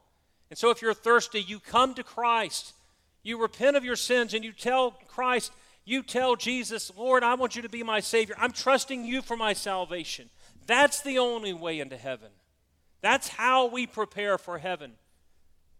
And 0.49 0.57
so 0.57 0.69
if 0.69 0.82
you're 0.82 0.93
thirsty, 0.93 1.41
you 1.41 1.59
come 1.59 1.93
to 1.95 2.03
Christ 2.03 2.74
you 3.24 3.41
repent 3.41 3.78
of 3.78 3.86
your 3.86 3.95
sins 3.95 4.34
and 4.34 4.43
you 4.43 4.51
tell 4.51 4.91
Christ, 5.07 5.51
you 5.86 6.03
tell 6.03 6.36
Jesus, 6.36 6.91
Lord, 6.95 7.24
I 7.24 7.36
want 7.36 7.55
you 7.55 7.61
to 7.61 7.69
be 7.69 7.84
my 7.84 7.99
Savior. 7.99 8.36
I'm 8.38 8.51
trusting 8.51 9.05
you 9.05 9.21
for 9.21 9.36
my 9.36 9.53
salvation. 9.53 10.30
That's 10.67 11.01
the 11.01 11.19
only 11.19 11.53
way 11.53 11.80
into 11.80 11.97
heaven. 11.97 12.30
That's 13.01 13.28
how 13.28 13.67
we 13.67 13.88
prepare 13.88 14.38
for 14.38 14.57
heaven. 14.57 14.93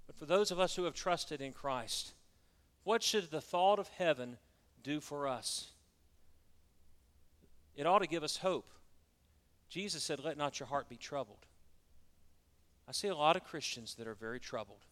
But 0.08 0.18
for 0.18 0.26
those 0.26 0.52
of 0.52 0.60
us 0.60 0.76
who 0.76 0.84
have 0.84 0.94
trusted 0.94 1.40
in 1.42 1.54
Christ, 1.54 2.14
what 2.84 3.02
should 3.02 3.32
the 3.32 3.42
thought 3.42 3.80
of 3.80 3.88
heaven 3.90 4.38
do 4.84 5.00
for 5.00 5.28
us? 5.28 5.70
It 7.76 7.88
ought 7.88 8.00
to 8.00 8.08
give 8.08 8.24
us 8.24 8.38
hope. 8.38 8.70
Jesus 9.70 10.04
said, 10.04 10.20
Let 10.24 10.38
not 10.38 10.60
your 10.60 10.68
heart 10.68 10.90
be 10.90 10.98
troubled. 10.98 11.46
I 12.88 12.92
see 12.92 13.08
a 13.08 13.16
lot 13.16 13.38
of 13.38 13.46
Christians 13.46 13.96
that 13.96 14.08
are 14.08 14.16
very 14.16 14.40
troubled, 14.40 14.86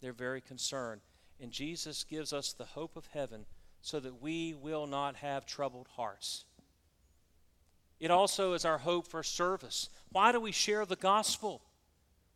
they're 0.00 0.12
very 0.12 0.40
concerned. 0.40 1.00
And 1.40 1.50
Jesus 1.50 2.04
gives 2.04 2.32
us 2.32 2.52
the 2.52 2.64
hope 2.64 2.96
of 2.96 3.06
heaven 3.06 3.46
so 3.80 3.98
that 4.00 4.20
we 4.20 4.54
will 4.54 4.86
not 4.86 5.16
have 5.16 5.46
troubled 5.46 5.88
hearts. 5.96 6.44
It 7.98 8.10
also 8.10 8.52
is 8.52 8.64
our 8.64 8.78
hope 8.78 9.06
for 9.06 9.22
service. 9.22 9.88
Why 10.10 10.32
do 10.32 10.40
we 10.40 10.52
share 10.52 10.84
the 10.84 10.96
gospel? 10.96 11.62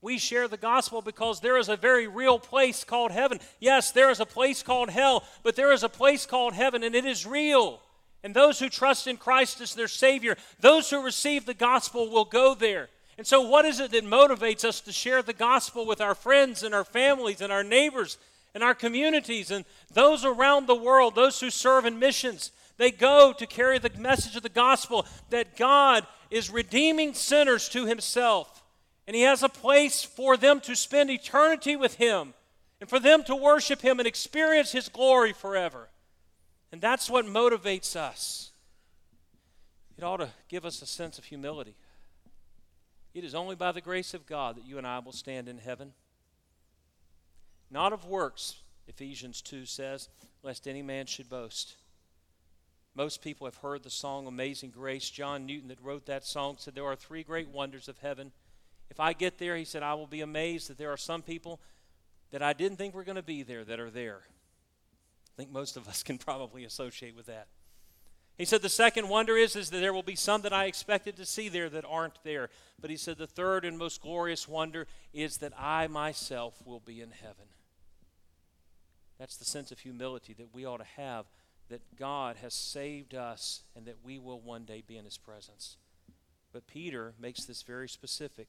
We 0.00 0.18
share 0.18 0.48
the 0.48 0.58
gospel 0.58 1.00
because 1.00 1.40
there 1.40 1.56
is 1.56 1.70
a 1.70 1.76
very 1.76 2.06
real 2.06 2.38
place 2.38 2.84
called 2.84 3.10
heaven. 3.10 3.40
Yes, 3.60 3.90
there 3.90 4.10
is 4.10 4.20
a 4.20 4.26
place 4.26 4.62
called 4.62 4.90
hell, 4.90 5.24
but 5.42 5.56
there 5.56 5.72
is 5.72 5.82
a 5.82 5.88
place 5.88 6.26
called 6.26 6.52
heaven, 6.52 6.82
and 6.82 6.94
it 6.94 7.06
is 7.06 7.26
real. 7.26 7.80
And 8.22 8.34
those 8.34 8.58
who 8.58 8.68
trust 8.68 9.06
in 9.06 9.16
Christ 9.16 9.62
as 9.62 9.74
their 9.74 9.88
Savior, 9.88 10.36
those 10.60 10.90
who 10.90 11.02
receive 11.02 11.46
the 11.46 11.54
gospel 11.54 12.10
will 12.10 12.26
go 12.26 12.54
there. 12.54 12.88
And 13.16 13.26
so, 13.26 13.42
what 13.42 13.64
is 13.64 13.80
it 13.80 13.92
that 13.92 14.04
motivates 14.04 14.64
us 14.64 14.80
to 14.82 14.92
share 14.92 15.22
the 15.22 15.32
gospel 15.32 15.86
with 15.86 16.00
our 16.00 16.14
friends 16.14 16.62
and 16.62 16.74
our 16.74 16.84
families 16.84 17.40
and 17.40 17.52
our 17.52 17.64
neighbors 17.64 18.18
and 18.54 18.62
our 18.62 18.74
communities 18.74 19.50
and 19.50 19.64
those 19.92 20.24
around 20.24 20.66
the 20.66 20.74
world, 20.74 21.14
those 21.14 21.40
who 21.40 21.50
serve 21.50 21.84
in 21.84 21.98
missions. 21.98 22.52
They 22.76 22.90
go 22.90 23.32
to 23.36 23.46
carry 23.46 23.78
the 23.78 23.90
message 23.98 24.36
of 24.36 24.42
the 24.42 24.48
gospel 24.48 25.06
that 25.30 25.56
God 25.56 26.06
is 26.30 26.50
redeeming 26.50 27.14
sinners 27.14 27.68
to 27.70 27.86
himself 27.86 28.62
And 29.06 29.14
He 29.14 29.22
has 29.22 29.42
a 29.42 29.48
place 29.48 30.02
for 30.02 30.36
them 30.36 30.60
to 30.60 30.74
spend 30.74 31.10
eternity 31.10 31.76
with 31.76 31.96
Him 31.96 32.34
and 32.80 32.88
for 32.88 32.98
them 32.98 33.22
to 33.24 33.36
worship 33.36 33.82
Him 33.82 33.98
and 33.98 34.08
experience 34.08 34.72
His 34.72 34.88
glory 34.88 35.32
forever. 35.32 35.88
And 36.72 36.80
that's 36.80 37.10
what 37.10 37.26
motivates 37.26 37.96
us. 37.96 38.52
It 39.96 40.02
ought 40.02 40.16
to 40.16 40.30
give 40.48 40.64
us 40.64 40.82
a 40.82 40.86
sense 40.86 41.18
of 41.18 41.24
humility. 41.24 41.76
It 43.12 43.24
is 43.24 43.34
only 43.34 43.54
by 43.54 43.70
the 43.70 43.80
grace 43.80 44.12
of 44.12 44.26
God 44.26 44.56
that 44.56 44.66
you 44.66 44.78
and 44.78 44.86
I 44.86 44.98
will 44.98 45.12
stand 45.12 45.48
in 45.48 45.58
heaven. 45.58 45.92
Not 47.70 47.92
of 47.92 48.04
works, 48.04 48.56
Ephesians 48.86 49.42
2 49.42 49.66
says, 49.66 50.08
lest 50.42 50.68
any 50.68 50.82
man 50.82 51.06
should 51.06 51.28
boast. 51.28 51.76
Most 52.94 53.22
people 53.22 53.46
have 53.46 53.56
heard 53.56 53.82
the 53.82 53.90
song 53.90 54.26
Amazing 54.26 54.70
Grace. 54.70 55.10
John 55.10 55.46
Newton, 55.46 55.68
that 55.68 55.82
wrote 55.82 56.06
that 56.06 56.24
song, 56.24 56.56
said 56.58 56.74
there 56.74 56.84
are 56.84 56.94
three 56.94 57.24
great 57.24 57.48
wonders 57.48 57.88
of 57.88 57.98
heaven. 57.98 58.30
If 58.88 59.00
I 59.00 59.12
get 59.12 59.38
there, 59.38 59.56
he 59.56 59.64
said, 59.64 59.82
I 59.82 59.94
will 59.94 60.06
be 60.06 60.20
amazed 60.20 60.68
that 60.68 60.78
there 60.78 60.92
are 60.92 60.96
some 60.96 61.22
people 61.22 61.60
that 62.30 62.42
I 62.42 62.52
didn't 62.52 62.76
think 62.76 62.94
were 62.94 63.04
going 63.04 63.16
to 63.16 63.22
be 63.22 63.42
there 63.42 63.64
that 63.64 63.80
are 63.80 63.90
there. 63.90 64.20
I 64.26 65.36
think 65.36 65.50
most 65.50 65.76
of 65.76 65.88
us 65.88 66.02
can 66.04 66.18
probably 66.18 66.64
associate 66.64 67.16
with 67.16 67.26
that. 67.26 67.48
He 68.36 68.44
said 68.44 68.62
the 68.62 68.68
second 68.68 69.08
wonder 69.08 69.36
is, 69.36 69.54
is 69.54 69.70
that 69.70 69.78
there 69.78 69.92
will 69.92 70.02
be 70.02 70.16
some 70.16 70.42
that 70.42 70.52
I 70.52 70.64
expected 70.64 71.16
to 71.16 71.26
see 71.26 71.48
there 71.48 71.68
that 71.68 71.84
aren't 71.88 72.22
there. 72.24 72.50
But 72.80 72.90
he 72.90 72.96
said 72.96 73.16
the 73.16 73.28
third 73.28 73.64
and 73.64 73.78
most 73.78 74.02
glorious 74.02 74.48
wonder 74.48 74.88
is 75.12 75.36
that 75.38 75.52
I 75.56 75.86
myself 75.86 76.60
will 76.64 76.80
be 76.80 77.00
in 77.00 77.12
heaven. 77.12 77.46
That's 79.18 79.36
the 79.36 79.44
sense 79.44 79.70
of 79.70 79.78
humility 79.78 80.34
that 80.34 80.52
we 80.52 80.64
ought 80.64 80.78
to 80.78 80.84
have 80.96 81.26
that 81.68 81.96
God 81.96 82.36
has 82.42 82.52
saved 82.52 83.14
us 83.14 83.62
and 83.76 83.86
that 83.86 84.04
we 84.04 84.18
will 84.18 84.40
one 84.40 84.64
day 84.64 84.82
be 84.86 84.96
in 84.96 85.04
his 85.04 85.16
presence. 85.16 85.76
But 86.52 86.66
Peter 86.66 87.14
makes 87.20 87.44
this 87.44 87.62
very 87.62 87.88
specific. 87.88 88.48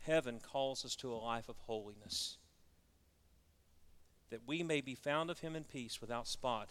Heaven 0.00 0.40
calls 0.40 0.84
us 0.84 0.96
to 0.96 1.12
a 1.12 1.16
life 1.16 1.48
of 1.48 1.56
holiness, 1.58 2.38
that 4.30 4.46
we 4.46 4.62
may 4.62 4.80
be 4.80 4.94
found 4.94 5.30
of 5.30 5.40
him 5.40 5.54
in 5.54 5.64
peace 5.64 6.00
without 6.00 6.26
spot 6.26 6.70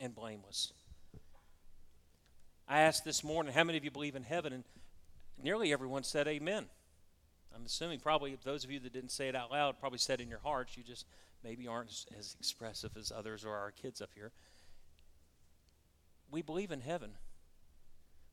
and 0.00 0.14
blameless. 0.14 0.72
I 2.68 2.80
asked 2.80 3.04
this 3.04 3.22
morning, 3.22 3.52
how 3.52 3.64
many 3.64 3.78
of 3.78 3.84
you 3.84 3.90
believe 3.90 4.16
in 4.16 4.24
heaven? 4.24 4.52
And 4.52 4.64
nearly 5.42 5.72
everyone 5.72 6.02
said 6.02 6.26
amen. 6.26 6.66
I'm 7.54 7.64
assuming 7.64 8.00
probably 8.00 8.36
those 8.44 8.64
of 8.64 8.70
you 8.70 8.80
that 8.80 8.92
didn't 8.92 9.12
say 9.12 9.28
it 9.28 9.34
out 9.34 9.50
loud 9.50 9.78
probably 9.78 9.98
said 9.98 10.20
in 10.20 10.28
your 10.28 10.40
hearts. 10.40 10.76
You 10.76 10.82
just 10.82 11.06
maybe 11.42 11.66
aren't 11.66 11.90
as 12.18 12.36
expressive 12.38 12.96
as 12.96 13.12
others 13.12 13.44
or 13.44 13.54
our 13.54 13.70
kids 13.70 14.00
up 14.02 14.10
here. 14.14 14.32
We 16.30 16.42
believe 16.42 16.72
in 16.72 16.80
heaven. 16.80 17.12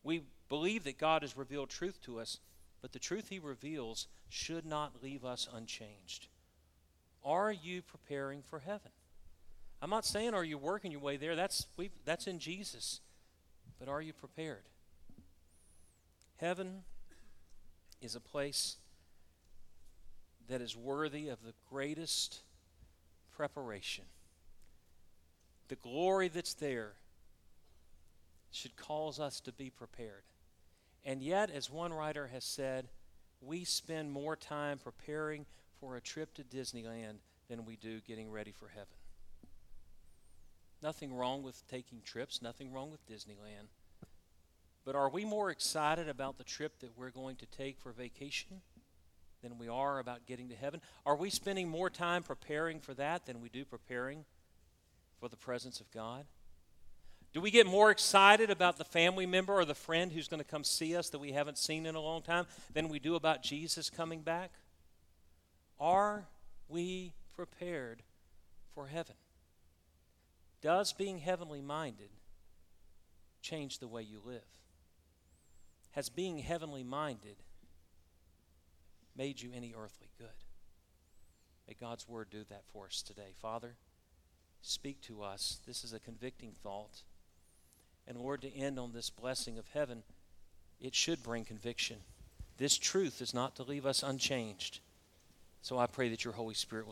We 0.04 0.24
believe 0.50 0.84
that 0.84 0.98
God 0.98 1.22
has 1.22 1.38
revealed 1.38 1.70
truth 1.70 2.02
to 2.02 2.20
us, 2.20 2.40
but 2.82 2.92
the 2.92 3.00
truth 3.00 3.30
He 3.30 3.40
reveals 3.40 4.08
should 4.30 4.66
not 4.66 5.02
leave 5.02 5.24
us 5.24 5.48
unchanged. 5.54 6.28
Are 7.24 7.52
you 7.52 7.82
preparing 7.82 8.42
for 8.42 8.60
heaven? 8.60 8.92
I'm 9.84 9.90
not 9.90 10.06
saying 10.06 10.34
are 10.34 10.46
you 10.46 10.58
working 10.58 10.94
your 10.94 11.02
way 11.02 11.18
there. 11.18 11.36
That's 11.36 11.68
we 11.76 11.92
that's 12.06 12.26
in 12.26 12.40
Jesus. 12.40 13.02
But 13.78 13.90
are 13.90 14.02
you 14.02 14.14
prepared? 14.14 14.64
Heaven 16.38 16.84
is 18.02 18.16
a 18.16 18.22
place 18.22 18.78
that 20.48 20.62
is 20.62 20.74
worthy 20.74 21.28
of 21.28 21.44
the 21.44 21.54
greatest 21.70 22.44
preparation. 23.36 24.06
The 25.68 25.76
glory 25.76 26.30
that's 26.30 26.54
there 26.54 26.94
should 28.52 28.78
cause 28.78 29.20
us 29.20 29.42
to 29.42 29.52
be 29.52 29.70
prepared. 29.70 30.24
And 31.04 31.22
yet, 31.22 31.52
as 31.52 31.70
one 31.70 31.92
writer 31.92 32.28
has 32.28 32.46
said, 32.46 32.88
we 33.42 33.66
spend 33.66 34.14
more 34.14 34.38
time 34.38 34.78
preparing 34.78 35.46
for 35.82 35.98
a 35.98 36.02
trip 36.02 36.34
to 36.36 36.44
Disneyland 36.44 37.18
than 37.50 37.66
we 37.66 37.76
do 37.76 38.00
getting 38.08 38.32
ready 38.32 38.54
for 38.54 38.70
heaven. 38.70 38.96
Nothing 40.84 41.16
wrong 41.16 41.44
with 41.44 41.66
taking 41.70 42.02
trips, 42.02 42.42
nothing 42.42 42.74
wrong 42.74 42.92
with 42.92 43.08
Disneyland. 43.08 43.70
But 44.84 44.96
are 44.96 45.10
we 45.10 45.24
more 45.24 45.50
excited 45.50 46.10
about 46.10 46.38
the 46.38 46.44
trip 46.44 46.80
that 46.82 46.98
we're 46.98 47.10
going 47.10 47.38
to 47.38 47.46
take 47.46 47.80
for 47.80 47.94
vacation 47.94 48.60
than 49.42 49.58
we 49.58 49.70
are 49.70 50.00
about 50.00 50.26
getting 50.26 50.50
to 50.50 50.56
heaven? 50.56 50.82
Are 51.06 51.16
we 51.16 51.30
spending 51.30 51.70
more 51.70 51.90
time 51.90 52.22
preparing 52.22 52.82
for 52.82 52.94
that 52.96 53.26
than 53.26 53.40
we 53.40 53.48
do 53.48 53.64
preparing 53.64 54.26
for 55.22 55.30
the 55.30 55.38
presence 55.38 55.80
of 55.80 55.90
God? 55.90 56.26
Do 57.32 57.40
we 57.40 57.50
get 57.50 57.66
more 57.66 57.90
excited 57.90 58.50
about 58.50 58.76
the 58.78 58.84
family 58.84 59.26
member 59.26 59.54
or 59.54 59.64
the 59.64 59.74
friend 59.74 60.12
who's 60.12 60.28
going 60.28 60.44
to 60.44 60.50
come 60.50 60.66
see 60.66 60.98
us 60.98 61.10
that 61.12 61.20
we 61.20 61.32
haven't 61.32 61.58
seen 61.58 61.86
in 61.86 61.96
a 61.96 62.02
long 62.02 62.22
time 62.22 62.46
than 62.74 62.90
we 62.90 63.00
do 63.00 63.16
about 63.16 63.42
Jesus 63.42 63.90
coming 63.90 64.20
back? 64.20 64.52
Are 65.80 66.26
we 66.68 67.14
prepared 67.34 68.04
for 68.76 68.88
heaven? 68.88 69.16
Does 70.64 70.94
being 70.94 71.20
heavenly 71.20 71.62
minded 71.62 72.10
change 73.42 73.80
the 73.80 73.88
way 73.88 74.02
you 74.02 74.22
live? 74.26 74.42
Has 75.92 76.08
being 76.08 76.40
heavenly 76.40 76.84
minded 76.84 77.36
made 79.16 79.42
you 79.42 79.52
any 79.54 79.74
earthly 79.78 80.08
good. 80.18 80.28
May 81.68 81.76
God's 81.80 82.08
word 82.08 82.30
do 82.32 82.46
that 82.50 82.64
for 82.72 82.86
us 82.86 83.02
today. 83.02 83.34
Father, 83.42 83.76
speak 84.62 85.02
to 85.02 85.22
us. 85.22 85.60
This 85.68 85.84
is 85.84 85.92
a 85.92 86.00
convicting 86.00 86.54
thought. 86.64 87.04
And 88.08 88.18
Lord, 88.18 88.42
to 88.42 88.56
end 88.56 88.80
on 88.80 88.94
this 88.94 89.10
blessing 89.10 89.58
of 89.58 89.68
heaven, 89.74 90.04
it 90.80 90.96
should 90.96 91.24
bring 91.24 91.44
conviction. 91.46 91.98
This 92.58 92.78
truth 92.78 93.22
is 93.22 93.34
not 93.34 93.56
to 93.58 93.64
leave 93.64 93.86
us 93.86 94.02
unchanged. 94.02 94.80
So 95.62 95.78
I 95.78 95.88
pray 95.88 96.10
that 96.10 96.24
your 96.24 96.34
Holy 96.34 96.56
Spirit 96.56 96.86
will 96.86 96.92